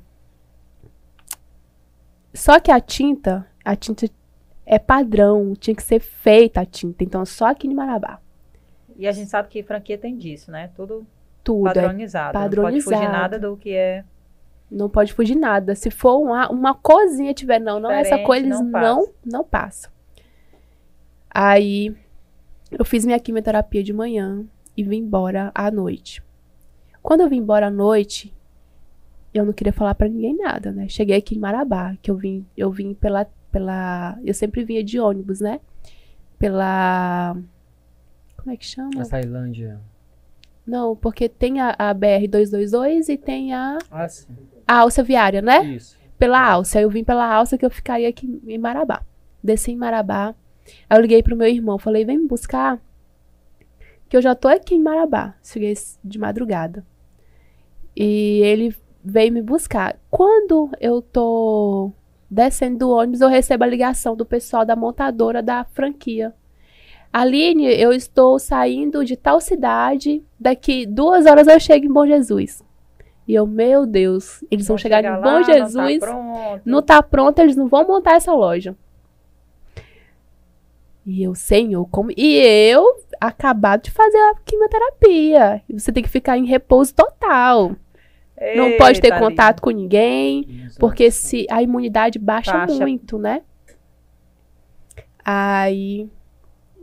[2.33, 4.07] Só que a tinta, a tinta
[4.65, 7.03] é padrão, tinha que ser feita a tinta.
[7.03, 8.19] Então, só aqui em Marabá.
[8.97, 10.69] E a gente sabe que franquia tem disso, né?
[10.75, 11.05] Tudo,
[11.43, 12.37] Tudo padronizado.
[12.37, 12.65] É padronizado.
[12.65, 14.03] Não pode fugir nada do que é
[14.69, 15.75] não pode fugir nada.
[15.75, 19.91] Se for uma, uma coisinha tiver, não, não, essa coisa eles não, não, não passam.
[21.29, 21.95] Aí
[22.71, 24.43] eu fiz minha quimioterapia de manhã
[24.75, 26.23] e vim embora à noite.
[27.01, 28.33] Quando eu vim embora à noite,
[29.33, 30.87] eu não queria falar para ninguém nada, né?
[30.89, 34.99] Cheguei aqui em Marabá, que eu vim, eu vim pela pela, eu sempre vinha de
[34.99, 35.61] ônibus, né?
[36.37, 37.37] Pela
[38.45, 39.01] como é que chama?
[39.01, 39.79] A Tailândia.
[40.67, 44.27] Não, porque tem a, a BR-222 e tem a, Ah, sim.
[44.67, 45.63] a alça viária, né?
[45.65, 45.97] Isso.
[46.19, 46.79] Pela alça.
[46.79, 49.01] Eu vim pela alça que eu ficaria aqui em Marabá.
[49.43, 50.35] Desci em Marabá.
[50.87, 52.79] Aí eu liguei pro meu irmão, falei, vem me buscar.
[54.07, 55.33] Que eu já tô aqui em Marabá.
[55.43, 55.73] Cheguei
[56.03, 56.85] de madrugada.
[57.95, 59.97] E ele veio me buscar.
[60.11, 61.91] Quando eu tô
[62.29, 66.33] descendo do ônibus, eu recebo a ligação do pessoal da montadora da franquia.
[67.17, 70.21] Aline, eu estou saindo de tal cidade.
[70.37, 72.61] Daqui duas horas eu chego em Bom Jesus.
[73.25, 75.99] E eu, meu Deus, eles vão, chegar, em lá, Bom não tá Jesus.
[75.99, 76.61] pronto.
[76.65, 78.75] não tá pronto, eles não vão montar essa loja.
[81.05, 82.11] E eu, senhor, como.
[82.17, 82.83] E eu,
[83.21, 85.61] acabado de fazer a quimioterapia.
[85.71, 87.77] Você tem que ficar em repouso total.
[88.57, 90.67] não pode ter Eita, contato com ninguém.
[90.77, 92.75] Porque se a imunidade baixa, Baixa.
[92.75, 93.41] muito, né?
[95.23, 96.09] Aí.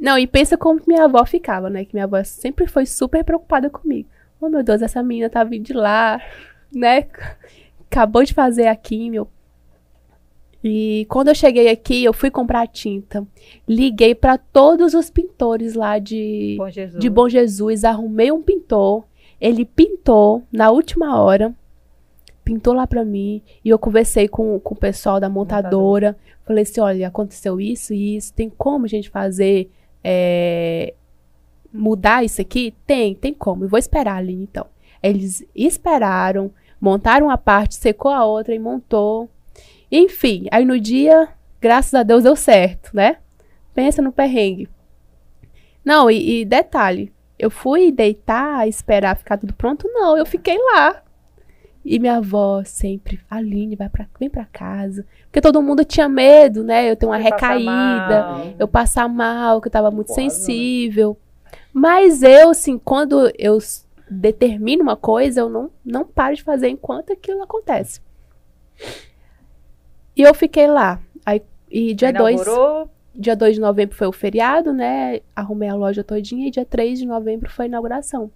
[0.03, 1.85] Não, e pensa como minha avó ficava, né?
[1.85, 4.09] Que minha avó sempre foi super preocupada comigo.
[4.41, 6.21] Oh, meu Deus, essa menina tá vindo de lá,
[6.75, 7.07] né?
[7.89, 9.29] Acabou de fazer a químio.
[10.65, 13.25] E quando eu cheguei aqui, eu fui comprar tinta.
[13.69, 17.01] Liguei pra todos os pintores lá de, Bom Jesus.
[17.01, 19.05] de Bom Jesus, arrumei um pintor.
[19.41, 21.55] Ele pintou na última hora.
[22.45, 23.41] Pintou lá pra mim.
[23.65, 26.17] E eu conversei com, com o pessoal da montadora.
[26.45, 28.35] Falei assim: olha, aconteceu isso e isso.
[28.35, 29.71] Tem como a gente fazer.
[30.03, 30.95] É,
[31.73, 32.75] mudar isso aqui?
[32.87, 33.65] Tem, tem como.
[33.65, 34.67] Eu vou esperar, Aline, então.
[35.03, 36.51] Eles esperaram,
[36.81, 39.29] montaram a parte, secou a outra e montou.
[39.91, 41.29] Enfim, aí no dia,
[41.61, 43.19] graças a Deus, deu certo, né?
[43.75, 44.69] Pensa no perrengue.
[45.85, 49.89] Não, e, e detalhe, eu fui deitar, esperar ficar tudo pronto?
[49.93, 51.03] Não, eu fiquei lá.
[51.85, 55.05] E minha avó sempre, Aline, vai pra, vem pra casa.
[55.25, 56.91] Porque todo mundo tinha medo, né?
[56.91, 58.47] Eu tenho uma passa recaída, mal.
[58.59, 60.31] eu passar mal, que eu tava muito Quase, né?
[60.31, 61.17] sensível.
[61.73, 63.59] Mas eu, assim, quando eu
[64.09, 68.01] determino uma coisa, eu não, não paro de fazer enquanto aquilo acontece.
[70.17, 71.01] E eu fiquei lá.
[71.25, 75.21] Aí, e dia 2 Inaugurou, dia 2 de novembro foi o feriado, né?
[75.35, 78.31] Arrumei a loja todinha e dia 3 de novembro foi a inauguração.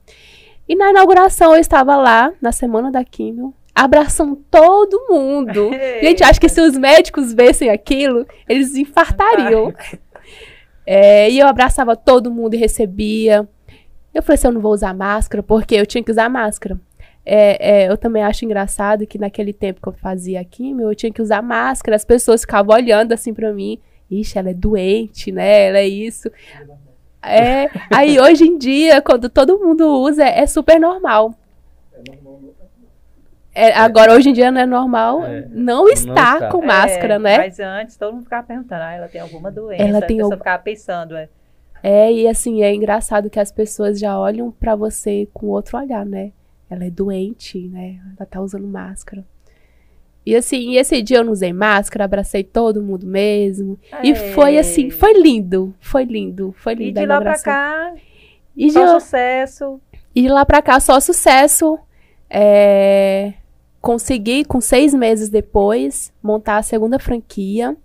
[0.69, 5.71] E na inauguração eu estava lá, na semana da químio, abraçando todo mundo.
[6.03, 9.73] Gente, acho que se os médicos vissem aquilo, eles infartariam.
[10.87, 13.49] É, e eu abraçava todo mundo e recebia.
[14.15, 16.81] Eu falei assim, eu não vou usar máscara, porque eu tinha que usar máscara.
[17.25, 21.13] É, é, eu também acho engraçado que naquele tempo que eu fazia químio, eu tinha
[21.13, 21.97] que usar máscara.
[21.97, 23.81] As pessoas ficavam olhando assim pra mim.
[24.09, 25.67] Ixi, ela é doente, né?
[25.67, 26.31] Ela é isso.
[27.23, 31.35] É, aí hoje em dia, quando todo mundo usa, é super normal.
[33.55, 36.49] É, agora, hoje em dia não é normal É, não estar está.
[36.51, 37.39] com máscara, É, né?
[37.39, 39.83] Mas antes todo mundo ficava perguntando, ah, ela tem alguma doença.
[39.83, 41.29] Ela a tem pessoa al- ficava pensando, é.
[41.83, 46.05] É, e assim, é engraçado que as pessoas já olham pra você com outro olhar,
[46.05, 46.33] né?
[46.69, 47.99] Ela é doente, né?
[48.19, 49.25] Ela tá usando máscara.
[50.27, 53.79] E assim, e esse dia eu não usei máscara, abracei todo mundo mesmo.
[54.03, 56.99] E foi assim, foi lindo, foi lindo, foi E lindo.
[56.99, 57.93] a de lá pra cá,
[58.57, 59.81] E de, só sucesso.
[60.15, 61.79] e de lá pra cá, só sucesso.
[62.29, 63.35] É,
[63.81, 67.77] consegui, com seis meses depois, montar a segunda franquia.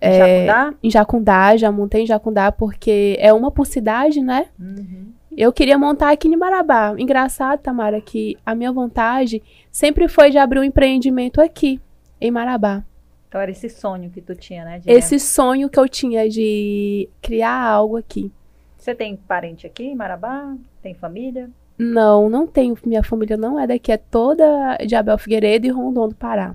[0.00, 0.74] É, Jacundá?
[0.82, 4.46] em Jacundá, já montei em Jacundá porque é uma por cidade, né?
[4.58, 5.08] Uhum.
[5.40, 6.94] Eu queria montar aqui em Marabá.
[6.98, 11.80] Engraçado, Tamara, que a minha vontade sempre foi de abrir um empreendimento aqui,
[12.20, 12.84] em Marabá.
[13.26, 14.78] Então era esse sonho que tu tinha, né?
[14.80, 18.30] de- Esse sonho que eu tinha de criar algo aqui.
[18.76, 20.54] Você tem parente aqui em Marabá?
[20.82, 21.48] Tem família?
[21.78, 22.76] Não, não tenho.
[22.84, 26.54] Minha família não é daqui, é toda de Abel Figueiredo e Rondon do Pará.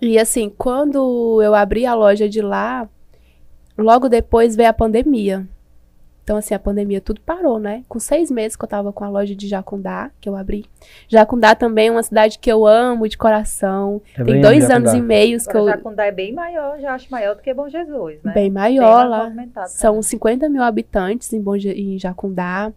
[0.00, 2.88] E assim, quando eu abri a loja de lá,
[3.76, 5.48] logo depois veio a pandemia.
[6.24, 7.84] Então, assim, a pandemia tudo parou, né?
[7.86, 10.64] Com seis meses que eu tava com a loja de Jacundá, que eu abri.
[11.06, 14.00] Jacundá também é uma cidade que eu amo de coração.
[14.16, 15.76] Tem Também dois anos e meio que Agora, eu.
[15.76, 18.32] Jacundá é bem maior, já acho maior do que Bom Jesus, né?
[18.32, 19.24] Bem Bem maior mais lá.
[19.24, 20.02] movimentado São também.
[20.02, 22.72] 50 mil habitantes em, Bom, Je- em Jacundá.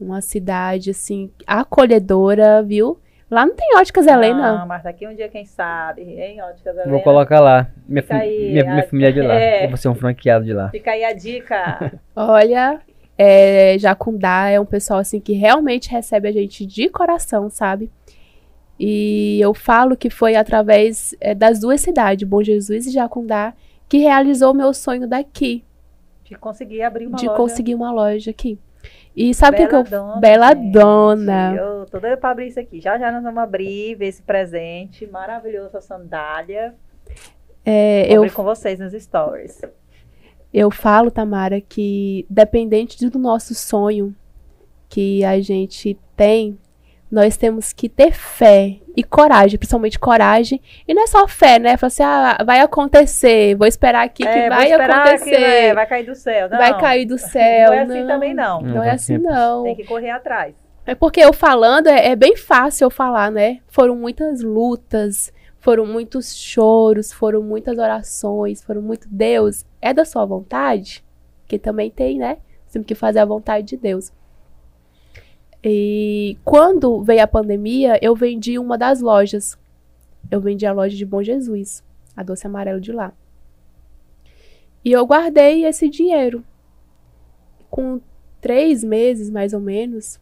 [0.00, 2.98] Uma cidade, assim, acolhedora, viu?
[3.30, 4.58] Lá não tem óticas Helena.
[4.58, 6.90] Não, mas daqui um dia, quem sabe, hein, Óticas Helena?
[6.90, 7.68] Vou colocar lá.
[7.88, 9.34] Minha, aí, minha, minha a- família é de lá.
[9.40, 9.64] é.
[9.64, 10.68] Eu vou ser um franqueado de lá.
[10.70, 11.92] Fica aí a dica.
[12.16, 12.80] Olha,
[13.16, 17.88] é, Jacundá é um pessoal, assim, que realmente recebe a gente de coração, sabe?
[18.78, 23.52] E eu falo que foi através é, das duas cidades, Bom Jesus e Jacundá,
[23.88, 25.62] que realizou o meu sonho daqui,
[26.24, 27.36] De conseguir abrir uma de loja.
[27.36, 28.58] conseguir uma loja aqui.
[29.14, 29.82] E sabe o que, que eu...
[29.82, 30.72] Dona, Bela gente.
[30.72, 31.54] Dona.
[31.54, 32.80] Eu tô doida pra abrir isso aqui.
[32.80, 36.74] Já já nós vamos abrir, ver esse presente maravilhoso, a sandália.
[37.64, 39.60] É, Vou eu abrir com vocês nos stories.
[40.52, 44.14] Eu falo, Tamara, que dependente do nosso sonho,
[44.88, 46.58] que a gente tem,
[47.10, 50.60] nós temos que ter fé e coragem, principalmente coragem.
[50.86, 51.76] E não é só fé, né?
[51.76, 55.30] Falar assim, ah, vai acontecer, vou esperar aqui que É, vou vai esperar acontecer.
[55.30, 56.48] que, né, vai cair do céu.
[56.48, 57.70] Não, vai cair do céu.
[57.70, 58.60] Não é assim também, não.
[58.60, 59.64] Não é assim, não.
[59.64, 60.54] Tem que correr atrás.
[60.86, 63.58] É porque eu falando, é, é bem fácil eu falar, né?
[63.68, 69.64] Foram muitas lutas, foram muitos choros, foram muitas orações, foram muito Deus.
[69.80, 71.04] É da sua vontade?
[71.46, 72.38] Que também tem, né?
[72.72, 74.12] Temos que fazer a vontade de Deus.
[75.62, 79.58] E quando veio a pandemia, eu vendi uma das lojas.
[80.30, 81.84] Eu vendi a loja de Bom Jesus,
[82.16, 83.12] a doce amarelo de lá.
[84.84, 86.42] E eu guardei esse dinheiro.
[87.68, 88.00] Com
[88.40, 90.18] três meses, mais ou menos.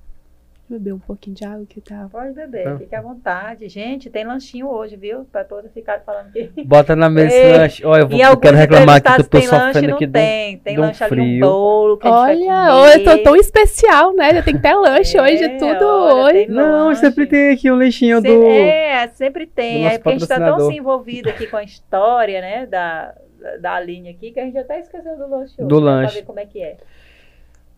[0.71, 2.09] Beber um pouquinho de água que tá.
[2.13, 2.77] Pode beber, Tá.
[2.77, 3.69] fique à vontade.
[3.71, 5.25] Gente, tem lanchinho hoje, viu?
[5.33, 6.51] Pra todos ficarem falando que.
[6.63, 7.87] Bota na mesa esse lanche.
[7.87, 10.07] Olha, eu, vou, eu quero reclamar aqui que eu tô tem lanche, sofrendo não aqui.
[10.07, 10.59] do- tem.
[10.59, 11.41] Tem de um lanche ali, um frio.
[11.41, 12.37] bolo que Olha,
[12.67, 12.99] comer.
[13.01, 14.35] eu tô tão especial, né?
[14.35, 16.47] Já tem que ter lanche É, hoje, tudo olha, hoje.
[16.51, 17.01] Não, lanche.
[17.01, 18.43] sempre tem aqui um lanchinho Se- do.
[18.45, 19.87] É, sempre tem.
[19.87, 22.67] É porque a gente tá tão se envolvido aqui com a história, né?
[22.67, 23.15] Da,
[23.61, 25.67] da Aline aqui, que a gente até esqueceu do lanche hoje.
[25.69, 26.13] Do né, lanche.
[26.13, 26.77] Pra ver como é que é.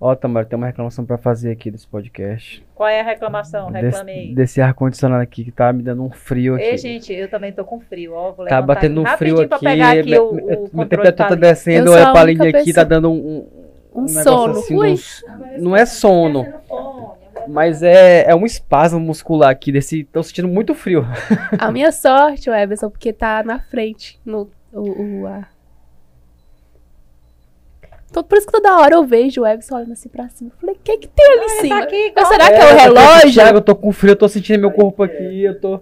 [0.03, 2.65] Ó, Tamara, tem uma reclamação pra fazer aqui desse podcast.
[2.75, 3.69] Qual é a reclamação?
[3.69, 4.35] Reclame Desse, aí.
[4.35, 6.65] desse ar-condicionado aqui que tá me dando um frio aqui.
[6.65, 8.33] Ei, gente, eu também tô com frio, ó.
[8.33, 9.49] Vou Tá batendo um frio aqui.
[9.49, 12.45] pra pegar aqui me- o, o minha controle temperatura tá descendo, olha a pra única
[12.47, 13.47] linha aqui, tá dando um,
[13.95, 14.59] um, Um sono.
[14.59, 14.93] assim, Ui.
[14.93, 15.23] uns-
[15.59, 16.47] Não é sono,
[17.47, 20.05] mas é, é um espasmo muscular aqui desse.
[20.05, 21.05] Tô sentindo muito frio.
[21.59, 24.19] A minha sorte, o Everson, porque tá na frente.
[24.25, 25.47] No, o, o, a...
[28.11, 30.51] Então, por isso que toda hora eu vejo o Everson olhando assim pra cima.
[30.53, 31.79] Eu falei, o que que tem ali em Tá cima?
[31.85, 33.33] aqui, Mas qual- será que é o eu tô relógio?
[33.33, 35.81] Thiago, eu tô com frio, eu tô sentindo meu corpo aqui, eu tô.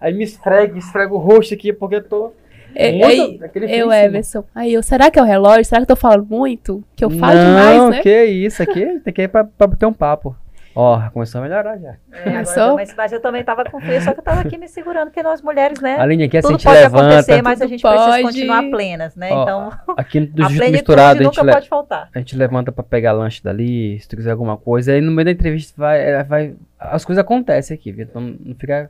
[0.00, 2.32] Aí me esfrega, esfrega o rosto aqui, porque eu tô.
[2.74, 3.92] É, muito- frio eu.
[3.92, 4.44] Everson.
[4.54, 5.64] Aí eu, será que é o relógio?
[5.64, 6.82] Será que eu tô falando muito?
[6.96, 8.02] Que eu falo Não, demais, né?
[8.02, 10.34] que isso, aqui tem que ir pra, pra bater um papo.
[10.80, 11.96] Ó, começou a melhorar já.
[12.12, 14.68] É, agora também- mas eu também tava com frio, só que eu tava aqui me
[14.68, 15.98] segurando, porque nós mulheres, né?
[15.98, 17.06] Aline, aqui assim a gente pode levanta.
[17.08, 18.22] acontecer, mas a gente precisa pode.
[18.22, 19.32] continuar plenas, né?
[19.32, 22.08] Ó, então, Aqui do a plenitude Misturado, a gente, nunca pode faltar.
[22.14, 24.92] a gente levanta pra pegar lanche dali, se tu quiser alguma coisa.
[24.92, 28.04] Aí no meio da entrevista vai, é, vai as coisas acontecem aqui, viu?
[28.08, 28.88] Então não fica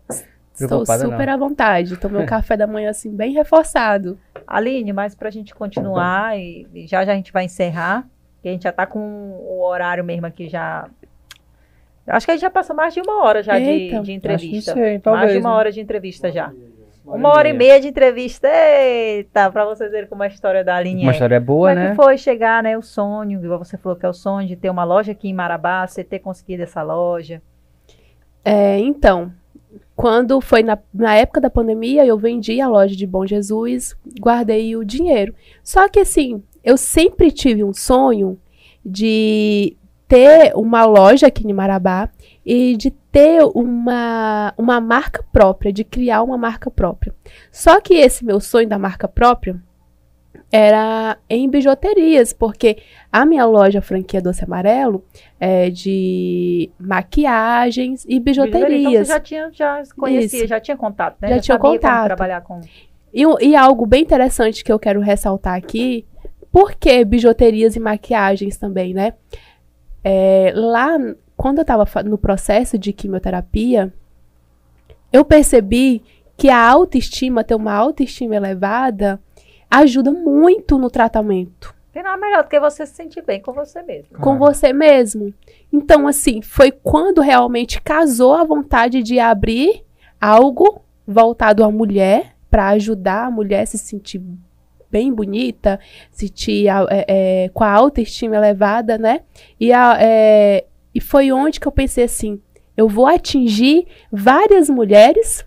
[0.52, 1.34] Estou super não.
[1.34, 1.96] à vontade.
[1.96, 4.18] Tomei um café da manhã assim, bem reforçado.
[4.46, 8.04] Aline, mas pra gente continuar, e, e já já a gente vai encerrar,
[8.42, 10.86] que a gente já tá com o horário mesmo aqui já.
[12.08, 13.96] Eu acho que a gente já passou mais de uma hora já de, Eita.
[13.96, 14.72] de Acho entrevista.
[14.72, 15.56] que sei, mais talvez, de uma né?
[15.56, 16.50] hora de entrevista já.
[17.04, 18.48] Uma hora e meia de entrevista.
[18.48, 21.14] Eita, pra vocês verem como a história da Aline Uma é.
[21.14, 21.90] história boa, Como é né?
[21.90, 24.70] que foi chegar, né, o sonho, igual você falou que é o sonho de ter
[24.70, 27.42] uma loja aqui em Marabá, você ter conseguido essa loja.
[28.42, 29.30] É, então,
[29.94, 34.74] quando foi na, na época da pandemia, eu vendi a loja de Bom Jesus, guardei
[34.76, 35.34] o dinheiro.
[35.62, 38.38] Só que assim, eu sempre tive um sonho
[38.84, 39.76] de
[40.08, 42.08] ter uma loja aqui em Marabá
[42.44, 47.14] e de ter uma, uma marca própria, de criar uma marca própria.
[47.52, 49.56] Só que esse meu sonho da marca própria
[50.50, 52.78] era em bijuterias, porque
[53.12, 55.04] a minha loja franquia Doce Amarelo
[55.38, 59.06] é de maquiagens e Então bijuterias.
[59.06, 60.48] você já tinha, já conhecia, Isso.
[60.48, 61.28] já tinha contato, né?
[61.28, 62.06] Já tinha sabia como contato.
[62.06, 62.62] trabalhar com...
[63.12, 66.06] E, e algo bem interessante que eu quero ressaltar aqui,
[66.50, 69.12] por que bijuterias e maquiagens também, né?
[70.10, 70.96] É, lá,
[71.36, 73.92] quando eu estava no processo de quimioterapia,
[75.12, 76.02] eu percebi
[76.34, 79.20] que a autoestima, ter uma autoestima elevada,
[79.70, 83.82] ajuda muito no tratamento Tem nada melhor do que você se sentir bem com você
[83.82, 84.18] mesmo.
[84.18, 85.34] com você mesmo.
[85.70, 89.84] Então, assim, foi quando realmente casou a vontade de abrir
[90.18, 94.22] algo voltado à mulher, para ajudar a mulher a se sentir
[94.90, 95.78] bem bonita,
[96.68, 97.04] a- é,
[97.44, 99.20] é, com a autoestima elevada, né?
[99.60, 102.40] E, a- é, e foi onde que eu pensei assim:
[102.76, 105.46] eu vou atingir várias mulheres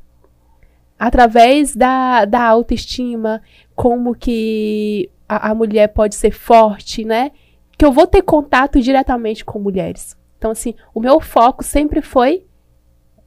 [0.98, 3.42] através da, da autoestima,
[3.76, 7.32] como que a, a mulher pode ser forte, né?
[7.78, 10.16] Que eu vou ter contato diretamente com mulheres.
[10.38, 12.46] Então, assim, o meu foco sempre foi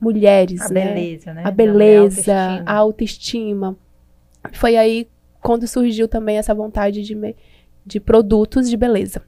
[0.01, 0.95] mulheres, A né?
[0.95, 1.41] beleza, né?
[1.41, 3.77] a Da beleza, mulher, a autoestima.
[4.53, 5.09] Foi aí
[5.45, 7.37] quando surgiu também essa vontade de, me-
[7.85, 9.23] de produtos de beleza.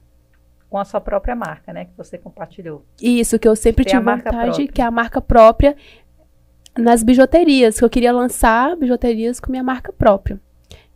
[0.67, 1.85] Com a sua própria marca, né?
[1.85, 2.83] Que você compartilhou.
[2.99, 4.67] Isso que eu sempre tive marca vontade, própria.
[4.67, 5.75] que é a marca própria
[6.75, 10.41] nas bijuterias, que eu queria lançar bijuterias com minha marca própria.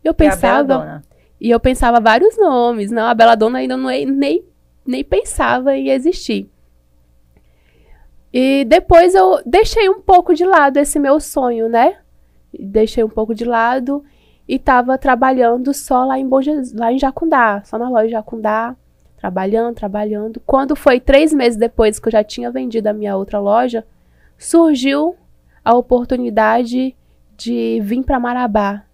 [0.02, 1.02] Eu é a pensava,
[1.40, 4.44] e eu pensava vários nomes, não, a Belladonna ainda não, é- nem,
[4.84, 6.50] nem pensava em existir.
[8.32, 11.98] E depois eu deixei um pouco de lado esse meu sonho, né?
[12.58, 14.04] Deixei um pouco de lado
[14.48, 18.76] e estava trabalhando só lá em, Jesus- lá em Jacundá, só na loja Jacundá,
[19.16, 20.40] trabalhando, trabalhando.
[20.44, 23.86] Quando foi três meses depois que eu já tinha vendido a minha outra loja,
[24.36, 25.16] surgiu
[25.64, 26.96] a oportunidade
[27.36, 28.84] de vir para Marabá.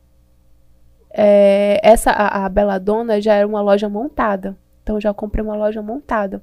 [1.10, 5.42] É, essa a, a Bela Dona já era uma loja montada, então eu já comprei
[5.42, 6.42] uma loja montada.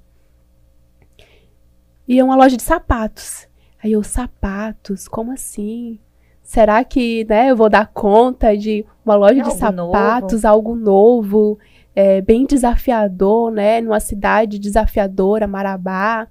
[2.08, 3.48] E é uma loja de sapatos.
[3.84, 6.00] Aí eu, sapatos, como assim?
[6.46, 10.48] Será que, né, eu vou dar conta de uma loja É de algo sapatos, novo.
[10.48, 11.60] algo novo,
[11.96, 16.28] é, bem desafiador, né, numa cidade desafiadora, Marabá.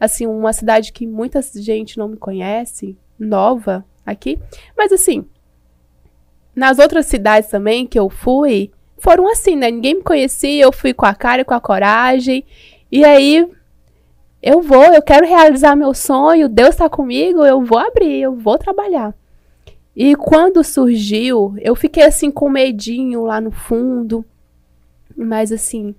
[0.00, 4.38] Assim, uma cidade que muita gente não me conhece, nova aqui.
[4.74, 5.26] Mas assim,
[6.56, 9.70] nas outras cidades também que eu fui, foram assim, né?
[9.70, 12.44] Ninguém me conhecia, eu fui com a cara e com a coragem.
[12.90, 13.46] E aí,
[14.42, 18.56] eu vou, eu quero realizar meu sonho, Deus está comigo, eu vou abrir, eu vou
[18.56, 19.14] trabalhar.
[19.94, 24.24] E quando surgiu, eu fiquei assim com medinho lá no fundo,
[25.16, 25.94] mas assim,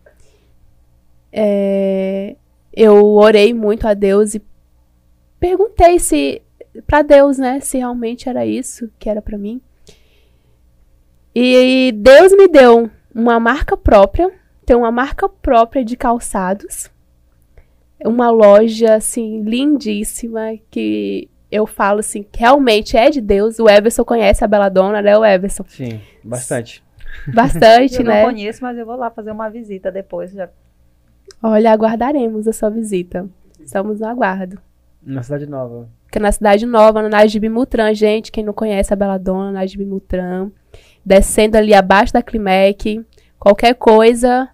[1.31, 2.35] é,
[2.73, 4.41] eu orei muito a Deus e
[5.39, 6.41] perguntei se
[6.87, 9.61] para Deus, né, se realmente era isso que era para mim.
[11.35, 14.31] E Deus me deu uma marca própria,
[14.65, 16.89] tem uma marca própria de calçados
[18.05, 23.59] uma loja assim lindíssima que eu falo assim que realmente é de Deus.
[23.59, 25.17] O Everson conhece a Belladonna, né?
[25.17, 25.65] O Everson.
[25.67, 26.83] Sim, bastante.
[27.33, 28.23] Bastante, Eu não né?
[28.23, 30.31] conheço, mas eu vou lá fazer uma visita depois.
[30.31, 30.49] Já.
[31.43, 33.27] Olha, aguardaremos a sua visita.
[33.59, 34.57] Estamos no aguardo.
[35.03, 35.89] Na Cidade Nova.
[36.05, 38.31] Fica na Cidade Nova, na Najib Mutran, gente.
[38.31, 40.51] Quem não conhece a Belladonna, Najib Mutran.
[41.05, 43.03] Descendo ali abaixo da Climec.
[43.39, 44.49] Qualquer coisa,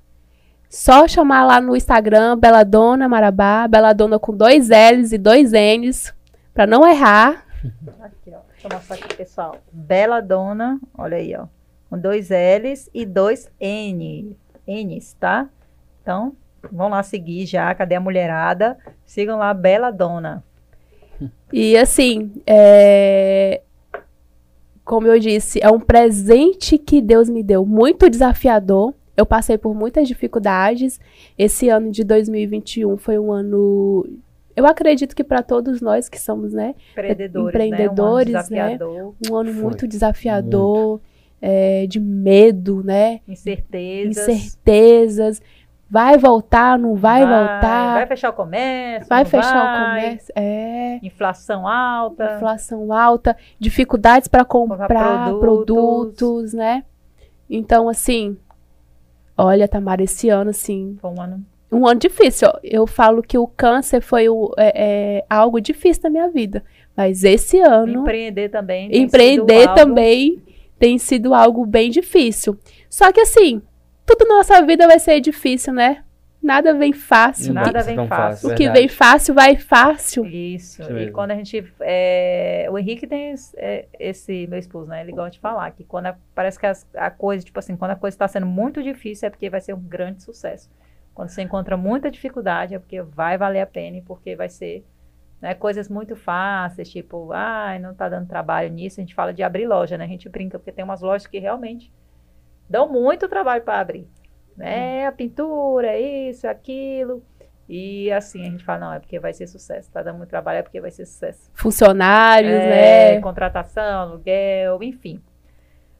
[0.69, 3.67] só chamar lá no Instagram, Belladonna Marabá.
[3.67, 6.13] Belladonna com dois L's e dois N's.
[6.57, 7.45] Pra não errar.
[8.01, 8.39] Aqui, ó.
[8.51, 9.57] Deixa eu mostrar aqui, pessoal.
[9.71, 11.45] Bela Dona, olha aí, ó.
[11.87, 14.35] Com dois L's e dois N.
[14.67, 15.47] N's, tá?
[16.01, 16.35] Então,
[16.71, 17.75] vão lá seguir já.
[17.75, 18.75] Cadê a mulherada?
[19.05, 20.43] Sigam lá, Bela Dona.
[21.53, 23.61] E assim, é...
[24.83, 28.95] como eu disse, é um presente que Deus me deu, muito desafiador.
[29.15, 30.99] Eu passei por muitas dificuldades.
[31.37, 34.07] Esse ano de 2021 foi um ano,
[34.57, 38.75] eu acredito que para todos nós que somos, né, Empreendedores, Empreendedores, né?
[38.81, 39.29] Um ano né?
[39.29, 40.99] um ano muito desafiador,
[41.39, 44.27] é, de medo, né, incertezas.
[44.27, 45.41] incertezas.
[45.87, 47.93] Vai voltar, não vai, voltar?
[47.93, 49.07] Vai fechar o comércio.
[49.07, 49.89] Vai não fechar o vai?
[49.89, 50.33] comércio?
[50.35, 50.99] É.
[51.03, 52.35] Inflação alta.
[52.35, 54.89] inflação alta, dificuldades para comprar
[55.39, 55.39] produtos.
[55.39, 56.53] produtos.
[56.53, 56.83] né?
[57.47, 58.35] Então, assim,
[59.37, 62.47] olha, Tamara, esse ano, assim, Foi um ano um ano difícil.
[62.49, 62.59] ó.
[62.63, 66.63] Eu falo que o câncer foi o- é, é, algo difícil na minha vida,
[66.95, 68.89] mas esse ano, Empreender também.
[68.89, 70.43] tem empreender sido algo- também
[70.79, 72.57] tem sido algo bem difícil.
[72.89, 73.61] Só que, assim,
[74.05, 76.03] tudo na nossa vida vai ser difícil, né?
[76.41, 77.51] Nada vem fácil.
[77.51, 78.49] Nada vem fácil.
[78.49, 78.79] o que verdade.
[78.79, 80.23] vem fácil vai fácil.
[80.25, 80.81] Isso.
[80.83, 81.11] Isso e mesmo.
[81.11, 81.65] quando a gente.
[81.81, 85.01] é, o Henrique tem esse, é, esse meu esposo, né?
[85.01, 87.91] Ele gosta de falar que quando a- parece que as- a coisa, tipo assim, quando
[87.91, 90.69] a coisa está sendo muito difícil é porque vai ser um grande sucesso.
[91.17, 94.85] Quando você encontra muita dificuldade é porque vai valer a pena e porque vai ser
[95.41, 98.99] né, coisas muito fáceis, tipo, ai, não tá dando trabalho nisso.
[98.99, 100.05] A gente fala de abrir loja, né?
[100.05, 101.91] A gente brinca porque tem umas lojas que realmente
[102.69, 104.07] dão muito trabalho para abrir.
[104.55, 105.07] Né?
[105.07, 107.23] A pintura, isso, aquilo.
[107.67, 109.91] E assim, a gente fala, não, é porque vai ser sucesso.
[109.91, 111.49] Tá dando muito trabalho, é porque vai ser sucesso.
[111.55, 113.21] Funcionários, É, né?
[113.21, 115.19] Contratação, aluguel, enfim.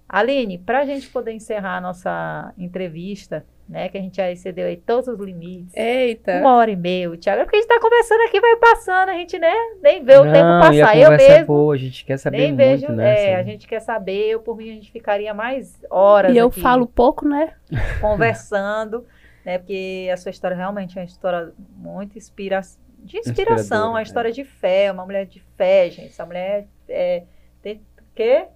[0.08, 3.90] Aline, para a gente poder encerrar a nossa entrevista, né?
[3.90, 5.76] Que a gente já excedeu aí todos os limites.
[5.76, 6.40] Eita.
[6.40, 7.42] Uma hora e meia, o Thiago.
[7.42, 9.54] É porque a gente tá conversando aqui, vai passando, a gente, né?
[9.82, 10.98] Nem vê o tempo Não, e a passar.
[10.98, 11.46] Eu é mesmo.
[11.46, 13.32] boa, a gente quer saber nem muito, vejo, né?
[13.32, 16.48] é, a gente quer saber, eu por mim a gente ficaria mais horas E eu
[16.48, 17.54] aqui falo pouco, né?
[18.02, 19.06] conversando,
[19.46, 19.58] né?
[19.58, 22.62] Porque a sua história realmente é uma história muito inspira
[23.00, 24.04] de inspiração, uma é.
[24.04, 26.10] história de fé, uma mulher de fé, gente.
[26.10, 27.24] Essa mulher é,
[27.62, 27.82] tem
[28.18, 28.48] quê?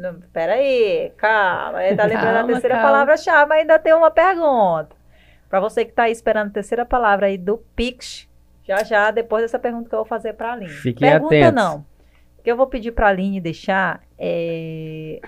[0.00, 2.90] Não, peraí, calma, ele tá lembrando a Calma, terceira calma.
[2.90, 4.96] palavra-chave, mas ainda tem uma pergunta.
[5.48, 8.28] Para você que está aí esperando a terceira palavra aí do Pix,
[8.64, 10.70] já já, depois dessa pergunta que eu vou fazer para a Aline.
[10.70, 11.54] Fiquem pergunta atentos.
[11.54, 11.84] não.
[12.38, 15.20] O que eu vou pedir para a Aline deixar é...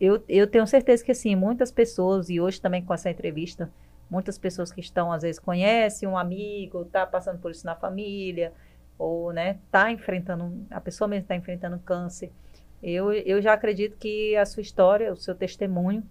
[0.00, 3.68] Eu, eu tenho certeza que, assim, muitas pessoas, e hoje também com essa entrevista,
[4.08, 8.52] muitas pessoas que estão, às vezes, conhecem um amigo, tá passando por isso na família,
[8.98, 12.30] ou, né, tá enfrentando, a pessoa mesmo está enfrentando câncer.
[12.82, 16.02] Eu, eu já acredito que a sua história, o seu testemunho,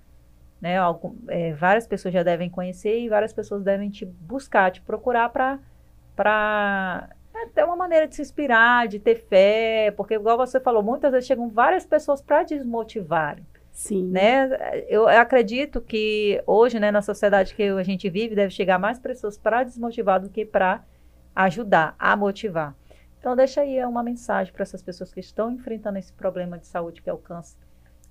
[0.61, 4.81] né, algum- é, várias pessoas já devem conhecer e várias pessoas devem te buscar, te
[4.81, 7.09] procurar para
[7.55, 11.27] ter uma maneira de se inspirar, de ter fé, porque igual você falou, muitas vezes
[11.27, 13.45] chegam várias pessoas para desmotivarem.
[13.71, 14.09] Sim.
[14.09, 14.49] né?
[14.89, 19.37] Eu acredito que hoje, né, na sociedade que a gente vive, deve chegar mais pessoas
[19.37, 20.83] para desmotivar do que para
[21.33, 22.75] ajudar a motivar.
[23.19, 27.01] Então, deixa aí uma mensagem para essas pessoas que estão enfrentando esse problema de saúde
[27.01, 27.57] que é o câncer.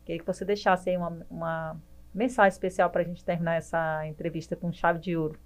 [0.04, 1.76] Queria que você deixasse aí uma, uma
[2.14, 5.38] mensagem especial para a gente terminar essa entrevista com chave de ouro.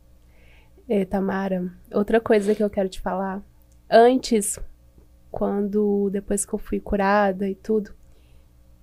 [0.88, 3.40] É, Tamara, outra coisa que eu quero te falar.
[3.88, 4.58] Antes,
[5.30, 7.94] quando depois que eu fui curada e tudo,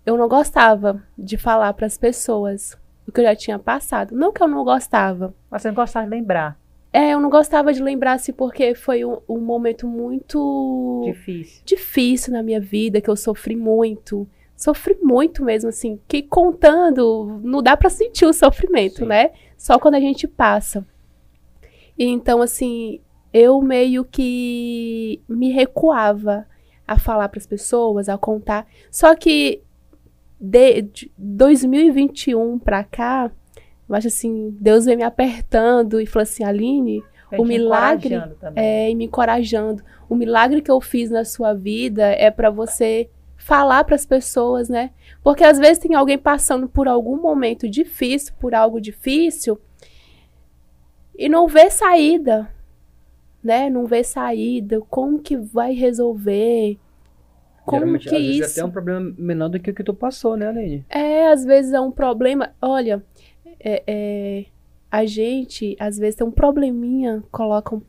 [0.05, 2.77] eu não gostava de falar para as pessoas
[3.07, 4.15] o que eu já tinha passado.
[4.15, 5.33] Não que eu não gostava.
[5.49, 6.58] Mas você não gostava de lembrar.
[6.91, 11.61] É, eu não gostava de lembrar assim porque foi um, um momento muito Difícil.
[11.63, 14.27] difícil na minha vida, que eu sofri muito.
[14.55, 19.05] Sofri muito mesmo, assim, que contando, não dá pra sentir o sofrimento, Sim.
[19.05, 19.31] né?
[19.57, 20.85] Só quando a gente passa.
[21.97, 22.99] E então, assim,
[23.31, 26.45] eu meio que me recuava
[26.87, 28.67] a falar pras pessoas, a contar.
[28.91, 29.61] Só que
[30.41, 33.31] de, de 2021 pra cá,
[33.89, 38.15] eu acho assim, Deus vem me apertando e falou assim, Aline, Vem O milagre
[38.55, 39.83] é, e me encorajando.
[40.09, 44.91] O milagre que eu fiz na sua vida é pra você falar pras pessoas, né?
[45.23, 49.59] Porque às vezes tem alguém passando por algum momento difícil, por algo difícil,
[51.15, 52.49] e não vê saída,
[53.43, 53.69] né?
[53.69, 54.81] Não vê saída.
[54.89, 56.79] Como que vai resolver?
[57.65, 58.59] Como Geralmente, que às vezes, isso?
[58.59, 60.85] até um problema menor do que o que tu passou, né, Aline?
[60.89, 62.51] É, às vezes é um problema.
[62.59, 63.03] Olha,
[63.59, 64.45] é, é,
[64.91, 67.81] a gente, às vezes, tem um probleminha, colocam.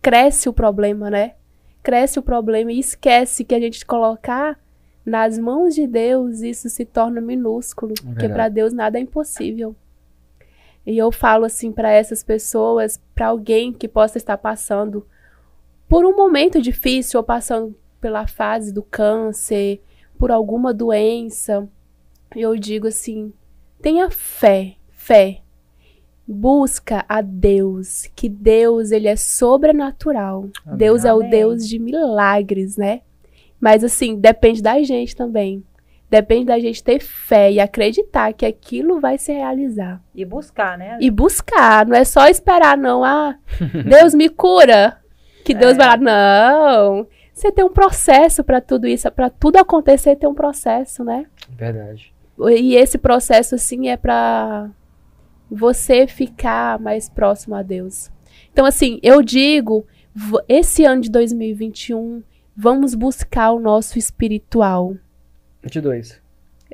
[0.00, 1.34] Cresce o problema, né?
[1.82, 4.58] Cresce o problema e esquece que a gente colocar
[5.04, 7.94] nas mãos de Deus, isso se torna minúsculo.
[7.94, 8.32] Porque Verdade.
[8.32, 9.74] para Deus nada é impossível.
[10.84, 15.06] E eu falo assim para essas pessoas, para alguém que possa estar passando
[15.88, 19.80] por um momento difícil ou passando pela fase do câncer,
[20.18, 21.68] por alguma doença,
[22.34, 23.32] eu digo assim:
[23.80, 25.38] tenha fé, fé.
[26.26, 30.48] Busca a Deus, que Deus ele é sobrenatural.
[30.64, 30.78] Amém.
[30.78, 31.20] Deus é o.
[31.22, 33.00] Deus de milagres, né?
[33.60, 35.64] Mas assim, depende da gente também.
[36.08, 40.00] Depende da gente ter fé e acreditar que aquilo vai se realizar.
[40.14, 40.98] E buscar, né?
[41.00, 43.02] E buscar, não é só esperar, não.
[43.02, 43.36] Ah,
[43.88, 44.98] Deus me cura.
[45.44, 45.76] Que Deus É.
[45.76, 45.96] vai lá.
[45.96, 47.06] Não.
[47.34, 49.10] Você tem um processo para tudo isso.
[49.10, 51.26] Para tudo acontecer, tem um processo, né?
[51.50, 52.12] Verdade.
[52.50, 54.68] E esse processo, assim, é para
[55.52, 58.10] você ficar mais próximo a Deus.
[58.52, 59.86] Então, assim, eu digo,
[60.48, 62.22] esse ano de 2021,
[62.56, 64.94] vamos buscar o nosso espiritual.
[65.62, 66.20] 22.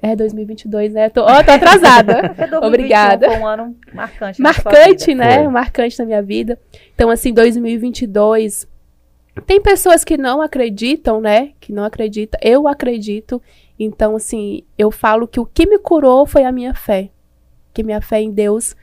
[0.00, 1.08] É 2022, né?
[1.10, 2.34] Tô, ó, tô atrasada.
[2.38, 3.28] 2021 Obrigada.
[3.28, 4.40] Foi um ano marcante.
[4.40, 5.24] na sua marcante, vida.
[5.24, 5.38] né?
[5.42, 5.48] Foi.
[5.48, 6.58] Marcante na minha vida.
[6.94, 8.68] Então, assim, 2022.
[9.46, 11.52] Tem pessoas que não acreditam, né?
[11.60, 12.38] Que não acreditam.
[12.42, 13.42] Eu acredito.
[13.78, 17.10] Então, assim, eu falo que o que me curou foi a minha fé.
[17.72, 18.76] Que minha fé em Deus.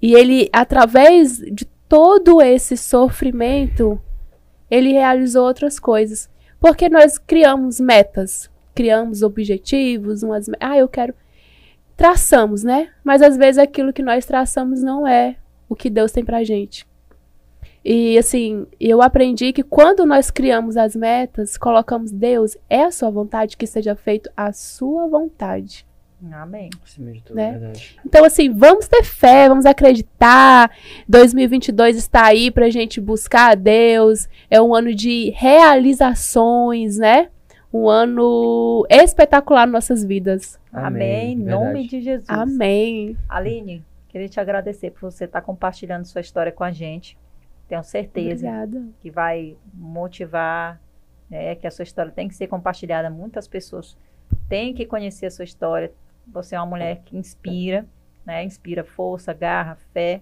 [0.00, 4.00] E ele, através de todo esse sofrimento,
[4.70, 6.28] ele realizou outras coisas.
[6.60, 10.46] Porque nós criamos metas, criamos objetivos, umas.
[10.60, 11.14] Ah, eu quero
[11.96, 12.90] traçamos, né?
[13.02, 15.36] Mas às vezes aquilo que nós traçamos não é
[15.68, 16.86] o que Deus tem pra gente.
[17.84, 23.10] E assim, eu aprendi que quando nós criamos as metas, colocamos Deus, é a sua
[23.10, 25.86] vontade que seja feito a sua vontade.
[26.32, 26.70] Amém.
[26.82, 27.52] Acima de tudo, Né?
[27.52, 27.96] verdade.
[28.04, 30.70] Então assim, vamos ter fé, vamos acreditar.
[31.08, 34.28] 2022 está aí pra gente buscar a Deus.
[34.50, 37.28] É um ano de realizações, né?
[37.72, 40.58] Um ano espetacular nas nossas vidas.
[40.72, 41.32] Amém.
[41.32, 42.28] Em nome de Jesus.
[42.28, 43.16] Amém.
[43.28, 47.18] Aline, queria te agradecer por você estar compartilhando sua história com a gente.
[47.68, 48.86] Tenho certeza Obrigada.
[49.00, 50.80] que vai motivar,
[51.30, 53.10] né, que a sua história tem que ser compartilhada.
[53.10, 53.96] Muitas pessoas
[54.48, 55.90] têm que conhecer a sua história.
[56.32, 57.84] Você é uma mulher que inspira,
[58.26, 58.42] né?
[58.44, 60.20] Inspira força, garra, fé.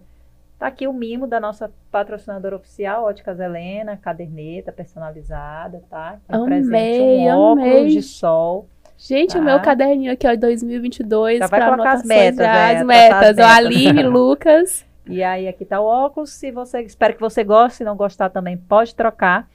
[0.59, 6.19] Tá aqui o mimo da nossa patrocinadora oficial, Óticas Helena, caderneta personalizada, tá?
[6.29, 7.87] Um Amei, presente, um óculos amei.
[7.89, 8.69] de sol.
[8.97, 9.41] Gente, Tá.
[9.41, 11.39] o meu caderninho aqui, ó, 2022.
[11.41, 12.77] Já vai pra colocar as metas, né?
[12.77, 13.12] As metas.
[13.16, 13.39] as Ó, metas.
[13.57, 14.87] Aline, Lucas.
[15.09, 16.31] E aí aqui tá o óculos.
[16.31, 19.49] Se você espero que você goste, se não gostar também pode trocar.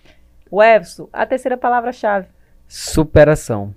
[0.52, 2.28] O Everson, a terceira palavra-chave.
[2.68, 3.74] Superação.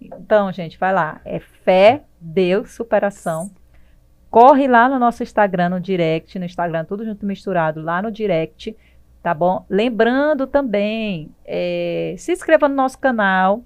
[0.00, 1.20] Então, gente, vai lá.
[1.24, 3.50] É fé, Deus, superação.
[4.30, 8.76] Corre lá no nosso Instagram, no direct, no Instagram, tudo junto misturado, lá no direct,
[9.22, 9.64] tá bom?
[9.70, 13.62] Lembrando também, é, se inscreva no nosso canal.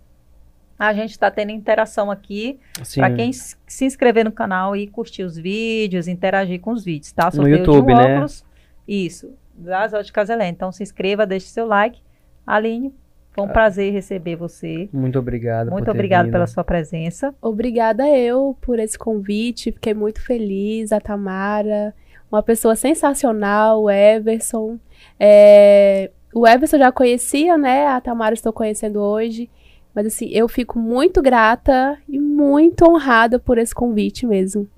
[0.79, 2.59] A gente está tendo interação aqui.
[2.95, 7.27] Para quem se inscrever no canal e curtir os vídeos, interagir com os vídeos, tá?
[7.27, 8.15] No Sorteio de um YouTube, né?
[8.15, 8.45] óculos.
[8.87, 10.51] Isso, das Óticas Helena.
[10.51, 12.01] Então se inscreva, deixe seu like.
[12.45, 12.93] Aline,
[13.33, 14.89] Foi um prazer receber você.
[14.93, 15.67] Muito obrigado.
[15.69, 16.33] por Muito ter obrigado vindo.
[16.33, 17.35] pela sua presença.
[17.41, 20.93] Obrigada eu por esse convite, fiquei muito feliz.
[20.93, 21.95] A Tamara,
[22.31, 24.79] uma pessoa sensacional, o Everson.
[25.19, 27.87] É, o Everson eu já conhecia, né?
[27.87, 29.49] A Tamara estou conhecendo hoje.
[29.95, 34.69] Mas assim, eu fico muito grata e muito honrada por esse convite mesmo.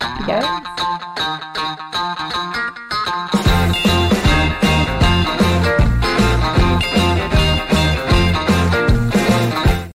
[0.00, 0.46] Obrigada.